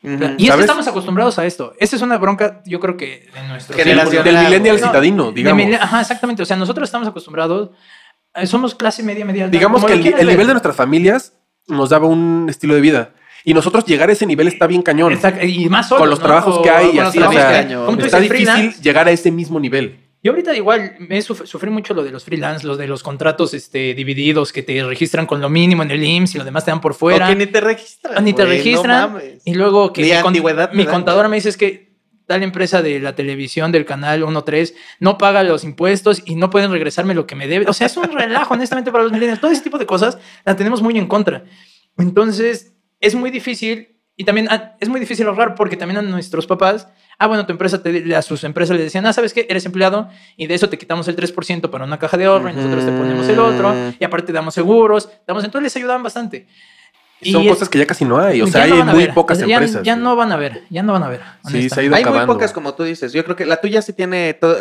Y 0.03 0.49
es 0.49 0.55
que 0.55 0.61
estamos 0.61 0.89
acostumbrados 0.89 1.39
a 1.39 1.47
esto. 1.47 1.75
Esa 1.79 1.95
es 1.95 2.03
una 2.03 2.19
bronca, 2.19 2.61
yo 2.67 2.81
creo 2.81 2.97
que 2.97 3.29
de 3.33 3.49
nuestro 3.49 3.77
Generacional, 3.77 4.25
del 4.25 4.45
millennial 4.45 4.79
güey. 4.79 4.89
citadino, 4.89 5.31
digamos. 5.31 5.81
Ajá, 5.81 6.01
exactamente. 6.01 6.43
O 6.43 6.47
sea, 6.47 6.57
nosotros 6.57 6.89
estamos 6.89 7.07
acostumbrados, 7.07 7.71
eh, 8.35 8.47
somos 8.47 8.75
clase 8.75 9.05
media, 9.05 9.25
media. 9.25 9.47
Digamos 9.47 9.85
que 9.85 9.93
el, 9.93 10.27
nivel 10.27 10.47
de 10.49 10.55
nuestras 10.55 10.75
familias 10.75 11.35
nos 11.69 11.91
daba 11.91 12.07
un 12.07 12.47
estilo 12.49 12.75
de 12.75 12.81
vida. 12.81 13.11
Y 13.45 13.55
nosotros 13.55 13.85
llegar 13.85 14.09
a 14.09 14.13
ese 14.13 14.25
nivel 14.27 14.47
está 14.49 14.67
bien 14.69 14.83
cañón. 14.83 15.13
Exacto, 15.13 15.45
y 15.45 15.69
más 15.69 15.89
solo, 15.89 16.01
Con 16.03 16.11
los 16.11 16.21
trabajos 16.21 16.61
que 16.63 16.71
hay 16.71 16.91
y 16.95 16.99
así, 17.01 17.19
o 17.19 17.33
sea, 17.33 17.61
está 17.63 17.95
dices, 17.97 18.21
difícil 18.21 18.29
freelance. 18.29 18.83
llegar 18.83 19.09
a 19.09 19.11
ese 19.11 19.31
mismo 19.33 19.59
nivel. 19.59 19.99
Yo 20.23 20.31
ahorita 20.31 20.55
igual 20.55 20.95
me 21.01 21.19
suf- 21.21 21.47
sufrí 21.47 21.69
mucho 21.69 21.95
lo 21.95 22.05
de 22.05 22.13
los 22.13 22.23
freelance, 22.25 22.65
los 22.65 22.79
de 22.79 22.87
los 22.87 23.03
contratos 23.03 23.55
este, 23.55 23.93
divididos 23.95 24.53
que 24.53 24.63
te 24.63 24.81
registran 24.85 25.27
con 25.27 25.41
lo 25.41 25.49
mínimo 25.49 25.83
en 25.83 25.91
el 25.91 26.05
IMSS 26.05 26.37
y 26.37 26.39
lo 26.39 26.45
demás 26.45 26.65
te 26.65 26.71
dan 26.71 26.81
por 26.81 26.95
fuera. 26.95 27.27
O 27.27 27.29
que 27.31 27.35
ni 27.35 27.47
te 27.47 27.61
registran. 27.61 28.25
Ni 28.25 28.33
te 28.33 28.45
registran. 28.45 29.01
No 29.01 29.09
mames. 29.19 29.43
Y 29.45 29.55
luego 29.55 29.93
que 29.93 30.03
mi, 30.03 30.11
con- 30.11 30.29
antigüedad 30.29 30.73
mi 30.73 30.87
contadora 30.87 31.29
me 31.29 31.35
dice 31.35 31.49
es 31.49 31.57
que 31.57 31.92
tal 32.27 32.43
empresa 32.43 32.83
de 32.83 33.01
la 33.01 33.15
televisión 33.15 33.73
del 33.73 33.85
canal 33.85 34.23
1.3 34.23 34.75
no 35.01 35.19
paga 35.19 35.43
los 35.43 35.65
impuestos 35.65 36.23
y 36.25 36.37
no 36.37 36.51
pueden 36.51 36.71
regresarme 36.71 37.15
lo 37.15 37.27
que 37.27 37.35
me 37.35 37.49
debe. 37.49 37.67
O 37.69 37.73
sea, 37.73 37.87
es 37.87 37.97
un 37.97 38.11
relajo, 38.11 38.55
honestamente, 38.55 38.93
para 38.93 39.05
los 39.05 39.13
millennials. 39.13 39.41
Todo 39.41 39.51
ese 39.51 39.63
tipo 39.63 39.79
de 39.79 39.87
cosas 39.87 40.19
la 40.45 40.57
tenemos 40.57 40.83
muy 40.83 40.97
en 40.99 41.07
contra. 41.07 41.45
Entonces, 41.99 42.75
es 43.01 43.15
muy 43.15 43.31
difícil 43.31 43.93
y 44.17 44.25
también 44.25 44.47
ah, 44.51 44.77
es 44.79 44.89
muy 44.89 45.01
difícil 45.01 45.27
ahorrar 45.27 45.55
porque 45.55 45.77
también 45.77 45.99
a 45.99 46.03
nuestros 46.03 46.47
papás, 46.47 46.89
ah, 47.19 47.27
bueno, 47.27 47.47
tu 47.47 47.53
empresa, 47.53 47.83
te, 47.83 48.15
a 48.15 48.23
sus 48.23 48.45
empresas 48.45 48.77
le 48.77 48.83
decían, 48.83 49.07
ah, 49.07 49.13
¿sabes 49.13 49.33
qué? 49.33 49.47
Eres 49.49 49.65
empleado 49.67 50.09
y 50.37 50.47
de 50.47 50.55
eso 50.55 50.69
te 50.69 50.79
quitamos 50.79 51.09
el 51.09 51.17
3% 51.17 51.71
para 51.71 51.85
una 51.85 51.99
caja 51.99 52.17
de 52.17 52.27
ahorro 52.27 52.51
y 52.51 52.53
nosotros 52.53 52.85
te 52.85 52.93
ponemos 52.93 53.29
el 53.29 53.39
otro 53.39 53.75
y 53.99 54.05
aparte 54.05 54.33
damos 54.33 54.55
seguros, 54.55 55.09
damos, 55.27 55.45
entonces 55.45 55.65
les 55.65 55.77
ayudaban 55.77 56.03
bastante. 56.03 56.47
Y 57.23 57.33
son 57.33 57.43
es- 57.43 57.49
cosas 57.51 57.69
que 57.69 57.79
ya 57.79 57.87
casi 57.87 58.05
no 58.05 58.19
hay. 58.19 58.43
O 58.43 58.47
sea, 58.47 58.67
no 58.67 58.75
hay 58.77 58.83
muy 58.83 59.05
ver, 59.07 59.15
pocas 59.15 59.39
ya- 59.39 59.45
empresas. 59.47 59.83
Ya 59.83 59.97
no 59.97 60.17
van 60.17 60.33
a 60.33 60.37
ver, 60.37 60.63
ya 60.71 60.83
no 60.83 60.93
van 60.93 61.03
a 61.05 61.09
ver. 61.09 61.21
Sí, 61.49 61.69
se 61.69 61.81
ha 61.81 61.83
ido 61.83 61.95
Hay 61.95 62.05
muy 62.05 62.27
pocas, 62.27 62.53
como 62.53 62.75
tú 62.75 62.85
dices. 62.85 63.13
Yo 63.13 63.25
creo 63.25 63.37
que 63.37 63.47
la 63.47 63.57
tuya 63.61 63.81
sí 63.83 63.93
tiene 63.93 64.35
todo- 64.35 64.57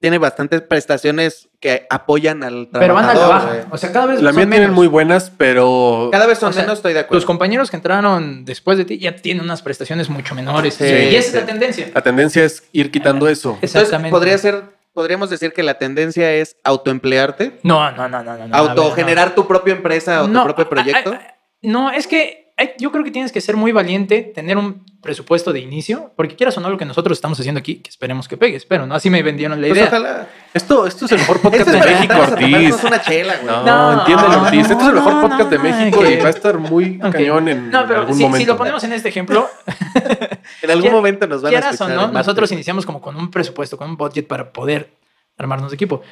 tiene 0.00 0.18
bastantes 0.18 0.62
prestaciones 0.62 1.48
que 1.60 1.86
apoyan 1.88 2.42
al 2.42 2.68
trabajador. 2.68 2.80
Pero 2.80 2.94
van 2.94 3.04
a 3.04 3.14
la 3.14 3.26
baja. 3.28 3.66
O 3.70 3.78
sea, 3.78 3.92
cada 3.92 4.06
vez 4.06 4.20
La 4.20 4.30
son 4.32 4.36
mía 4.40 4.50
tienen 4.50 4.72
muy 4.72 4.88
buenas, 4.88 5.30
pero. 5.36 6.08
Cada 6.10 6.26
vez 6.26 6.38
son 6.38 6.50
O 6.50 6.52
sea, 6.52 6.62
menos, 6.62 6.78
estoy 6.78 6.92
de 6.92 6.98
acuerdo. 6.98 7.18
Tus 7.20 7.24
compañeros 7.26 7.70
que 7.70 7.76
entraron 7.76 8.44
después 8.44 8.78
de 8.78 8.84
ti 8.84 8.98
ya 8.98 9.14
tienen 9.14 9.44
unas 9.44 9.62
prestaciones 9.62 10.08
mucho 10.10 10.34
menores. 10.34 10.74
Sí, 10.74 10.84
y 10.84 11.14
esa 11.14 11.28
es 11.28 11.34
la 11.34 11.46
tendencia. 11.46 11.90
La 11.94 12.00
tendencia 12.00 12.42
es 12.44 12.64
ir 12.72 12.90
quitando 12.90 13.28
eso. 13.28 13.50
Entonces, 13.50 13.76
Exactamente. 13.76 14.10
podría 14.10 14.36
ser, 14.38 14.64
podríamos 14.92 15.30
decir 15.30 15.52
que 15.52 15.62
la 15.62 15.74
tendencia 15.74 16.32
es 16.32 16.56
autoemplearte, 16.64 17.60
No, 17.62 17.92
no, 17.92 18.08
no, 18.08 18.24
no. 18.24 18.36
no, 18.36 18.48
no, 18.48 18.56
autogenerar 18.56 19.36
tu 19.36 19.46
propia 19.46 19.72
empresa 19.74 20.24
o 20.24 20.26
no. 20.26 20.40
tu 20.40 20.46
propio 20.54 20.64
No, 20.64 20.70
proyecto. 20.70 21.16
No, 21.62 21.90
es 21.90 22.06
que 22.06 22.52
hay- 22.56 22.72
yo 22.78 22.90
creo 22.92 23.02
que 23.04 23.10
tienes 23.10 23.32
que 23.32 23.40
ser 23.40 23.56
muy 23.56 23.72
valiente, 23.72 24.20
tener 24.34 24.56
un 24.58 24.84
presupuesto 25.00 25.52
de 25.52 25.60
inicio, 25.60 26.12
porque 26.16 26.36
quieras 26.36 26.56
o 26.58 26.60
no 26.60 26.70
lo 26.70 26.76
que 26.78 26.84
nosotros 26.84 27.16
estamos 27.18 27.38
haciendo 27.40 27.58
aquí, 27.60 27.76
que 27.76 27.88
esperemos 27.90 28.28
que 28.28 28.36
pegues, 28.36 28.66
pero 28.66 28.86
no, 28.86 28.94
así 28.94 29.10
me 29.10 29.22
vendieron 29.22 29.60
la 29.60 29.66
Pues 29.68 29.78
idea. 29.78 29.88
ojalá. 29.88 30.28
Esto, 30.54 30.86
esto 30.86 31.06
es 31.06 31.12
el 31.12 31.18
mejor 31.18 31.40
podcast 31.42 31.68
Este 31.68 31.80
de 31.80 31.92
México, 31.94 32.14
Ortiz. 32.18 32.84
una 32.84 33.00
chela, 33.00 33.34
güey. 33.42 33.46
No, 33.46 33.64
No, 33.64 34.00
entiéndelo, 34.00 34.28
no, 34.32 34.42
Ortiz. 34.42 34.60
Este 34.60 34.74
es 34.74 34.88
el 34.88 34.94
mejor 34.94 35.14
no, 35.14 35.20
podcast 35.28 35.50
de 35.50 35.58
México 35.58 36.00
que- 36.02 36.10
y 36.12 36.16
va 36.18 36.26
a 36.26 36.30
estar 36.30 36.58
muy 36.58 37.00
Ok. 37.02 37.12
cañón 37.12 37.48
en 37.48 37.70
No, 37.70 37.86
pero 37.86 38.00
algún 38.00 38.16
si, 38.16 38.22
momento. 38.22 38.38
si 38.38 38.46
lo 38.46 38.56
ponemos 38.56 38.84
en 38.84 38.92
este 38.92 39.08
ejemplo, 39.08 39.48
En 40.62 40.70
algún 40.70 40.92
momento 40.92 41.26
nos 41.26 41.42
van 41.42 41.48
a 41.48 41.50
quieras 41.52 41.80
o 41.80 41.84
escuchar. 41.84 41.96
no, 41.96 42.12
nosotros 42.12 42.50
iniciamos 42.52 42.84
como 42.86 43.00
con 43.00 43.16
un 43.16 43.30
presupuesto, 43.30 43.76
con 43.76 43.90
un 43.90 43.96
budget 43.96 44.26
para 44.26 44.52
poder 44.52 44.90
armarnos 45.38 45.70
de 45.70 45.76
equipo. 45.76 46.02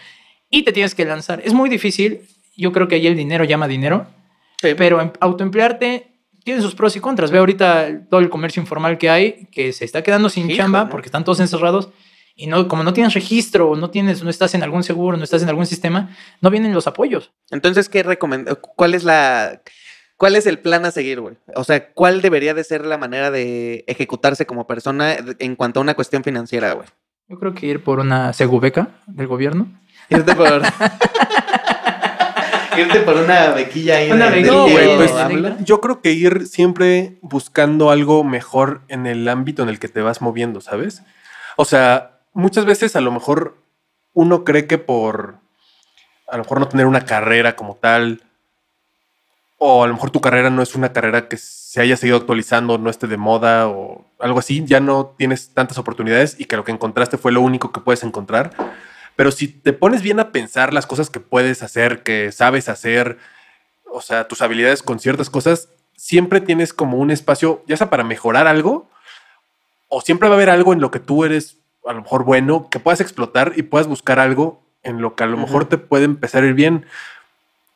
Y 0.48 0.64
te 0.64 0.72
tienes 0.72 0.94
que 0.94 1.04
lanzar. 1.04 1.40
Es 1.44 1.52
muy 1.52 1.68
difícil. 1.68 2.22
Yo 2.56 2.72
creo 2.72 2.88
que 2.88 2.96
ahí 2.96 3.06
el 3.06 3.16
dinero 3.16 3.44
llama 3.44 3.68
dinero. 3.68 4.06
Sí. 4.60 4.74
Pero 4.76 5.00
em- 5.00 5.12
autoemplearte 5.20 6.12
tiene 6.44 6.60
sus 6.62 6.74
pros 6.74 6.96
y 6.96 7.00
contras. 7.00 7.30
Ve 7.30 7.38
ahorita 7.38 8.08
todo 8.08 8.20
el 8.20 8.30
comercio 8.30 8.60
informal 8.60 8.98
que 8.98 9.10
hay, 9.10 9.46
que 9.52 9.72
se 9.72 9.84
está 9.84 10.02
quedando 10.02 10.28
sin 10.28 10.44
Híjole. 10.44 10.56
chamba 10.56 10.88
porque 10.88 11.06
están 11.06 11.24
todos 11.24 11.40
encerrados. 11.40 11.90
Y 12.36 12.46
no, 12.46 12.68
como 12.68 12.82
no 12.82 12.92
tienes 12.94 13.12
registro, 13.12 13.76
no 13.76 13.90
tienes, 13.90 14.22
no 14.22 14.30
estás 14.30 14.54
en 14.54 14.62
algún 14.62 14.82
seguro, 14.82 15.16
no 15.18 15.24
estás 15.24 15.42
en 15.42 15.48
algún 15.50 15.66
sistema, 15.66 16.16
no 16.40 16.48
vienen 16.50 16.72
los 16.72 16.86
apoyos. 16.86 17.32
Entonces, 17.50 17.88
¿qué 17.88 18.02
¿Cuál 18.76 18.94
es 18.94 19.04
la 19.04 19.60
cuál 20.16 20.36
es 20.36 20.46
el 20.46 20.58
plan 20.58 20.84
a 20.86 20.90
seguir, 20.90 21.20
güey? 21.20 21.36
O 21.54 21.64
sea, 21.64 21.92
¿cuál 21.92 22.22
debería 22.22 22.54
de 22.54 22.64
ser 22.64 22.86
la 22.86 22.96
manera 22.98 23.30
de 23.30 23.84
ejecutarse 23.86 24.46
como 24.46 24.66
persona 24.66 25.16
en 25.38 25.56
cuanto 25.56 25.80
a 25.80 25.82
una 25.82 25.94
cuestión 25.94 26.22
financiera, 26.24 26.72
güey? 26.72 26.86
Yo 27.28 27.38
creo 27.38 27.54
que 27.54 27.66
ir 27.66 27.82
por 27.84 28.00
una 28.00 28.32
segubeca 28.32 28.88
del 29.06 29.26
gobierno. 29.26 29.68
Irte 30.08 30.34
por 30.34 30.62
Irte 32.80 33.00
por 33.00 33.16
una 33.16 33.50
bequilla 33.50 33.96
ahí 33.96 34.10
Una 34.10 34.30
bequilla 34.30 34.52
No, 34.52 34.68
güey, 34.68 34.96
pues 34.96 35.12
yo 35.64 35.80
creo 35.80 36.00
que 36.00 36.12
ir 36.12 36.46
siempre 36.46 37.18
buscando 37.22 37.90
algo 37.90 38.24
mejor 38.24 38.82
en 38.88 39.06
el 39.06 39.28
ámbito 39.28 39.62
en 39.62 39.68
el 39.68 39.78
que 39.78 39.88
te 39.88 40.02
vas 40.02 40.20
moviendo, 40.22 40.60
¿sabes? 40.60 41.02
O 41.56 41.64
sea, 41.64 42.20
muchas 42.32 42.64
veces 42.64 42.96
a 42.96 43.00
lo 43.00 43.10
mejor 43.10 43.58
uno 44.14 44.44
cree 44.44 44.66
que 44.66 44.78
por 44.78 45.36
a 46.28 46.36
lo 46.36 46.44
mejor 46.44 46.60
no 46.60 46.68
tener 46.68 46.86
una 46.86 47.04
carrera 47.04 47.56
como 47.56 47.76
tal, 47.76 48.22
o 49.58 49.84
a 49.84 49.86
lo 49.86 49.92
mejor 49.92 50.10
tu 50.10 50.22
carrera 50.22 50.48
no 50.48 50.62
es 50.62 50.74
una 50.74 50.92
carrera 50.92 51.28
que 51.28 51.36
se 51.36 51.82
haya 51.82 51.96
seguido 51.96 52.16
actualizando, 52.16 52.78
no 52.78 52.88
esté 52.88 53.06
de 53.06 53.18
moda 53.18 53.68
o 53.68 54.06
algo 54.18 54.38
así, 54.38 54.64
ya 54.64 54.80
no 54.80 55.14
tienes 55.18 55.52
tantas 55.52 55.76
oportunidades 55.76 56.36
y 56.38 56.46
que 56.46 56.56
lo 56.56 56.64
que 56.64 56.72
encontraste 56.72 57.18
fue 57.18 57.30
lo 57.30 57.42
único 57.42 57.70
que 57.70 57.80
puedes 57.80 58.02
encontrar. 58.02 58.52
Pero 59.20 59.32
si 59.32 59.48
te 59.48 59.74
pones 59.74 60.00
bien 60.00 60.18
a 60.18 60.32
pensar 60.32 60.72
las 60.72 60.86
cosas 60.86 61.10
que 61.10 61.20
puedes 61.20 61.62
hacer, 61.62 62.02
que 62.02 62.32
sabes 62.32 62.70
hacer, 62.70 63.18
o 63.84 64.00
sea, 64.00 64.26
tus 64.28 64.40
habilidades 64.40 64.82
con 64.82 64.98
ciertas 64.98 65.28
cosas, 65.28 65.68
siempre 65.94 66.40
tienes 66.40 66.72
como 66.72 66.96
un 66.96 67.10
espacio, 67.10 67.62
ya 67.66 67.76
sea 67.76 67.90
para 67.90 68.02
mejorar 68.02 68.46
algo, 68.46 68.88
o 69.88 70.00
siempre 70.00 70.30
va 70.30 70.36
a 70.36 70.38
haber 70.38 70.48
algo 70.48 70.72
en 70.72 70.80
lo 70.80 70.90
que 70.90 71.00
tú 71.00 71.26
eres 71.26 71.58
a 71.84 71.92
lo 71.92 72.00
mejor 72.00 72.24
bueno, 72.24 72.70
que 72.70 72.80
puedas 72.80 73.02
explotar 73.02 73.52
y 73.56 73.62
puedas 73.62 73.88
buscar 73.88 74.18
algo 74.18 74.62
en 74.82 75.02
lo 75.02 75.14
que 75.16 75.24
a 75.24 75.26
lo 75.26 75.36
mejor 75.36 75.66
te 75.66 75.76
puede 75.76 76.04
empezar 76.04 76.42
a 76.42 76.46
ir 76.46 76.54
bien. 76.54 76.86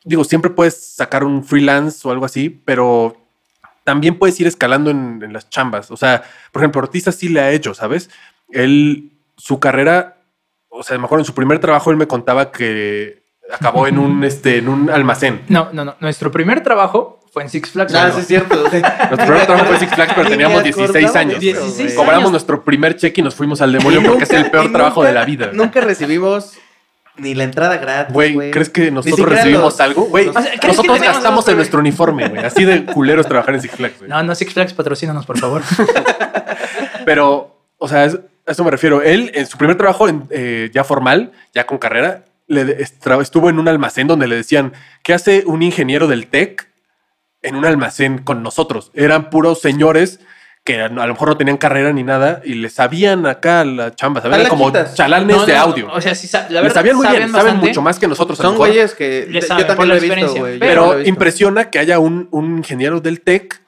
Digo, 0.03 0.23
siempre 0.23 0.49
puedes 0.49 0.95
sacar 0.95 1.23
un 1.23 1.43
freelance 1.43 2.07
o 2.07 2.11
algo 2.11 2.25
así, 2.25 2.49
pero 2.49 3.17
también 3.83 4.17
puedes 4.17 4.39
ir 4.39 4.47
escalando 4.47 4.89
en, 4.89 5.21
en 5.21 5.31
las 5.31 5.47
chambas. 5.51 5.91
O 5.91 5.95
sea, 5.95 6.23
por 6.51 6.63
ejemplo, 6.63 6.81
Ortiz 6.81 7.03
sí 7.15 7.29
le 7.29 7.41
ha 7.41 7.51
hecho, 7.51 7.75
¿sabes? 7.75 8.09
Él, 8.49 9.11
su 9.37 9.59
carrera, 9.59 10.14
o 10.77 10.83
sea, 10.83 10.95
a 10.95 10.97
lo 10.97 11.01
mejor 11.03 11.19
en 11.19 11.25
su 11.25 11.33
primer 11.33 11.59
trabajo 11.59 11.91
él 11.91 11.97
me 11.97 12.07
contaba 12.07 12.51
que 12.51 13.23
acabó 13.51 13.87
en 13.87 13.97
un, 13.99 14.23
este, 14.23 14.57
en 14.57 14.67
un 14.69 14.89
almacén. 14.89 15.41
No, 15.49 15.69
no, 15.71 15.85
no. 15.85 15.95
Nuestro 15.99 16.31
primer 16.31 16.61
trabajo 16.63 17.19
fue 17.31 17.43
en 17.43 17.49
Six 17.49 17.69
Flags. 17.71 17.93
Ah, 17.93 18.03
amigo. 18.03 18.15
sí 18.15 18.21
es 18.21 18.27
cierto. 18.27 18.55
Nuestro 18.71 19.17
primer 19.17 19.45
trabajo 19.45 19.65
fue 19.65 19.79
Six 19.79 19.93
Flags, 19.93 20.13
pero 20.15 20.29
teníamos 20.29 20.63
16 20.63 20.89
acordaba 20.89 21.19
años. 21.19 21.39
de 21.39 21.49
eso, 21.51 21.59
güey. 21.61 21.71
16 21.73 21.93
Cobramos 21.95 22.31
nuestro 22.31 22.63
primer 22.63 22.95
cheque 22.95 23.21
y 23.21 23.23
nos 23.23 23.35
fuimos 23.35 23.61
al 23.61 23.71
demonio 23.71 24.01
porque 24.03 24.23
es 24.23 24.31
el 24.31 24.49
peor 24.51 24.71
trabajo 24.71 25.01
nunca- 25.01 25.07
de 25.09 25.13
la 25.13 25.25
vida. 25.25 25.49
Nunca 25.53 25.81
recibimos 25.81 26.53
ni 27.17 27.33
la 27.33 27.43
entrada 27.45 27.77
gratis. 27.77 28.13
Güey, 28.13 28.51
¿crees 28.51 28.69
que 28.69 28.91
nosotros 28.91 29.29
recibimos 29.29 29.63
los- 29.63 29.79
algo? 29.79 30.03
Güey, 30.05 30.27
O 30.29 30.33
sea, 30.33 30.41
¿crees 30.41 30.59
que 30.59 30.67
nosotros 30.67 31.01
gastamos 31.01 31.47
en 31.47 31.55
nuestro 31.57 31.79
uniforme, 31.79 32.27
güey. 32.29 32.43
Así 32.43 32.65
de 32.65 32.83
culero 32.85 33.21
es 33.21 33.27
trabajar 33.27 33.53
en 33.55 33.61
Six 33.61 33.75
Flags, 33.75 33.99
güey. 33.99 34.09
No, 34.09 34.21
no, 34.23 34.33
Six 34.35 34.53
Flags, 34.53 34.73
patrocínanos, 34.73 35.25
por 35.25 35.37
favor. 35.37 35.61
Pero, 37.05 37.59
o 37.77 37.87
sea, 37.87 38.05
es- 38.05 38.19
a 38.47 38.51
eso 38.51 38.63
me 38.63 38.71
refiero. 38.71 39.01
Él, 39.01 39.31
en 39.33 39.45
su 39.45 39.57
primer 39.57 39.77
trabajo 39.77 40.07
en, 40.07 40.27
eh, 40.29 40.69
ya 40.73 40.83
formal, 40.83 41.31
ya 41.53 41.65
con 41.65 41.77
carrera, 41.77 42.25
le 42.47 42.77
estuvo 43.21 43.49
en 43.49 43.57
un 43.59 43.67
almacén 43.67 44.07
donde 44.07 44.27
le 44.27 44.35
decían, 44.35 44.73
¿qué 45.03 45.13
hace 45.13 45.43
un 45.47 45.63
ingeniero 45.63 46.07
del 46.07 46.27
TEC 46.27 46.67
en 47.41 47.55
un 47.55 47.65
almacén 47.65 48.19
con 48.19 48.43
nosotros? 48.43 48.91
Eran 48.93 49.29
puros 49.31 49.61
señores 49.61 50.19
que 50.63 50.81
a 50.81 50.89
lo 50.89 51.07
mejor 51.07 51.27
no 51.29 51.37
tenían 51.37 51.57
carrera 51.57 51.93
ni 51.93 52.01
nada 52.03 52.41
y 52.43 52.55
le 52.55 52.69
sabían 52.69 53.27
acá 53.27 53.63
la 53.65 53.93
chamba, 53.95 54.21
¿sabes? 54.21 54.37
Eran 54.39 54.49
como 54.49 54.71
Talachitas. 54.71 54.97
chalanes 54.97 55.37
No, 55.37 55.45
de 55.45 55.53
no, 55.53 55.59
audio. 55.59 55.91
O 55.93 56.01
sea, 56.01 56.15
sí, 56.15 56.25
sa- 56.27 56.43
la 56.43 56.49
Le 56.49 56.61
verdad, 56.61 56.73
sabían 56.73 56.95
muy 56.97 57.07
bien, 57.07 57.31
saben 57.31 57.57
mucho 57.57 57.81
más 57.83 57.99
que 57.99 58.07
nosotros. 58.07 58.37
Son 58.39 58.57
güeyes 58.57 58.95
que 58.95 59.27
Le 59.29 59.41
yo 59.41 59.47
saben, 59.47 59.67
también 59.67 59.89
la 59.89 59.93
lo 59.95 59.99
he 59.99 60.01
visto, 60.01 60.13
experiencia. 60.15 60.41
güey. 60.41 60.59
Pero 60.59 61.01
impresiona 61.03 61.69
que 61.69 61.77
haya 61.77 61.99
un, 61.99 62.27
un 62.31 62.57
ingeniero 62.57 62.99
del 62.99 63.21
TEC 63.21 63.61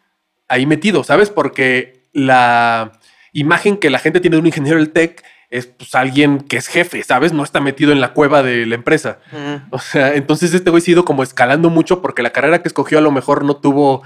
ahí 0.47 0.65
metido, 0.65 1.03
¿sabes? 1.03 1.29
Porque 1.29 2.01
la 2.13 2.93
imagen 3.37 3.77
que 3.77 3.91
la 3.91 3.99
gente 3.99 4.19
tiene 4.19 4.35
de 4.35 4.41
un 4.41 4.47
ingeniero 4.47 4.79
del 4.79 4.91
TEC 4.91 5.23
es 5.49 5.67
pues, 5.67 5.93
alguien 5.93 6.39
que 6.39 6.57
es 6.57 6.67
jefe, 6.67 7.03
¿sabes? 7.03 7.33
No 7.33 7.43
está 7.43 7.61
metido 7.61 7.91
en 7.91 8.01
la 8.01 8.13
cueva 8.13 8.41
de 8.41 8.65
la 8.65 8.75
empresa. 8.75 9.19
Mm. 9.31 9.67
O 9.71 9.79
sea, 9.79 10.15
entonces 10.15 10.53
este 10.53 10.71
güey 10.71 10.81
se 10.81 10.91
ha 10.91 10.93
ido 10.93 11.05
como 11.05 11.21
escalando 11.23 11.69
mucho 11.69 12.01
porque 12.01 12.23
la 12.23 12.31
carrera 12.31 12.61
que 12.61 12.67
escogió 12.67 12.97
a 12.97 13.01
lo 13.01 13.11
mejor 13.11 13.45
no 13.45 13.57
tuvo 13.57 14.01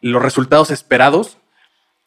los 0.00 0.20
resultados 0.20 0.72
esperados. 0.72 1.38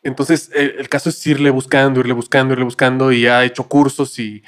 Entonces 0.03 0.51
el, 0.53 0.75
el 0.77 0.89
caso 0.89 1.09
es 1.09 1.25
irle 1.25 1.49
buscando, 1.51 2.01
irle 2.01 2.13
buscando, 2.13 2.53
irle 2.53 2.65
buscando 2.65 3.11
y 3.11 3.27
ha 3.27 3.43
hecho 3.43 3.67
cursos 3.67 4.19
y... 4.19 4.43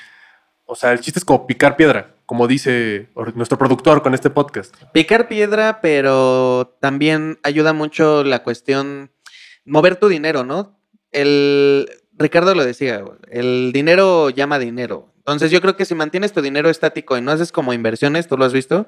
O 0.71 0.75
sea, 0.75 0.91
el 0.91 0.99
chiste 0.99 1.19
es 1.19 1.25
como 1.25 1.47
picar 1.47 1.77
piedra, 1.77 2.13
como 2.27 2.47
dice 2.47 3.09
nuestro 3.33 3.57
productor 3.57 4.03
con 4.03 4.13
este 4.13 4.29
podcast. 4.29 4.75
Picar 4.93 5.27
piedra, 5.27 5.79
pero 5.81 6.77
también 6.79 7.39
ayuda 7.41 7.73
mucho 7.73 8.23
la 8.23 8.43
cuestión 8.43 9.09
mover 9.65 9.95
tu 9.95 10.09
dinero, 10.09 10.43
¿no? 10.43 10.79
El 11.11 11.89
Ricardo 12.19 12.53
lo 12.53 12.63
decía, 12.65 13.01
el 13.31 13.71
dinero 13.73 14.29
llama 14.29 14.59
dinero. 14.59 15.07
Entonces 15.19 15.51
yo 15.51 15.61
creo 15.61 15.75
que 15.75 15.85
si 15.85 15.95
mantienes 15.95 16.33
tu 16.33 16.41
dinero 16.41 16.69
estático 16.69 17.17
y 17.17 17.21
no 17.21 17.31
haces 17.31 17.51
como 17.51 17.73
inversiones, 17.73 18.27
tú 18.27 18.37
lo 18.37 18.45
has 18.45 18.53
visto, 18.53 18.87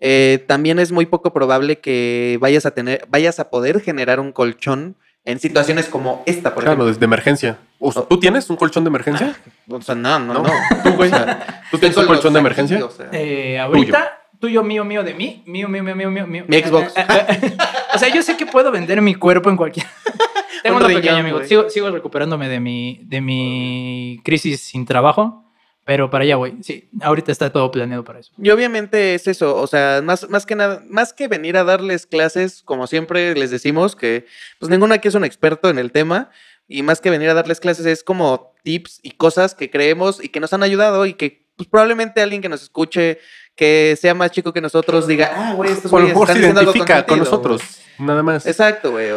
eh, 0.00 0.44
también 0.46 0.78
es 0.78 0.92
muy 0.92 1.06
poco 1.06 1.32
probable 1.32 1.80
que 1.80 2.38
vayas 2.40 2.66
a 2.66 2.70
tener, 2.70 3.04
vayas 3.08 3.40
a 3.40 3.50
poder 3.50 3.80
generar 3.80 4.20
un 4.20 4.32
colchón 4.32 4.96
en 5.24 5.40
situaciones 5.40 5.86
como 5.86 6.22
esta, 6.24 6.54
por 6.54 6.62
Claro, 6.62 6.74
ejemplo. 6.74 6.86
desde 6.86 7.04
emergencia. 7.04 7.58
O 7.80 7.92
sea, 7.92 8.02
¿Tú 8.02 8.18
tienes 8.20 8.48
un 8.48 8.56
colchón 8.56 8.84
de 8.84 8.88
emergencia? 8.88 9.36
O 9.68 9.80
sea, 9.82 9.94
no, 9.94 10.18
no, 10.18 10.34
¿No? 10.34 10.42
no. 10.44 10.50
¿Tú, 10.84 10.90
güey? 10.92 11.10
O 11.10 11.14
sea, 11.14 11.62
¿Tú 11.70 11.78
tienes 11.78 11.96
un 11.98 12.06
colchón 12.06 12.32
de 12.32 12.38
emergencia? 12.38 12.76
aquí, 12.76 12.84
o 12.86 12.90
sea. 12.90 13.08
Eh, 13.12 13.58
ahorita, 13.58 14.20
tuyo, 14.40 14.62
mío, 14.62 14.84
mío, 14.84 15.02
de 15.02 15.14
mí. 15.14 15.42
Mío, 15.46 15.68
mío, 15.68 15.82
mío, 15.82 15.94
mío, 15.96 16.10
mío. 16.10 16.26
mío. 16.26 16.44
Mi 16.46 16.62
Xbox. 16.62 16.94
O 17.94 17.98
sea, 17.98 18.08
yo 18.14 18.22
sé 18.22 18.36
que 18.36 18.46
puedo 18.46 18.70
vender 18.70 19.00
mi 19.02 19.14
cuerpo 19.14 19.50
en 19.50 19.56
cualquier. 19.56 19.86
Tengo 20.62 20.76
Un 20.76 20.82
una 20.82 20.88
riñón, 20.88 21.02
pequeña, 21.02 21.20
amigo. 21.20 21.44
Sigo, 21.44 21.70
sigo 21.70 21.90
recuperándome 21.90 22.48
de 22.48 22.60
mi, 22.60 23.00
de 23.04 23.20
mi 23.20 24.20
crisis 24.24 24.60
sin 24.60 24.84
trabajo. 24.84 25.44
Pero 25.88 26.10
para 26.10 26.24
allá 26.24 26.36
voy. 26.36 26.58
Sí, 26.60 26.90
ahorita 27.00 27.32
está 27.32 27.50
todo 27.50 27.70
planeado 27.70 28.04
para 28.04 28.18
eso. 28.18 28.30
Y 28.36 28.50
obviamente 28.50 29.14
es 29.14 29.26
eso, 29.26 29.56
o 29.56 29.66
sea, 29.66 30.02
más, 30.04 30.28
más 30.28 30.44
que 30.44 30.54
nada, 30.54 30.82
más 30.86 31.14
que 31.14 31.28
venir 31.28 31.56
a 31.56 31.64
darles 31.64 32.04
clases, 32.04 32.62
como 32.62 32.86
siempre 32.86 33.34
les 33.34 33.50
decimos, 33.50 33.96
que 33.96 34.26
pues 34.58 34.68
ninguno 34.68 34.92
aquí 34.92 35.08
es 35.08 35.14
un 35.14 35.24
experto 35.24 35.70
en 35.70 35.78
el 35.78 35.90
tema, 35.90 36.30
y 36.66 36.82
más 36.82 37.00
que 37.00 37.08
venir 37.08 37.30
a 37.30 37.34
darles 37.34 37.58
clases 37.58 37.86
es 37.86 38.04
como 38.04 38.52
tips 38.64 39.00
y 39.02 39.12
cosas 39.12 39.54
que 39.54 39.70
creemos 39.70 40.22
y 40.22 40.28
que 40.28 40.40
nos 40.40 40.52
han 40.52 40.62
ayudado 40.62 41.06
y 41.06 41.14
que 41.14 41.46
pues, 41.56 41.68
probablemente 41.70 42.20
alguien 42.20 42.42
que 42.42 42.50
nos 42.50 42.62
escuche, 42.62 43.18
que 43.58 43.98
sea 44.00 44.14
más 44.14 44.30
chico 44.30 44.52
que 44.52 44.60
nosotros, 44.60 45.06
diga, 45.08 45.32
ah, 45.34 45.52
güey, 45.54 45.72
estos 45.72 45.90
güeyes 45.90 46.14
se 46.14 46.20
están 46.20 46.36
diciendo 46.36 46.60
algo 46.60 46.70
identifica 46.72 47.04
con 47.04 47.18
sentido, 47.18 47.24
nosotros, 47.24 47.62
nada 47.98 48.22
más. 48.22 48.44
güey". 48.44 48.50
Exacto, 48.52 48.90
güey. 48.92 49.08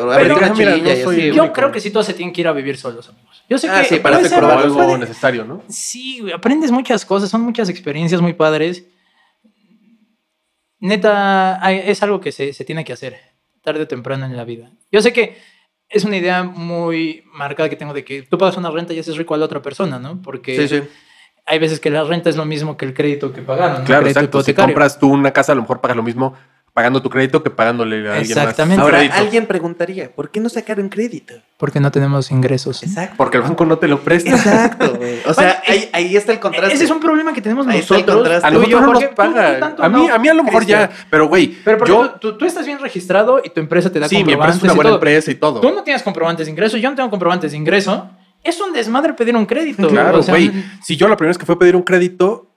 Chilla 0.53 0.77
no 0.77 1.11
Yo 1.33 1.53
creo 1.53 1.71
que 1.71 1.79
sí 1.79 1.91
todos 1.91 2.07
se 2.07 2.13
tienen 2.15 2.33
que 2.33 2.41
ir 2.41 2.47
a 2.47 2.51
vivir 2.51 2.75
solos, 2.77 3.07
amigos. 3.07 3.43
Yo 3.47 3.57
sé 3.59 3.69
Ah, 3.69 3.81
que 3.81 3.87
sí, 3.95 3.99
para 3.99 4.21
ser- 4.23 4.43
algo 4.43 4.73
puede- 4.75 4.97
necesario, 4.97 5.45
¿no? 5.45 5.61
Sí, 5.69 6.19
güey, 6.21 6.33
aprendes 6.33 6.71
muchas 6.71 7.05
cosas, 7.05 7.29
son 7.29 7.41
muchas 7.41 7.69
experiencias 7.69 8.19
muy 8.19 8.33
padres. 8.33 8.83
Neta, 10.79 11.59
es 11.71 12.01
algo 12.01 12.19
que 12.19 12.31
se, 12.31 12.53
se 12.53 12.65
tiene 12.65 12.83
que 12.83 12.93
hacer 12.93 13.19
tarde 13.61 13.81
o 13.83 13.87
temprano 13.87 14.25
en 14.25 14.35
la 14.35 14.43
vida. 14.43 14.71
Yo 14.91 15.01
sé 15.01 15.13
que 15.13 15.37
es 15.89 16.03
una 16.05 16.17
idea 16.17 16.43
muy 16.43 17.23
marcada 17.33 17.69
que 17.69 17.75
tengo 17.75 17.93
de 17.93 18.03
que 18.03 18.23
tú 18.23 18.37
pagas 18.39 18.57
una 18.57 18.71
renta 18.71 18.93
y 18.93 18.99
haces 18.99 19.17
rico 19.17 19.35
a 19.35 19.37
la 19.37 19.45
otra 19.45 19.61
persona, 19.61 19.99
¿no? 19.99 20.19
Porque 20.21 20.55
Sí, 20.67 20.67
sí. 20.79 20.83
Hay 21.51 21.59
veces 21.59 21.79
que 21.81 21.89
la 21.89 22.03
renta 22.05 22.29
es 22.29 22.37
lo 22.37 22.45
mismo 22.45 22.77
que 22.77 22.85
el 22.85 22.93
crédito 22.93 23.33
que 23.33 23.41
pagaron, 23.41 23.79
¿no? 23.79 23.83
Claro, 23.85 24.07
exacto. 24.07 24.41
Si 24.41 24.53
compras 24.53 24.97
tú 24.97 25.09
una 25.11 25.31
casa, 25.31 25.51
a 25.51 25.55
lo 25.55 25.61
mejor 25.61 25.81
pagas 25.81 25.97
lo 25.97 26.03
mismo 26.03 26.33
pagando 26.73 27.01
tu 27.01 27.09
crédito 27.09 27.43
que 27.43 27.49
pagándole 27.49 27.97
a 28.09 28.15
alguien 28.15 28.37
más. 28.37 28.45
Exactamente. 28.45 28.81
Ahora, 28.81 28.99
crédito. 28.99 29.15
alguien 29.17 29.45
preguntaría, 29.45 30.09
¿por 30.09 30.31
qué 30.31 30.39
no 30.39 30.47
sacaron 30.47 30.87
crédito? 30.87 31.33
Porque 31.57 31.81
no 31.81 31.91
tenemos 31.91 32.31
ingresos. 32.31 32.81
Exacto. 32.83 33.15
Porque 33.17 33.35
el 33.35 33.43
banco 33.43 33.65
no 33.65 33.77
te 33.77 33.89
lo 33.89 33.99
presta. 33.99 34.29
Exacto, 34.29 34.95
güey. 34.95 35.19
O 35.27 35.33
sea, 35.33 35.61
Bueno, 35.67 35.81
ahí, 35.83 35.89
ahí 35.91 36.15
está 36.15 36.31
el 36.31 36.39
contraste. 36.39 36.73
Ese 36.73 36.85
es 36.85 36.89
un 36.91 37.01
problema 37.01 37.33
que 37.33 37.41
tenemos 37.41 37.67
Ahí 37.67 37.79
está 37.79 37.95
el 37.95 38.05
nosotros. 38.05 38.15
contraste. 38.21 38.47
A 38.47 38.51
nosotros 38.51 38.71
yo, 38.71 38.79
no 38.79 38.85
nos 38.87 38.93
porque 38.93 39.07
tú- 39.09 39.15
paga. 39.15 39.53
tú 39.55 39.59
tanto 39.59 39.83
a, 39.83 39.89
mí, 39.89 40.07
no, 40.07 40.13
a 40.13 40.17
mí 40.17 40.27
a 40.29 40.33
lo 40.33 40.43
mejor 40.45 40.59
Cristian. 40.63 40.89
ya. 40.89 40.95
Pero, 41.09 41.27
güey, 41.27 41.47
Pero 41.65 41.77
porque 41.77 41.91
yo... 41.91 42.09
tú, 42.37 42.45
estás 42.45 42.65
bien 42.65 42.79
registrado 42.79 43.41
y 43.43 43.49
tu 43.49 43.59
empresa 43.59 43.91
te 43.91 43.99
da 43.99 44.07
Sí, 44.07 44.23
mi 44.23 44.31
empresa 44.31 44.37
comprobantes 44.53 44.57
es 44.59 44.63
una 44.63 44.73
buena 44.75 44.89
empresa 44.91 45.29
y 45.31 45.35
todo. 45.35 45.59
Tú 45.59 45.71
no 45.73 45.83
tienes 45.83 46.01
comprobantes 46.03 46.45
de 46.47 46.51
ingreso, 46.51 46.77
yo 46.77 46.89
no 46.89 46.95
tengo 46.95 47.09
comprobantes 47.09 47.51
de 47.51 47.57
ingreso. 47.57 48.09
Es 48.43 48.59
un 48.59 48.73
desmadre 48.73 49.13
pedir 49.13 49.35
un 49.35 49.45
crédito. 49.45 49.87
Claro, 49.87 50.19
o 50.19 50.23
sea, 50.23 50.33
güey. 50.33 50.51
Si 50.83 50.97
yo 50.97 51.07
la 51.07 51.17
primera 51.17 51.29
vez 51.31 51.37
que 51.37 51.45
fue 51.45 51.55
a 51.55 51.59
pedir 51.59 51.75
un 51.75 51.83
crédito, 51.83 52.47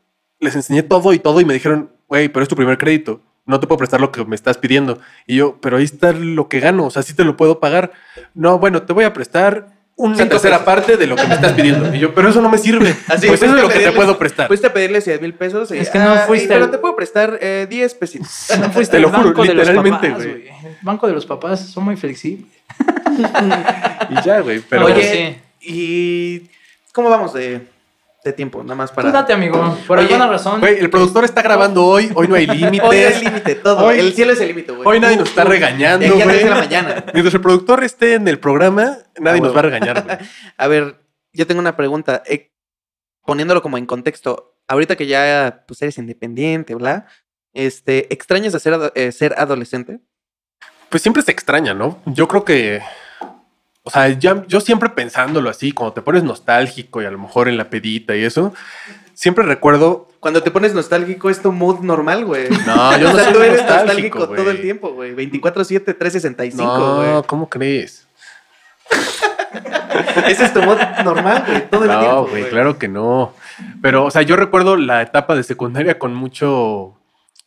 les 0.41 0.55
enseñé 0.55 0.83
todo 0.83 1.13
y 1.13 1.19
todo 1.19 1.41
y 1.41 1.45
me 1.45 1.55
dijeron, 1.55 1.91
güey, 2.09 2.29
pero 2.29 2.43
es 2.43 2.49
tu 2.49 2.57
primer 2.57 2.79
crédito. 2.79 3.21
No 3.47 3.61
te 3.61 3.67
puedo 3.67 3.79
prestar 3.79 4.01
lo 4.01 4.11
que 4.11 4.25
me 4.25 4.35
estás 4.35 4.57
pidiendo. 4.57 4.99
Y 5.27 5.37
yo, 5.37 5.59
pero 5.61 5.77
ahí 5.77 5.85
está 5.85 6.13
lo 6.13 6.49
que 6.49 6.61
gano. 6.61 6.87
O 6.87 6.91
sea, 6.91 7.03
sí 7.03 7.15
te 7.15 7.25
lo 7.25 7.37
puedo 7.37 7.61
pagar. 7.61 7.93
No, 8.33 8.59
bueno, 8.59 8.83
te 8.83 8.95
voy 8.95 9.05
a 9.05 9.13
prestar 9.13 9.67
una 9.97 10.17
Cinco 10.17 10.31
tercera 10.31 10.57
pesos. 10.59 10.65
parte 10.65 10.97
de 10.97 11.07
lo 11.07 11.15
que 11.15 11.27
me 11.27 11.35
estás 11.35 11.53
pidiendo. 11.53 11.95
Y 11.95 11.99
yo, 11.99 12.15
pero 12.15 12.31
eso 12.31 12.41
no 12.41 12.49
me 12.49 12.57
sirve. 12.57 12.97
Así, 13.09 13.27
pues 13.27 13.43
eso 13.43 13.55
es 13.55 13.63
lo 13.63 13.69
que 13.69 13.81
te 13.81 13.93
puedo 13.93 14.19
prestar. 14.19 14.49
Fuiste 14.49 14.69
a 14.69 14.73
pedirle 14.73 15.03
100 15.03 15.21
mil 15.21 15.35
pesos. 15.35 15.71
y, 15.71 15.77
Es 15.77 15.91
que 15.91 15.99
no 15.99 16.13
ah, 16.13 16.25
fuiste 16.27 16.47
y- 16.47 16.49
Pero 16.49 16.71
te 16.71 16.79
puedo 16.79 16.97
prestar 16.97 17.39
eh, 17.43 17.67
10 17.69 17.95
pesitos. 17.95 18.47
no 18.59 18.71
fuiste 18.71 18.97
Te 18.97 19.01
lo 19.01 19.11
juro, 19.11 19.25
banco 19.25 19.45
literalmente, 19.45 20.09
güey. 20.11 20.49
El 20.49 20.77
banco 20.81 21.07
de 21.07 21.13
los 21.13 21.27
papás 21.27 21.61
son 21.61 21.85
muy 21.85 21.97
flexibles. 21.97 22.51
Y 24.11 24.23
ya, 24.25 24.41
güey. 24.41 24.61
Pero 24.69 24.87
Oye, 24.87 24.95
Oye, 24.95 25.41
¿y 25.67 26.51
cómo 26.93 27.09
vamos 27.11 27.33
de, 27.35 27.67
de 28.25 28.33
tiempo? 28.33 28.63
Nada 28.63 28.75
más 28.75 28.93
para... 28.93 29.11
Date, 29.11 29.33
amigo. 29.33 29.77
Por 29.87 29.99
Oye, 29.99 30.07
alguna 30.09 30.29
razón. 30.29 30.61
güey, 30.61 30.79
el 30.79 30.91
productor 30.91 31.25
está 31.25 31.43
grabando 31.43 31.85
hoy. 31.85 32.11
Hoy 32.15 32.29
no 32.29 32.35
hay 32.37 32.47
límites. 32.47 32.81
Hoy 32.89 32.97
hay 32.99 33.25
límite, 33.25 33.55
todo. 33.57 33.87
Hoy- 33.87 33.99
el 33.99 34.13
cielo 34.15 34.33
es 34.33 34.41
el 34.41 34.49
límite, 34.49 34.73
güey. 34.73 34.87
Hoy 34.89 35.01
nadie 35.01 35.17
nos 35.17 35.29
está 35.29 35.45
regañando, 35.45 36.07
güey. 36.15 36.39
de 36.39 36.49
la 36.51 36.57
mañana. 36.57 37.05
Mientras 37.13 37.35
el 37.35 37.41
productor 37.41 37.83
esté 37.85 38.15
en 38.15 38.29
el 38.29 38.39
programa, 38.39 38.99
nadie 39.19 39.41
Ah, 39.41 39.45
nos 39.45 39.55
va 39.55 39.61
a 39.61 39.63
regañar, 39.63 40.03
güey. 40.05 40.17
A 40.57 40.67
ver, 40.69 40.97
yo 41.33 41.47
tengo 41.47 41.61
una 41.61 41.77
pregunta. 41.77 42.23
eh, 42.27 42.51
poniéndolo 43.27 43.63
como 43.63 43.79
en 43.79 43.87
contexto, 43.87 44.59
ahorita 44.69 44.97
que 44.97 45.07
ya 45.07 45.65
pues, 45.67 45.81
eres 45.81 45.97
independiente, 45.99 46.75
bla, 46.75 47.07
este, 47.55 48.13
¿extrañas 48.13 48.53
de 48.53 48.61
ser, 48.61 48.93
eh, 48.95 49.13
ser 49.13 49.35
adolescente? 49.39 50.01
Pues 50.91 51.03
siempre 51.03 51.23
se 51.23 51.33
extraña, 51.33 51.73
¿no? 51.75 52.01
Yo 52.07 52.29
creo 52.29 52.45
que. 52.45 52.81
O 53.87 53.91
sea, 53.91 54.09
ya, 54.09 54.43
yo 54.49 54.61
siempre 54.61 54.89
pensándolo 54.89 55.51
así, 55.51 55.73
cuando 55.73 55.93
te 55.93 56.01
pones 56.03 56.23
nostálgico 56.25 57.03
y 57.03 57.05
a 57.05 57.11
lo 57.11 57.19
mejor 57.19 57.49
en 57.49 57.59
la 57.59 57.69
pedita 57.69 58.17
y 58.17 58.25
eso, 58.25 58.55
siempre 59.13 59.45
recuerdo. 59.45 60.09
Cuando 60.21 60.43
te 60.43 60.51
pones 60.51 60.73
nostálgico 60.73 61.29
es 61.29 61.43
tu 61.43 61.53
mood 61.53 61.81
normal, 61.81 62.25
güey. 62.25 62.49
No, 62.67 62.97
yo 62.99 63.09
o 63.11 63.13
no 63.13 63.17
sea, 63.19 63.25
soy 63.27 63.33
tú 63.35 63.43
eres 63.43 63.63
nostálgico, 63.67 64.29
todo 64.31 64.51
el 64.51 64.63
tiempo, 64.63 64.91
güey. 64.95 65.15
24-7, 65.15 65.85
365, 65.99 66.65
No, 66.65 66.97
güey. 66.97 67.23
¿cómo 67.27 67.49
crees? 67.51 68.07
Ese 70.29 70.45
es 70.47 70.53
tu 70.55 70.63
mood 70.63 70.79
normal, 71.05 71.45
güey. 71.47 71.69
Todo 71.69 71.85
el 71.85 71.91
No, 71.91 72.01
tiempo, 72.01 72.27
güey, 72.31 72.49
claro 72.49 72.79
que 72.79 72.89
no. 72.89 73.35
Pero, 73.83 74.07
o 74.07 74.11
sea, 74.11 74.23
yo 74.23 74.37
recuerdo 74.37 74.77
la 74.77 75.03
etapa 75.03 75.35
de 75.35 75.43
secundaria 75.43 75.99
con 75.99 76.15
mucho 76.15 76.95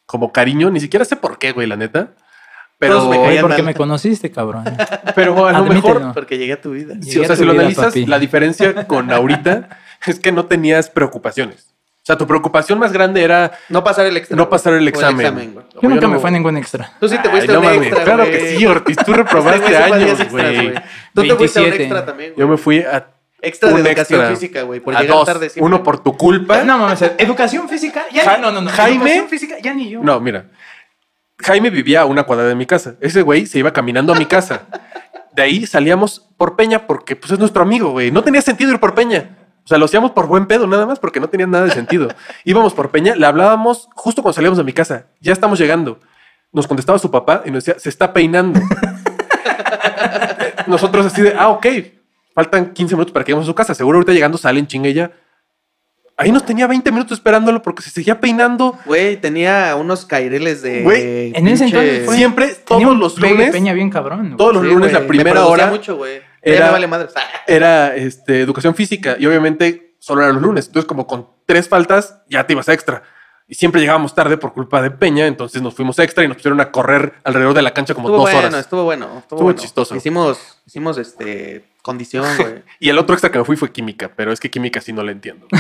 como 0.06 0.32
cariño, 0.32 0.70
ni 0.70 0.80
siquiera 0.80 1.04
sé 1.04 1.16
por 1.16 1.40
qué, 1.40 1.52
güey, 1.52 1.68
la 1.68 1.76
neta. 1.76 2.12
Pero, 2.80 2.98
Todos 3.00 3.10
me 3.10 3.22
caían 3.24 3.42
porque 3.42 3.58
mal. 3.64 3.66
me 3.66 3.74
conociste, 3.74 4.32
cabrón. 4.32 4.64
pero 5.16 5.48
a 5.48 5.52
lo 5.52 5.58
Admítelo. 5.60 5.96
mejor 6.00 6.14
Porque 6.14 6.38
llegué 6.38 6.54
a 6.54 6.62
tu 6.62 6.72
vida. 6.72 6.94
Sí, 7.02 7.18
o 7.20 7.24
a 7.24 7.28
sea, 7.28 7.36
si 7.36 7.44
lo 7.44 7.52
analizas, 7.54 7.86
papi. 7.88 8.06
la 8.06 8.20
diferencia 8.20 8.86
con 8.86 9.12
ahorita 9.12 9.70
es 10.06 10.20
que 10.20 10.32
no 10.32 10.46
tenías 10.46 10.90
preocupaciones. 10.90 11.74
O 12.04 12.06
sea, 12.08 12.18
tu 12.18 12.26
preocupación 12.28 12.80
más 12.80 12.94
grande 12.94 13.22
era 13.24 13.52
No 13.68 13.84
pasar 13.84 14.06
el 14.06 14.16
extra. 14.16 14.38
no 14.38 14.48
pasar 14.50 14.74
el 14.74 14.86
O 14.86 14.90
examen. 14.90 15.54
güey. 15.54 15.66
Yo 15.82 15.90
nunca 15.90 16.02
no- 16.08 16.14
me 16.14 16.20
fue 16.20 16.30
a 16.30 16.34
ningún 16.34 16.56
extra. 16.56 16.94
Tú 17.00 17.10
sí 17.10 17.18
te 17.18 17.28
Ay, 17.28 17.32
fuiste 17.32 17.52
no 17.52 17.60
un 17.60 17.66
mames, 17.66 17.82
extra, 17.88 18.04
Claro 18.06 18.26
güey. 18.26 18.32
que 18.32 18.58
sí, 18.58 18.66
Ortiz. 18.66 18.98
Tú 19.06 19.14
reprobaste 19.14 19.60
güey 19.60 19.74
se 19.74 19.78
fue 19.80 19.84
a 19.84 19.86
10 19.98 20.08
años, 20.08 20.20
extras, 20.22 20.54
güey. 20.54 20.74
Tú 21.14 21.22
te 21.28 21.36
fuiste 21.36 21.60
a 21.60 21.62
un 21.64 21.70
27. 21.70 21.84
extra 21.84 22.06
también, 22.06 22.34
güey. 22.36 22.40
Yo 22.40 22.48
me 22.52 22.58
fui 22.58 22.80
a 22.80 23.08
Extra 23.42 23.70
de 23.70 23.76
educación 23.82 24.20
extra. 24.22 24.30
física, 24.36 24.62
güey. 24.64 24.80
Por 24.80 24.96
a 24.96 25.02
llegar 25.02 25.16
dos, 25.18 25.26
tarde 25.28 25.50
siempre. 25.50 25.66
uno 25.68 25.84
por 25.84 26.00
tu 26.02 26.16
culpa. 26.18 26.64
No 26.64 26.78
mames, 26.80 27.02
educación 27.18 27.68
física. 27.70 28.06
Ya 28.14 28.24
Ja- 28.24 28.38
ni, 28.38 28.42
no, 28.42 28.52
no, 28.52 28.62
no. 28.62 28.70
Jaime- 28.72 28.96
Educación 29.04 29.28
física, 29.30 29.56
ya 29.62 29.74
ni 29.74 29.90
yo. 29.90 30.02
No, 30.02 30.20
mira. 30.20 30.46
Jaime 31.40 31.70
vivía 31.70 32.02
a 32.02 32.06
una 32.06 32.24
cuadra 32.24 32.46
de 32.46 32.56
mi 32.56 32.66
casa. 32.66 32.96
Ese 33.00 33.22
güey 33.22 33.46
se 33.46 33.60
iba 33.60 33.72
caminando 33.72 34.14
a 34.14 34.16
mi 34.18 34.26
casa. 34.26 34.68
De 35.34 35.44
ahí 35.44 35.68
salíamos 35.68 36.28
por 36.36 36.56
Peña 36.56 36.88
porque 36.88 37.16
pues 37.16 37.32
es 37.32 37.40
nuestro 37.40 37.62
amigo, 37.62 37.92
güey. 37.92 38.12
No 38.12 38.24
tenía 38.24 38.42
sentido 38.42 38.72
ir 38.72 38.80
por 38.80 38.96
Peña. 38.96 39.38
O 39.64 39.68
sea, 39.68 39.78
lo 39.78 39.86
hacíamos 39.86 40.12
por 40.12 40.28
buen 40.28 40.48
pedo 40.48 40.66
nada 40.66 40.86
más 40.86 40.98
porque 40.98 41.20
no 41.20 41.30
tenía 41.30 41.46
nada 41.46 41.66
de 41.66 41.72
sentido. 41.72 42.08
Íbamos 42.44 42.74
por 42.74 42.90
Peña, 42.90 43.16
le 43.16 43.26
hablábamos 43.26 43.90
justo 43.94 44.22
cuando 44.22 44.34
salíamos 44.34 44.58
de 44.58 44.64
mi 44.64 44.74
casa. 44.74 45.08
Ya 45.20 45.34
estamos 45.34 45.60
llegando. 45.60 46.00
Nos 46.54 46.68
contestaba 46.68 46.98
su 46.98 47.12
papá 47.12 47.44
y 47.46 47.52
nos 47.52 47.66
decía, 47.66 47.80
se 47.80 47.90
está 47.90 48.14
peinando. 48.14 48.60
Nosotros 50.68 51.06
así 51.06 51.22
de, 51.22 51.36
ah, 51.38 51.50
ok. 51.50 51.68
Faltan 52.34 52.74
15 52.74 52.96
minutos 52.96 53.12
para 53.12 53.26
que 53.26 53.32
lleguemos 53.32 53.46
a 53.46 53.52
su 53.52 53.56
casa. 53.56 53.76
Seguro 53.76 53.98
ahorita 53.98 54.14
llegando 54.14 54.38
salen 54.38 54.68
chingue 54.68 54.94
ya. 54.94 55.12
Ahí 56.20 56.32
nos 56.32 56.46
tenía 56.46 56.66
20 56.66 56.92
minutos 56.92 57.20
esperándolo 57.20 57.62
porque 57.62 57.84
se 57.84 57.92
seguía 57.92 58.20
peinando. 58.20 58.78
Güey, 58.86 59.18
tenía 59.22 59.76
unos 59.76 60.06
caireles 60.06 60.64
de. 60.64 60.82
Güey, 60.82 61.32
en 61.36 61.48
ese 61.48 61.66
entonces 61.66 62.06
fue- 62.06 62.16
Siempre, 62.16 62.56
todos 62.66 62.98
los 62.98 63.20
lunes, 63.20 63.52
Peña 63.52 63.74
bien 63.74 63.92
cabrón. 63.92 64.36
todos 64.36 64.54
los 64.56 64.64
Sí, 64.64 64.70
lunes, 64.70 64.92
la 64.94 65.06
primera 65.06 65.42
me 65.42 65.48
hora 65.48 65.68
mucho, 65.68 65.96
güey. 65.96 66.22
era- 66.42 66.58
Ya 66.60 66.66
me 66.66 66.72
vale 66.72 66.88
madre. 66.88 67.08
era 67.48 67.96
este, 67.96 68.42
educación 68.42 68.74
física 68.74 69.16
y 69.20 69.28
obviamente 69.28 69.96
solo 70.00 70.24
era 70.24 70.34
los 70.34 70.42
lunes. 70.42 70.66
Entonces, 70.66 70.88
como 70.88 71.06
con 71.06 71.30
tres 71.46 71.70
faltas, 71.70 72.22
ya 72.30 72.48
te 72.48 72.54
ibas 72.54 72.68
extra. 72.70 73.04
Y 73.48 73.54
siempre 73.56 73.80
llegábamos 73.80 74.14
tarde 74.16 74.38
por 74.38 74.52
culpa 74.54 74.82
de 74.82 74.90
Peña, 74.92 75.26
entonces 75.28 75.62
nos 75.62 75.74
fuimos 75.76 75.98
extra 76.00 76.24
y 76.24 76.28
nos 76.28 76.36
pusieron 76.38 76.60
a 76.60 76.72
correr 76.72 77.14
alrededor 77.24 77.54
de 77.54 77.62
la 77.62 77.74
cancha 77.74 77.94
como 77.94 78.08
Estuvo 78.10 78.18
dos 78.24 78.32
bueno, 78.32 78.48
horas. 78.48 78.60
estuvo 78.60 78.84
bueno. 78.84 79.06
Estuvo, 79.06 79.20
Estuvo 79.20 79.44
bueno. 79.44 79.60
chistoso. 79.60 79.96
Hicimos, 79.96 80.60
hicimos 80.66 80.98
este, 80.98 81.64
condición, 81.84 82.26
güey. 82.40 82.64
Y 82.80 82.90
el 82.90 82.98
otro 82.98 83.14
extra 83.14 83.32
que 83.32 83.38
me 83.38 83.46
fui 83.46 83.56
fue 83.56 83.72
química, 83.72 84.12
pero 84.16 84.32
es 84.34 84.40
que 84.40 84.50
química 84.50 84.82
sí 84.82 84.92
no 84.94 85.04
la 85.04 85.12
entiendo. 85.12 85.48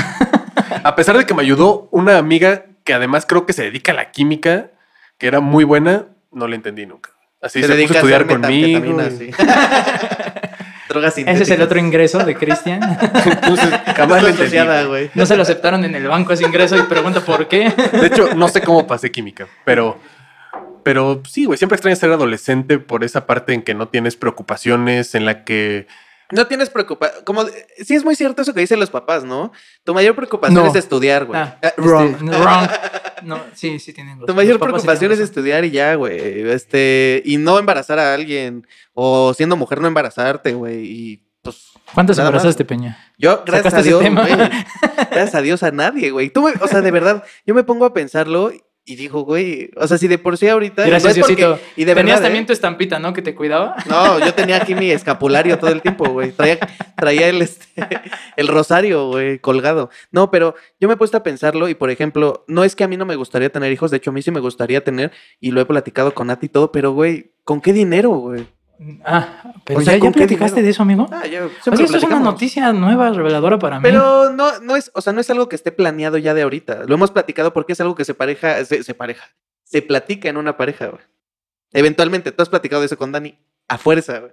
a 0.83 0.95
pesar 0.95 1.17
de 1.17 1.25
que 1.25 1.33
me 1.33 1.41
ayudó 1.41 1.87
una 1.91 2.17
amiga 2.17 2.65
que 2.83 2.93
además 2.93 3.25
creo 3.27 3.45
que 3.45 3.53
se 3.53 3.63
dedica 3.63 3.91
a 3.91 3.95
la 3.95 4.11
química, 4.11 4.71
que 5.17 5.27
era 5.27 5.39
muy 5.39 5.63
buena, 5.63 6.05
no 6.31 6.47
la 6.47 6.55
entendí 6.55 6.85
nunca. 6.85 7.11
Así 7.41 7.61
se, 7.61 7.67
puso 7.67 7.93
a 7.93 7.97
estudiar 7.97 8.25
conmigo. 8.25 9.01
sí. 9.11 9.31
Drogas 10.89 11.17
Ese 11.17 11.43
es 11.43 11.49
el 11.49 11.61
otro 11.61 11.79
ingreso 11.79 12.19
de 12.19 12.35
Cristian. 12.35 12.81
Entonces, 13.25 13.69
jamás 13.95 14.23
la 14.23 14.29
entendí. 14.29 14.57
asociada, 14.57 14.83
güey. 14.85 15.11
No 15.15 15.25
se 15.25 15.35
lo 15.35 15.41
aceptaron 15.41 15.83
en 15.83 15.95
el 15.95 16.07
banco 16.07 16.31
ese 16.31 16.45
ingreso 16.45 16.77
y 16.77 16.83
pregunta 16.83 17.19
por 17.19 17.47
qué. 17.49 17.73
De 17.91 18.07
hecho, 18.07 18.33
no 18.35 18.47
sé 18.47 18.61
cómo 18.61 18.87
pasé 18.87 19.11
química, 19.11 19.47
pero, 19.65 19.99
pero 20.83 21.21
sí, 21.27 21.43
güey, 21.43 21.57
siempre 21.57 21.75
extraño 21.75 21.97
ser 21.97 22.11
adolescente 22.11 22.79
por 22.79 23.03
esa 23.03 23.25
parte 23.25 23.53
en 23.53 23.63
que 23.63 23.73
no 23.73 23.89
tienes 23.89 24.15
preocupaciones, 24.15 25.13
en 25.13 25.25
la 25.25 25.43
que 25.43 25.87
No 26.31 26.47
tienes 26.47 26.69
preocupación. 26.69 27.23
Como, 27.23 27.45
sí 27.83 27.95
es 27.95 28.03
muy 28.03 28.15
cierto 28.15 28.41
eso 28.41 28.53
que 28.53 28.59
dicen 28.59 28.79
los 28.79 28.89
papás, 28.89 29.23
¿no? 29.23 29.51
Tu 29.83 29.93
mayor 29.93 30.15
preocupación 30.15 30.61
No. 30.63 30.69
es 30.69 30.75
estudiar, 30.75 31.25
güey. 31.25 31.39
Ah, 31.39 31.57
Ah, 31.63 31.67
este, 31.69 31.81
wrong, 31.81 32.15
wrong. 32.21 32.67
No, 33.23 33.41
sí, 33.55 33.79
sí 33.79 33.93
tienen 33.93 34.13
razón. 34.15 34.27
Tu 34.27 34.33
mayor 34.35 34.53
Los 34.59 34.59
sí 34.67 34.69
preocupación 34.71 35.11
es 35.11 35.19
estudiar 35.19 35.65
y 35.65 35.71
ya, 35.71 35.95
güey. 35.95 36.47
Este, 36.49 37.21
y 37.25 37.37
no 37.37 37.57
embarazar 37.57 37.97
a 37.97 38.13
alguien. 38.13 38.67
O 38.93 39.33
siendo 39.33 39.55
mujer, 39.57 39.81
no 39.81 39.87
embarazarte, 39.87 40.53
güey. 40.53 40.85
Y 40.85 41.23
pues. 41.41 41.71
¿Cuántos 41.93 42.17
nada 42.17 42.29
más, 42.29 42.41
embarazaste, 42.43 42.63
güey. 42.65 42.77
Peña? 42.79 43.11
Yo, 43.17 43.43
gracias 43.45 43.73
¿Sacaste 43.73 43.79
a 43.79 43.99
Dios, 43.99 44.01
güey. 44.01 44.49
Gracias 45.09 45.35
a 45.35 45.41
Dios 45.41 45.63
a 45.63 45.71
nadie, 45.71 46.11
güey. 46.11 46.29
Tú, 46.29 46.43
me- 46.43 46.53
o 46.61 46.67
sea, 46.67 46.81
de 46.81 46.91
verdad, 46.91 47.23
yo 47.45 47.55
me 47.55 47.63
pongo 47.63 47.85
a 47.85 47.93
pensarlo 47.93 48.51
y 48.87 48.95
digo, 48.95 49.25
güey, 49.25 49.69
o 49.75 49.85
sea, 49.85 49.97
si 49.97 50.07
de 50.07 50.17
por 50.17 50.37
sí 50.37 50.47
ahorita. 50.47 50.87
y 50.87 50.89
Gracias, 50.89 51.17
no 51.17 51.25
porque-. 51.25 51.57
Y 51.75 51.83
de 51.83 51.93
Tenías 51.93 52.19
verdad, 52.19 52.23
también 52.23 52.43
¿eh? 52.45 52.47
tu 52.47 52.53
estampita, 52.53 52.99
¿no? 52.99 53.11
Que 53.11 53.21
te 53.21 53.35
cuidaba. 53.35 53.75
No, 53.87 54.19
yo 54.19 54.33
tenía 54.33 54.57
aquí 54.57 54.75
mi 54.75 54.91
escapulario 54.91 55.59
todo 55.59 55.71
el 55.71 55.81
tiempo, 55.81 56.05
güey. 56.09 56.31
Traía, 56.31 56.57
traía 56.95 57.27
el, 57.27 57.41
este, 57.41 57.65
el 58.37 58.47
rosario, 58.47 59.09
güey, 59.09 59.39
colgado. 59.39 59.89
No, 60.11 60.31
pero 60.31 60.55
yo 60.79 60.87
me 60.87 60.93
he 60.93 60.97
puesto 60.97 61.17
a 61.17 61.23
pensarlo 61.23 61.67
y, 61.67 61.75
por 61.75 61.89
ejemplo, 61.89 62.45
no 62.47 62.63
es 62.63 62.77
que 62.77 62.85
a 62.85 62.87
mí 62.87 62.95
no 62.95 63.05
me 63.05 63.15
gustaría 63.15 63.49
tener 63.49 63.73
hijos, 63.73 63.91
de 63.91 63.97
hecho, 63.97 64.11
a 64.11 64.13
mí 64.13 64.21
sí 64.21 64.31
me 64.31 64.39
gustaría 64.39 64.81
tener 64.83 65.11
y 65.41 65.51
lo 65.51 65.59
he 65.59 65.65
platicado 65.65 66.13
con 66.13 66.27
Nati 66.27 66.45
y 66.45 66.49
todo, 66.49 66.71
pero, 66.71 66.93
güey, 66.93 67.33
¿con 67.43 67.59
qué 67.59 67.73
dinero, 67.73 68.11
güey? 68.11 68.47
Ah, 69.03 69.53
pero 69.65 69.79
O 69.79 69.81
sea, 69.81 69.93
ya, 69.93 69.97
ya 69.97 69.99
¿con 70.01 70.11
qué 70.13 70.19
platicaste 70.19 70.55
dinero? 70.57 70.65
de 70.65 70.69
eso, 70.71 70.81
amigo. 70.83 71.07
Ah, 71.11 71.25
ya, 71.25 71.45
O 71.45 71.49
sea, 71.63 71.73
esto 71.73 71.97
es 71.97 72.03
una 72.03 72.19
noticia 72.19 72.71
nueva, 72.73 73.09
reveladora 73.11 73.57
para 73.57 73.77
mí. 73.79 73.83
Pero 73.83 74.31
no, 74.31 74.59
no 74.59 74.75
es, 74.75 74.91
o 74.93 75.01
sea, 75.01 75.13
no 75.13 75.21
es 75.21 75.29
algo 75.29 75.49
que 75.49 75.55
esté 75.55 75.71
planeado 75.71 76.17
ya 76.17 76.33
de 76.33 76.43
ahorita. 76.43 76.83
Lo 76.85 76.93
hemos 76.95 77.11
platicado 77.11 77.53
porque 77.53 77.73
es 77.73 77.81
algo 77.81 77.95
que 77.95 78.05
se 78.05 78.13
pareja, 78.13 78.63
se, 78.65 78.83
se 78.83 78.93
pareja, 78.93 79.25
se 79.63 79.81
platica 79.81 80.29
en 80.29 80.37
una 80.37 80.57
pareja, 80.57 80.87
güey. 80.87 81.01
Eventualmente, 81.73 82.31
tú 82.31 82.41
has 82.43 82.49
platicado 82.49 82.81
de 82.81 82.85
eso 82.85 82.97
con 82.97 83.11
Dani 83.11 83.37
a 83.67 83.77
fuerza, 83.77 84.19
güey. 84.19 84.31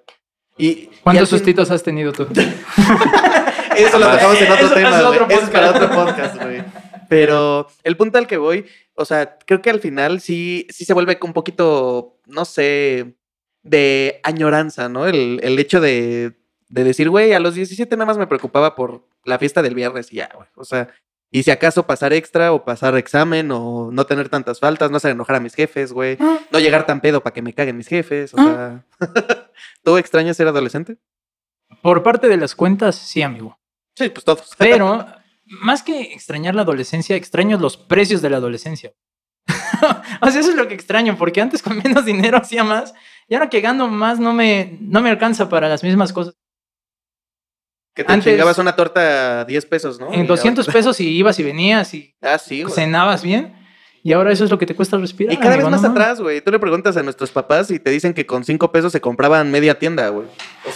Y, 0.56 0.66
y 0.68 0.90
¿Cuántos 1.02 1.28
fin- 1.30 1.38
sustitos 1.38 1.70
has 1.70 1.82
tenido 1.82 2.12
tú? 2.12 2.26
Eso 3.76 3.98
lo 3.98 4.08
tocamos 4.08 4.40
en 4.40 4.52
otro 4.52 4.66
Eso- 4.66 4.74
tema, 4.74 4.88
eso 4.90 4.98
es 4.98 5.04
otro 5.20 5.26
Eso 5.34 5.42
es 5.44 5.50
para 5.50 5.70
otro 5.70 5.90
podcast, 5.90 6.40
güey. 6.40 6.62
Pero 7.08 7.66
el 7.82 7.96
punto 7.96 8.18
al 8.18 8.26
que 8.26 8.36
voy, 8.36 8.66
o 8.94 9.04
sea, 9.04 9.36
creo 9.44 9.60
que 9.60 9.70
al 9.70 9.80
final 9.80 10.20
sí, 10.20 10.66
sí 10.70 10.84
se 10.84 10.94
vuelve 10.94 11.18
un 11.22 11.32
poquito, 11.32 12.18
no 12.26 12.44
sé, 12.44 13.16
de 13.64 14.20
añoranza, 14.22 14.88
¿no? 14.88 15.06
El, 15.06 15.40
el 15.42 15.58
hecho 15.58 15.80
de, 15.80 16.34
de 16.68 16.84
decir, 16.84 17.10
güey, 17.10 17.32
a 17.32 17.40
los 17.40 17.54
17 17.54 17.96
nada 17.96 18.06
más 18.06 18.18
me 18.18 18.26
preocupaba 18.28 18.74
por 18.76 19.06
la 19.24 19.38
fiesta 19.38 19.60
del 19.62 19.74
viernes 19.74 20.12
y 20.12 20.16
ya, 20.16 20.30
güey. 20.34 20.46
O 20.54 20.64
sea, 20.64 20.88
y 21.30 21.42
si 21.42 21.50
acaso 21.50 21.84
pasar 21.86 22.12
extra 22.12 22.52
o 22.52 22.64
pasar 22.64 22.96
examen 22.96 23.50
o 23.50 23.90
no 23.90 24.06
tener 24.06 24.28
tantas 24.28 24.60
faltas, 24.60 24.90
no 24.92 24.98
hacer 24.98 25.10
enojar 25.10 25.36
a 25.36 25.40
mis 25.40 25.54
jefes, 25.56 25.92
güey. 25.92 26.16
Ah. 26.20 26.38
No 26.52 26.60
llegar 26.60 26.86
tan 26.86 27.00
pedo 27.00 27.22
para 27.22 27.34
que 27.34 27.42
me 27.42 27.52
caguen 27.54 27.76
mis 27.76 27.88
jefes, 27.88 28.32
o 28.34 28.36
Ah. 28.38 28.84
sea. 29.00 29.08
¿Tú 29.82 29.96
extrañas 29.96 30.36
ser 30.36 30.46
adolescente? 30.46 30.98
Por 31.82 32.02
parte 32.04 32.28
de 32.28 32.36
las 32.36 32.54
cuentas, 32.54 32.94
sí, 32.94 33.22
amigo. 33.22 33.58
Sí, 33.96 34.10
pues 34.10 34.24
todos. 34.24 34.50
Pero 34.58 35.04
más 35.46 35.82
que 35.82 36.02
extrañar 36.12 36.54
la 36.54 36.62
adolescencia, 36.62 37.16
extraño 37.16 37.58
los 37.58 37.76
precios 37.76 38.22
de 38.22 38.30
la 38.30 38.36
adolescencia. 38.36 38.92
o 40.20 40.30
sea, 40.30 40.40
eso 40.40 40.50
es 40.50 40.56
lo 40.56 40.68
que 40.68 40.74
extraño, 40.74 41.16
porque 41.18 41.40
antes 41.40 41.62
con 41.62 41.76
menos 41.78 42.04
dinero 42.04 42.38
hacía 42.38 42.62
más 42.64 42.94
y 43.28 43.34
ahora 43.34 43.48
que 43.48 43.60
gano 43.60 43.88
más 43.88 44.18
no 44.18 44.32
me, 44.32 44.78
no 44.80 45.00
me 45.00 45.10
alcanza 45.10 45.48
para 45.48 45.68
las 45.68 45.82
mismas 45.82 46.12
cosas. 46.12 46.34
Que 47.94 48.02
te 48.04 48.12
Antes- 48.12 48.32
chingabas 48.32 48.58
una 48.58 48.74
torta 48.74 49.40
a 49.40 49.44
10 49.44 49.66
pesos, 49.66 50.00
¿no? 50.00 50.12
En 50.12 50.24
Y 50.24 50.26
200 50.26 50.66
pesos 50.66 50.98
y 51.00 51.08
ibas 51.08 51.38
y 51.38 51.44
venías 51.44 51.94
y 51.94 52.14
Ah, 52.22 52.38
sí, 52.38 52.64
cenabas 52.68 53.22
bien. 53.22 53.54
Y 54.02 54.12
ahora 54.12 54.32
eso 54.32 54.44
es 54.44 54.50
lo 54.50 54.58
que 54.58 54.66
te 54.66 54.74
cuesta 54.74 54.98
respirar. 54.98 55.32
Y 55.32 55.38
cada 55.38 55.56
vez 55.56 55.64
más 55.66 55.80
no 55.80 55.88
atrás, 55.88 56.20
güey. 56.20 56.42
Tú 56.42 56.50
le 56.50 56.58
preguntas 56.58 56.94
a 56.98 57.02
nuestros 57.02 57.30
papás 57.30 57.70
y 57.70 57.78
te 57.78 57.88
dicen 57.90 58.12
que 58.12 58.26
con 58.26 58.44
5 58.44 58.70
pesos 58.70 58.92
se 58.92 59.00
compraban 59.00 59.50
media 59.50 59.78
tienda, 59.78 60.08
güey. 60.08 60.26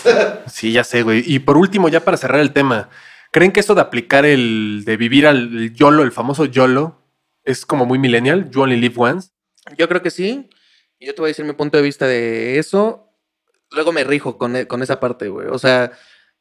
Sí, 0.47 0.73
ya 0.73 0.83
sé, 0.85 1.03
güey. 1.03 1.23
Y 1.27 1.41
por 1.41 1.59
último, 1.59 1.89
ya 1.91 2.01
para 2.05 2.17
cerrar 2.17 2.41
el 2.41 2.53
tema, 2.53 2.89
¿creen 3.33 3.53
que 3.53 3.61
esto 3.61 3.75
de 3.75 3.83
aplicar 3.83 4.25
el 4.25 4.83
de 4.87 4.97
vivir 4.97 5.27
al 5.27 5.37
el 5.59 5.75
YOLO, 5.75 6.05
el 6.05 6.13
famoso 6.13 6.47
YOLO, 6.47 7.03
es 7.45 7.67
como 7.67 7.85
muy 7.85 7.99
millennial? 7.99 8.49
You 8.51 8.63
only 8.63 8.77
live 8.77 8.95
once. 8.97 9.31
Yo 9.77 9.89
creo 9.89 10.01
que 10.03 10.11
sí. 10.11 10.49
Y 10.99 11.07
yo 11.07 11.15
te 11.15 11.21
voy 11.21 11.29
a 11.29 11.31
decir 11.31 11.45
mi 11.45 11.53
punto 11.53 11.77
de 11.77 11.83
vista 11.83 12.07
de 12.07 12.59
eso. 12.59 13.09
Luego 13.71 13.93
me 13.93 14.05
rijo 14.05 14.39
con, 14.39 14.57
e- 14.57 14.67
con 14.67 14.83
esa 14.83 14.99
parte, 14.99 15.29
güey. 15.29 15.47
O 15.49 15.59
sea, 15.59 15.93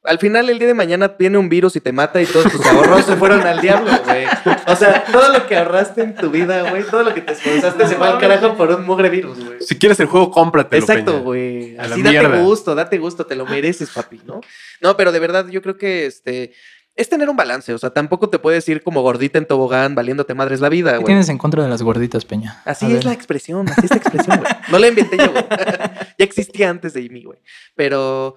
al 0.03 0.18
final 0.20 0.49
el 0.49 0.58
día 0.60 0.68
de 0.70 0.74
mañana 0.74 1.16
viene 1.20 1.38
un 1.38 1.49
virus 1.49 1.76
y 1.76 1.82
te 1.82 1.91
mata 1.91 2.22
y 2.22 2.26
todos 2.26 2.49
tus 2.51 2.66
ahorros 2.66 3.05
se 3.05 3.16
fueron 3.18 3.41
al 3.41 3.60
diablo, 3.60 3.91
güey. 4.05 4.26
O 4.68 4.76
sea, 4.76 5.03
todo 5.12 5.34
lo 5.34 5.45
que 5.45 5.58
ahorraste 5.58 6.01
en 6.01 6.16
tu 6.16 6.30
vida, 6.32 6.70
güey, 6.70 6.84
todo 6.84 7.03
lo 7.03 7.14
que 7.14 7.22
te 7.22 7.34
esforzaste 7.34 7.88
se 7.88 7.95
fue 7.95 8.08
al 8.08 8.18
carajo 8.20 8.55
por 8.55 8.70
un 8.72 8.86
mugre 8.86 9.10
virus, 9.10 9.43
güey. 9.43 9.58
Si 9.62 9.78
quieres 9.78 9.99
el 9.99 10.08
juego, 10.08 10.32
cómpratelo. 10.32 10.82
Exacto, 10.82 11.22
güey. 11.22 11.78
Así 11.78 12.01
date 12.01 12.10
mierda. 12.20 12.41
gusto, 12.41 12.74
date 12.74 12.97
gusto, 12.97 13.26
te 13.26 13.36
lo 13.36 13.45
mereces, 13.45 13.89
papi, 13.89 14.22
¿no? 14.26 14.39
No, 14.82 14.95
pero 14.95 15.12
de 15.12 15.20
verdad, 15.20 15.47
yo 15.49 15.62
creo 15.62 15.78
que 15.78 16.05
este 16.05 16.53
es 16.97 17.07
tener 17.09 17.29
un 17.29 17.37
balance. 17.37 17.73
O 17.73 17.77
sea, 17.77 17.91
tampoco 17.91 18.29
te 18.29 18.39
puedes 18.39 18.67
ir 18.67 18.83
como 18.83 19.01
gordita 19.01 19.37
en 19.37 19.45
tobogán, 19.45 19.95
valiéndote 19.95 20.33
madres 20.33 20.59
la 20.59 20.67
vida, 20.69 20.91
¿Qué 20.91 20.97
güey. 20.97 21.05
tienes 21.05 21.29
en 21.29 21.37
contra 21.37 21.63
de 21.63 21.69
las 21.69 21.81
gorditas, 21.83 22.25
Peña? 22.25 22.61
Así 22.65 22.85
A 22.85 22.89
es 22.89 22.93
ver. 22.95 23.05
la 23.05 23.13
expresión, 23.13 23.69
así 23.69 23.85
es 23.85 23.91
la 23.91 23.97
expresión, 23.97 24.39
güey. 24.39 24.51
No 24.71 24.79
la 24.79 24.87
inventé 24.89 25.17
yo, 25.17 25.31
güey. 25.31 25.45
ya 25.49 26.25
existía 26.25 26.69
antes 26.69 26.93
de 26.93 27.07
mí, 27.07 27.23
güey. 27.23 27.39
Pero, 27.75 28.35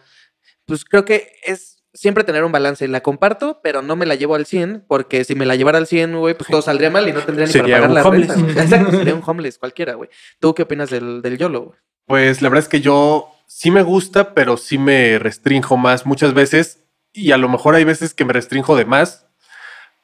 pues 0.67 0.85
creo 0.85 1.05
que 1.05 1.33
es 1.45 1.79
siempre 1.93 2.23
tener 2.23 2.45
un 2.45 2.53
balance. 2.53 2.87
La 2.87 3.01
comparto, 3.03 3.61
pero 3.63 3.83
no 3.83 3.97
me 3.97 4.07
la 4.07 4.15
llevo 4.15 4.35
al 4.35 4.47
100, 4.47 4.85
porque 4.87 5.25
si 5.25 5.35
me 5.35 5.47
la 5.47 5.57
llevara 5.57 5.79
al 5.79 5.87
100, 5.87 6.19
güey, 6.19 6.35
pues 6.35 6.49
todo 6.49 6.63
saldría 6.63 6.91
mal 6.91 7.09
y 7.09 7.13
no 7.13 7.21
tendría 7.21 7.47
ni 7.47 7.53
Sería 7.53 7.81
para 7.81 7.95
pagar 8.05 8.13
un 8.13 8.27
la 8.29 8.35
renta. 8.37 8.61
Exacto, 8.63 8.91
sería 8.93 9.15
un 9.15 9.23
homeless 9.27 9.59
cualquiera, 9.59 9.95
güey. 9.95 10.09
¿Tú 10.39 10.55
qué 10.55 10.63
opinas 10.63 10.91
del, 10.91 11.23
del 11.23 11.39
YOLO, 11.39 11.63
güey? 11.65 11.79
Pues 12.07 12.43
la 12.43 12.49
verdad 12.49 12.65
es 12.65 12.69
que 12.69 12.81
yo 12.81 13.31
sí 13.47 13.71
me 13.71 13.83
gusta, 13.83 14.35
pero 14.35 14.57
sí 14.57 14.79
me 14.79 15.19
restrinjo 15.19 15.77
más 15.77 16.07
muchas 16.07 16.35
veces. 16.35 16.80
Y 17.13 17.33
a 17.33 17.37
lo 17.37 17.49
mejor 17.49 17.75
hay 17.75 17.85
veces 17.85 18.15
que 18.15 18.25
me 18.25 18.33
restrinjo 18.33 18.77
de 18.77 18.85
más, 18.85 19.27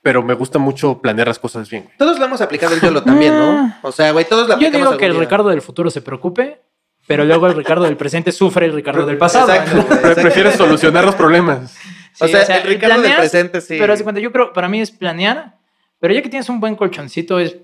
pero 0.02 0.22
me 0.22 0.34
gusta 0.34 0.58
mucho 0.58 1.00
planear 1.00 1.28
las 1.28 1.38
cosas 1.38 1.68
bien. 1.70 1.84
güey. 1.84 1.96
Todos 1.98 2.18
lo 2.18 2.24
hemos 2.26 2.40
aplicado 2.40 2.74
el 2.74 2.80
YOLO 2.80 3.02
también, 3.02 3.36
¿no? 3.38 3.74
O 3.82 3.92
sea, 3.92 4.12
güey, 4.12 4.24
todos 4.24 4.42
lo 4.42 4.48
Yo 4.48 4.54
aplicamos. 4.54 4.88
digo 4.88 4.98
que 4.98 5.06
el 5.06 5.12
día. 5.12 5.20
Ricardo 5.20 5.48
del 5.50 5.62
futuro 5.62 5.90
se 5.90 6.00
preocupe, 6.00 6.62
pero 7.06 7.24
luego 7.24 7.46
el 7.46 7.54
Ricardo 7.54 7.84
del 7.84 7.96
presente 7.96 8.32
sufre 8.32 8.66
el 8.66 8.72
Ricardo 8.72 9.06
del 9.06 9.18
pasado. 9.18 9.52
Exacto, 9.52 9.76
¿no? 9.76 10.22
güey, 10.22 10.56
solucionar 10.56 11.04
los 11.04 11.14
problemas. 11.14 11.76
O 12.20 12.26
Sí, 12.26 12.32
sea, 12.32 12.56
el 12.56 12.62
Ricardo 12.68 12.94
del 12.94 13.02
planeas, 13.12 13.18
presente 13.20 13.60
sí. 13.60 13.76
Pero 13.78 13.92
hace 13.92 14.02
cuenta, 14.02 14.20
yo 14.20 14.32
creo, 14.32 14.52
para 14.52 14.68
mí 14.68 14.80
es 14.80 14.90
planear, 14.90 15.58
pero 16.00 16.14
ya 16.14 16.22
que 16.22 16.28
tienes 16.28 16.48
un 16.48 16.60
buen 16.60 16.74
colchoncito, 16.74 17.38
es 17.38 17.56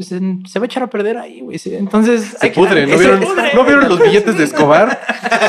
pues, 0.00 0.12
en- 0.12 0.46
se 0.46 0.58
va 0.58 0.64
a 0.64 0.66
echar 0.66 0.82
a 0.82 0.86
perder 0.88 1.18
ahí, 1.18 1.40
güey. 1.42 1.58
sí. 1.58 1.74
Entonces, 1.74 2.24
Se 2.38 2.46
hay 2.46 2.52
que- 2.52 2.58
pudre. 2.60 2.86
¿No 2.86 2.94
se 2.96 2.98
vieron, 3.00 3.20
pudre. 3.20 3.50
¿No 3.52 3.64
vieron 3.64 3.86
los 3.86 4.00
billetes 4.02 4.38
de 4.38 4.44
Escobar? 4.44 4.98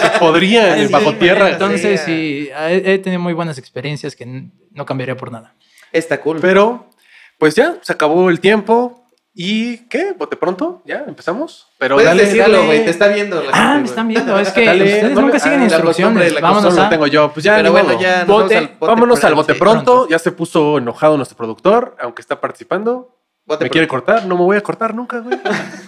Se 0.01 0.19
podría 0.19 0.73
Ay, 0.73 0.87
sí, 0.87 0.91
bajo 0.91 1.13
tierra. 1.15 1.49
Entonces, 1.51 2.01
Sí. 2.01 2.49
he, 2.53 2.93
he 2.93 2.99
tenido 2.99 3.21
muy 3.21 3.31
buenas 3.33 3.57
experiencias 3.57 4.15
que 4.17 4.25
no 4.71 4.85
cambiaría 4.85 5.15
por 5.15 5.31
nada. 5.31 5.55
Está 5.93 6.19
cool. 6.19 6.39
Pero, 6.41 6.89
pues 7.37 7.55
ya, 7.55 7.77
se 7.81 7.93
acabó 7.93 8.29
el 8.29 8.41
tiempo. 8.41 8.97
¿Y 9.33 9.87
qué? 9.87 10.11
¿Bote 10.17 10.35
pronto? 10.35 10.81
¿Ya? 10.85 11.05
¿Empezamos? 11.07 11.69
Pero 11.77 11.95
Puedes 11.95 12.09
dale, 12.09 12.25
decirlo, 12.25 12.65
güey. 12.65 12.83
Te 12.83 12.89
está 12.91 13.07
viendo. 13.07 13.41
la 13.41 13.51
Ah, 13.53 13.63
gente, 13.69 13.79
me 13.79 13.85
están 13.85 14.07
viendo. 14.09 14.37
Es 14.37 14.49
que 14.49 14.65
Dale, 14.65 14.83
ustedes 14.83 15.03
dale. 15.03 15.21
nunca 15.21 15.39
siguen 15.39 15.61
Ah, 15.61 15.63
instrucciones. 15.63 16.33
la 16.33 16.41
Vámonos 16.41 16.77
a... 16.77 16.83
lo 16.83 16.89
tengo 16.89 17.07
yo. 17.07 17.31
Pues 17.31 17.45
ya, 17.45 17.55
Pero 17.55 17.71
bueno, 17.71 17.89
modo. 17.93 18.01
ya 18.01 18.25
nos 18.25 18.27
Bote. 18.27 18.55
vamos 18.55 18.67
al 18.67 18.67
bote 18.77 18.85
Vámonos 18.91 19.23
al 19.23 19.31
pronto. 19.31 19.35
bote 19.41 19.53
Sí. 19.53 19.59
pronto. 19.59 19.83
pronto. 19.93 20.09
Ya 20.09 20.19
se 20.19 20.31
puso 20.33 20.77
enojado 20.79 21.15
nuestro 21.15 21.37
productor, 21.37 21.95
aunque 22.01 22.21
está 22.21 22.41
participando. 22.41 23.17
Bote 23.51 23.65
¿Me 23.65 23.69
quiere 23.69 23.85
cortar? 23.85 24.25
No 24.25 24.37
me 24.37 24.43
voy 24.45 24.55
a 24.55 24.61
cortar 24.61 24.95
nunca, 24.95 25.19
güey. 25.19 25.37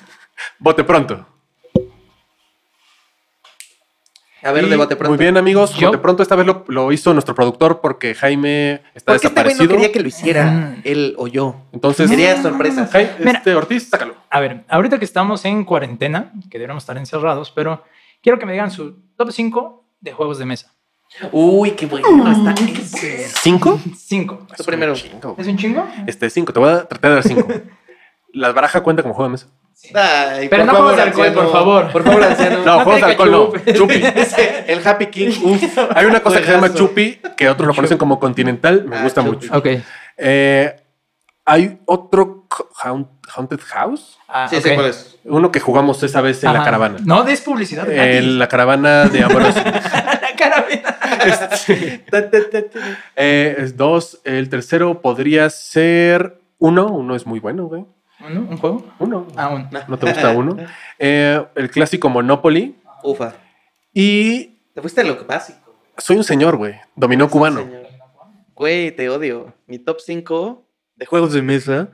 bote 0.60 0.84
pronto. 0.84 1.26
A 4.44 4.52
ver, 4.52 4.66
Y, 4.66 4.70
de 4.70 4.76
bote 4.76 4.98
pronto. 4.98 5.12
Muy 5.12 5.18
bien, 5.18 5.38
amigos. 5.38 5.74
Yo- 5.76 5.88
Bote 5.88 6.00
pronto 6.00 6.22
esta 6.24 6.36
vez 6.36 6.46
lo, 6.46 6.66
lo 6.68 6.92
hizo 6.92 7.14
nuestro 7.14 7.34
productor 7.34 7.80
porque 7.80 8.14
Jaime 8.16 8.82
está 8.94 9.14
Porque 9.14 9.28
este 9.28 9.30
güey 9.30 9.46
desaparecido. 9.54 9.64
no 9.64 9.70
quería 9.72 9.92
que 9.94 10.00
lo 10.02 10.08
hiciera 10.10 10.44
Mm. 10.52 10.82
él 10.84 11.16
o 11.18 11.28
yo. 11.28 11.56
Entonces, 11.72 12.10
Quería 12.10 12.42
sorpresas. 12.42 12.92
Jai- 12.92 13.12
Mira. 13.20 13.32
este 13.38 13.56
Ortiz, 13.56 13.88
sácalo. 13.90 14.16
A 14.30 14.42
ver, 14.42 14.66
ahorita 14.68 15.00
que 15.00 15.06
estamos 15.06 15.46
en 15.46 15.64
cuarentena, 15.64 16.34
que 16.52 16.58
deberíamos 16.58 16.84
estar 16.84 16.98
encerrados, 16.98 17.50
pero 17.52 17.86
quiero 18.22 18.38
que 18.38 18.46
me 18.46 18.52
digan 18.52 18.72
su 18.72 18.98
top 19.16 19.32
5 19.32 19.86
de 20.02 20.12
juegos 20.12 20.38
de 20.38 20.46
mesa. 20.46 20.74
Uy, 21.32 21.72
qué 21.72 21.86
bueno 21.86 22.32
está 22.32 22.54
ese. 22.64 23.28
¿Cinco? 23.42 23.80
5. 23.98 24.48
Tú 24.58 24.64
primero. 24.64 24.94
Es 24.94 25.04
un 25.04 25.10
chingo. 25.12 25.36
¿Es 25.38 25.48
un 25.48 25.58
chingo? 25.58 25.88
Este, 26.08 26.30
cinco. 26.30 26.54
Te 26.54 26.60
voy 26.60 26.70
a 26.72 26.86
tratar 26.86 27.12
de 27.12 27.16
dar 27.16 27.24
cinco. 27.24 27.48
¿Las 28.34 28.54
barajas 28.54 28.82
cuenta 28.82 29.04
como 29.04 29.14
juego 29.14 29.30
de 29.30 29.32
mesa? 29.34 29.48
Ay, 29.94 30.50
Pero 30.50 30.66
no 30.66 30.72
favor, 30.74 30.90
juegos 30.92 30.98
de 30.98 31.02
alcohol, 31.04 31.26
anciano. 31.28 31.42
por 31.44 31.52
favor. 31.52 31.92
Por 31.92 32.04
favor, 32.04 32.24
anciano. 32.24 32.58
No, 32.60 32.66
No 32.78 32.84
juegos 32.84 33.02
de 33.02 33.08
alcohol 33.08 33.32
no. 33.32 33.46
chup. 33.52 33.74
Chupi. 33.76 34.04
El 34.68 34.88
Happy 34.88 35.06
King. 35.08 35.32
Uf. 35.44 35.78
Hay 35.96 36.06
una 36.06 36.20
cosa 36.22 36.40
que 36.40 36.46
se 36.46 36.52
llama 36.52 36.74
chupi, 36.74 37.20
que 37.38 37.50
otros 37.50 37.68
lo 37.68 37.76
conocen 37.76 37.98
como 37.98 38.20
continental. 38.20 38.86
Me 38.88 38.98
Ah, 38.98 39.04
gusta 39.04 39.24
chupi. 39.24 39.48
mucho. 39.48 39.58
Ok. 39.58 39.68
Eh, 40.18 40.76
hay 41.46 41.80
otro 41.86 42.48
Haunted 43.36 43.60
House. 43.68 44.18
Ah, 44.28 44.48
Sí, 44.50 44.56
ok. 44.58 44.62
sé 44.64 44.76
cuál 44.76 44.88
es. 44.88 45.18
Uno 45.26 45.52
que 45.52 45.60
jugamos 45.60 46.02
esa 46.04 46.22
vez 46.22 46.44
en 46.44 46.54
la 46.54 46.64
caravana. 46.64 46.98
No 47.06 47.24
des 47.24 47.42
publicidad. 47.42 47.90
En 47.92 48.40
la 48.40 48.48
caravana 48.48 49.06
de 49.06 49.24
Amoroso. 49.24 49.60
la 49.64 50.34
caravana. 50.38 50.83
Ta. 51.32 51.50
Eh, 53.16 53.56
es 53.58 53.78
dos. 53.78 54.22
El 54.24 54.50
tercero 54.50 55.02
podría 55.02 55.50
ser 55.50 56.40
uno. 56.60 56.88
Uno 56.88 57.16
es 57.16 57.26
muy 57.26 57.40
bueno, 57.40 57.66
güey. 57.66 57.86
¿Un, 58.26 58.38
un 58.38 58.58
juego? 58.58 58.86
Uno. 59.00 59.28
Ah. 59.36 59.70
¿No 59.88 59.98
te 59.98 60.06
gusta 60.08 60.32
uno? 60.32 60.58
Eh, 61.00 61.44
el 61.56 61.70
clásico 61.70 62.10
Monopoly. 62.10 62.76
Ufa. 63.04 63.34
Y 63.94 64.60
Te 64.74 64.82
fuiste 64.82 65.02
a 65.02 65.04
lo 65.04 65.26
básico. 65.26 65.76
soy 65.98 66.18
un 66.18 66.24
señor, 66.24 66.56
güey. 66.58 66.76
Dominó 66.96 67.30
cubano. 67.30 67.68
Güey, 68.56 68.96
te 68.96 69.10
odio. 69.10 69.54
Mi 69.68 69.80
top 69.80 70.00
5 70.00 70.66
de 70.96 71.06
juegos 71.06 71.34
de 71.34 71.42
mesa. 71.42 71.90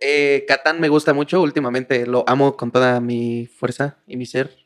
Eh, 0.00 0.44
Catán 0.48 0.80
me 0.80 0.88
gusta 0.88 1.12
mucho. 1.14 1.40
Últimamente 1.40 2.06
lo 2.06 2.24
amo 2.26 2.56
con 2.56 2.70
toda 2.72 3.00
mi 3.00 3.46
fuerza 3.46 3.98
y 4.06 4.16
mi 4.16 4.26
ser. 4.26 4.63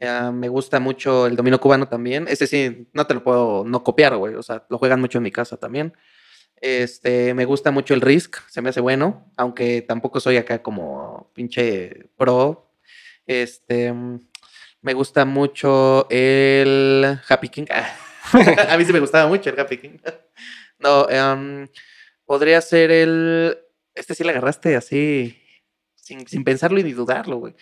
Eh, 0.00 0.30
me 0.32 0.48
gusta 0.48 0.80
mucho 0.80 1.26
el 1.26 1.36
dominó 1.36 1.60
cubano 1.60 1.88
también. 1.88 2.26
Este 2.28 2.46
sí, 2.46 2.88
no 2.92 3.06
te 3.06 3.14
lo 3.14 3.22
puedo 3.22 3.64
no 3.64 3.82
copiar, 3.82 4.16
güey. 4.16 4.34
O 4.34 4.42
sea, 4.42 4.64
lo 4.68 4.78
juegan 4.78 5.00
mucho 5.00 5.18
en 5.18 5.24
mi 5.24 5.30
casa 5.30 5.56
también. 5.56 5.94
Este, 6.60 7.34
me 7.34 7.44
gusta 7.44 7.70
mucho 7.70 7.94
el 7.94 8.00
Risk, 8.00 8.38
se 8.48 8.60
me 8.62 8.70
hace 8.70 8.80
bueno, 8.80 9.30
aunque 9.36 9.82
tampoco 9.82 10.18
soy 10.18 10.36
acá 10.36 10.62
como 10.62 11.30
pinche 11.34 12.10
pro. 12.16 12.72
Este, 13.26 13.92
me 14.80 14.94
gusta 14.94 15.24
mucho 15.24 16.08
el 16.10 17.18
Happy 17.28 17.48
King. 17.48 17.66
A 18.68 18.76
mí 18.76 18.84
sí 18.84 18.92
me 18.92 19.00
gustaba 19.00 19.28
mucho 19.28 19.50
el 19.50 19.60
Happy 19.60 19.78
King. 19.78 19.98
No, 20.78 21.08
em, 21.08 21.68
podría 22.24 22.60
ser 22.60 22.90
el. 22.90 23.58
Este 23.94 24.14
sí 24.14 24.24
le 24.24 24.30
agarraste 24.30 24.76
así, 24.76 25.40
sin, 25.94 26.26
sin 26.28 26.44
pensarlo 26.44 26.78
y 26.78 26.84
ni 26.84 26.92
dudarlo, 26.92 27.38
güey. 27.38 27.54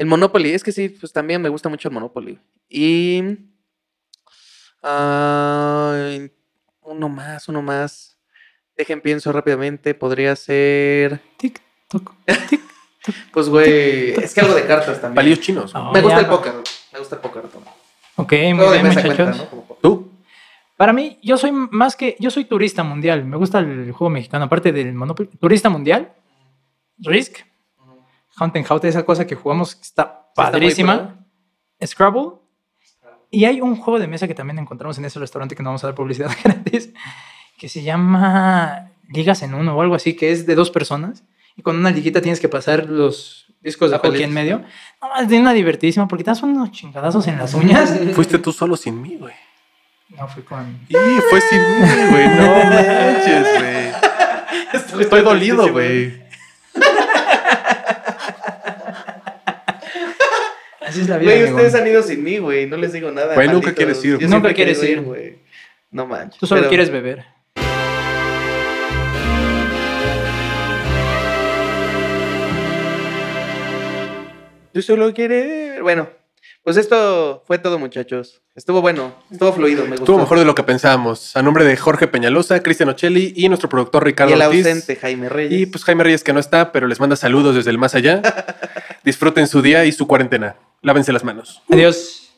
El 0.00 0.06
Monopoly, 0.06 0.54
es 0.54 0.64
que 0.64 0.72
sí, 0.72 0.88
pues 0.88 1.12
también 1.12 1.42
me 1.42 1.50
gusta 1.50 1.68
mucho 1.68 1.88
el 1.88 1.92
Monopoly. 1.92 2.38
Y. 2.70 3.22
uno 6.80 7.08
más, 7.10 7.46
uno 7.50 7.60
más. 7.60 8.16
Dejen 8.78 9.02
pienso 9.02 9.30
rápidamente. 9.30 9.92
Podría 9.92 10.34
ser. 10.36 11.20
Tic. 11.36 11.60
Pues, 13.32 13.48
güey. 13.48 14.10
Es 14.10 14.34
que 14.34 14.40
algo 14.42 14.54
de 14.54 14.66
cartas 14.66 15.00
también. 15.00 15.16
Palillos 15.16 15.40
chinos. 15.40 15.74
Me 15.74 16.02
gusta 16.02 16.16
ya. 16.16 16.20
el 16.20 16.26
póker. 16.26 16.52
Me 16.92 16.98
gusta 16.98 17.16
el 17.16 17.20
póker. 17.22 17.42
también. 17.42 17.74
Ok, 18.16 18.32
muy 18.54 18.72
bien, 18.72 18.86
muchachos. 18.86 19.48
¿Tú? 19.82 20.12
Para 20.76 20.92
mí, 20.92 21.18
yo 21.22 21.36
soy 21.36 21.50
más 21.52 21.96
que. 21.96 22.16
Yo 22.18 22.30
soy 22.30 22.44
turista 22.44 22.82
mundial. 22.82 23.24
Me 23.24 23.36
gusta 23.36 23.58
el 23.58 23.92
juego 23.92 24.10
mexicano, 24.10 24.44
aparte 24.46 24.72
del 24.72 24.92
Monopoly. 24.92 25.28
Turista 25.40 25.70
mundial, 25.70 26.12
Risk, 26.98 27.38
Hunt 28.38 28.56
and 28.56 28.66
Hout, 28.70 28.84
esa 28.84 29.04
cosa 29.04 29.26
que 29.26 29.34
jugamos 29.34 29.78
está 29.80 30.20
está 30.30 30.50
padrísima. 30.50 31.16
Scrabble. 31.84 32.32
Y 33.30 33.44
hay 33.44 33.60
un 33.60 33.76
juego 33.76 33.98
de 33.98 34.08
mesa 34.08 34.26
que 34.26 34.34
también 34.34 34.58
encontramos 34.58 34.98
en 34.98 35.04
ese 35.04 35.18
restaurante 35.18 35.54
que 35.54 35.62
no 35.62 35.70
vamos 35.70 35.84
a 35.84 35.88
dar 35.88 35.94
publicidad 35.94 36.30
gratis, 36.44 36.90
que 37.58 37.68
se 37.68 37.82
llama 37.82 38.90
Ligas 39.08 39.42
en 39.42 39.54
Uno 39.54 39.76
o 39.76 39.82
algo 39.82 39.94
así, 39.94 40.14
que 40.14 40.32
es 40.32 40.46
de 40.46 40.54
dos 40.54 40.70
personas. 40.70 41.22
Y 41.56 41.62
con 41.62 41.76
una 41.76 41.90
liguita 41.90 42.20
tienes 42.20 42.40
que 42.40 42.48
pasar 42.48 42.88
los 42.88 43.52
discos 43.60 43.90
de 43.90 43.98
Papelitos. 43.98 44.24
en 44.28 44.34
medio. 44.34 44.64
No, 45.02 45.16
es 45.20 45.28
de 45.28 45.38
una 45.38 45.52
divertidísima 45.52 46.08
porque 46.08 46.24
te 46.24 46.30
das 46.30 46.42
unos 46.42 46.70
chingadazos 46.70 47.26
en 47.28 47.38
las 47.38 47.54
uñas. 47.54 47.98
Fuiste 48.14 48.38
tú 48.38 48.52
solo 48.52 48.76
sin 48.76 49.00
mí, 49.00 49.16
güey. 49.16 49.34
No, 50.08 50.26
fui 50.26 50.42
con. 50.42 50.80
Y 50.88 50.94
fue 50.94 51.40
sin 51.40 51.60
mí, 51.60 52.10
güey. 52.10 52.28
No 52.28 52.64
manches, 52.64 53.46
güey. 53.58 55.02
Estoy 55.02 55.22
dolido, 55.22 55.70
güey. 55.70 56.20
Así 60.90 61.02
es 61.02 61.08
la 61.08 61.18
vida. 61.18 61.30
Güey, 61.36 61.44
ustedes 61.52 61.74
han 61.76 61.86
ido 61.86 62.02
sin 62.02 62.24
mí, 62.24 62.38
güey. 62.38 62.66
No 62.66 62.76
les 62.76 62.92
digo 62.92 63.12
nada. 63.12 63.34
Güey, 63.34 63.48
nunca 63.48 63.72
quieres 63.72 64.04
ir. 64.04 64.18
Yo 64.18 64.26
Nunca 64.28 64.52
quieres 64.52 64.82
ir. 64.82 65.00
güey. 65.02 65.36
No 65.92 66.04
manches. 66.04 66.40
Tú 66.40 66.46
solo 66.48 66.62
Pero 66.62 66.68
quieres 66.68 66.90
beber. 66.90 67.24
Tú 74.72 74.82
solo 74.82 75.12
quieres. 75.12 75.80
Bueno, 75.80 76.08
pues 76.62 76.76
esto 76.76 77.42
fue 77.46 77.58
todo, 77.58 77.78
muchachos. 77.78 78.42
Estuvo 78.54 78.80
bueno, 78.80 79.14
estuvo 79.30 79.52
fluido, 79.52 79.82
me 79.84 79.90
gustó. 79.90 80.02
Estuvo 80.04 80.18
mejor 80.18 80.38
de 80.38 80.44
lo 80.44 80.54
que 80.54 80.62
pensábamos. 80.62 81.36
A 81.36 81.42
nombre 81.42 81.64
de 81.64 81.76
Jorge 81.76 82.08
Peñalosa, 82.08 82.62
Cristian 82.62 82.88
Ocelli 82.90 83.32
y 83.36 83.48
nuestro 83.48 83.68
productor 83.68 84.04
Ricardo 84.04 84.32
Y 84.32 84.34
el 84.34 84.42
Ortiz. 84.42 84.66
ausente 84.66 84.96
Jaime 84.96 85.28
Reyes. 85.28 85.60
Y 85.60 85.66
pues 85.66 85.84
Jaime 85.84 86.04
Reyes 86.04 86.22
que 86.24 86.32
no 86.32 86.40
está, 86.40 86.72
pero 86.72 86.86
les 86.86 87.00
manda 87.00 87.16
saludos 87.16 87.54
desde 87.54 87.70
el 87.70 87.78
más 87.78 87.94
allá. 87.94 88.20
Disfruten 89.04 89.46
su 89.46 89.62
día 89.62 89.84
y 89.84 89.92
su 89.92 90.06
cuarentena. 90.06 90.56
Lávense 90.82 91.12
las 91.12 91.24
manos. 91.24 91.62
Adiós. 91.70 92.29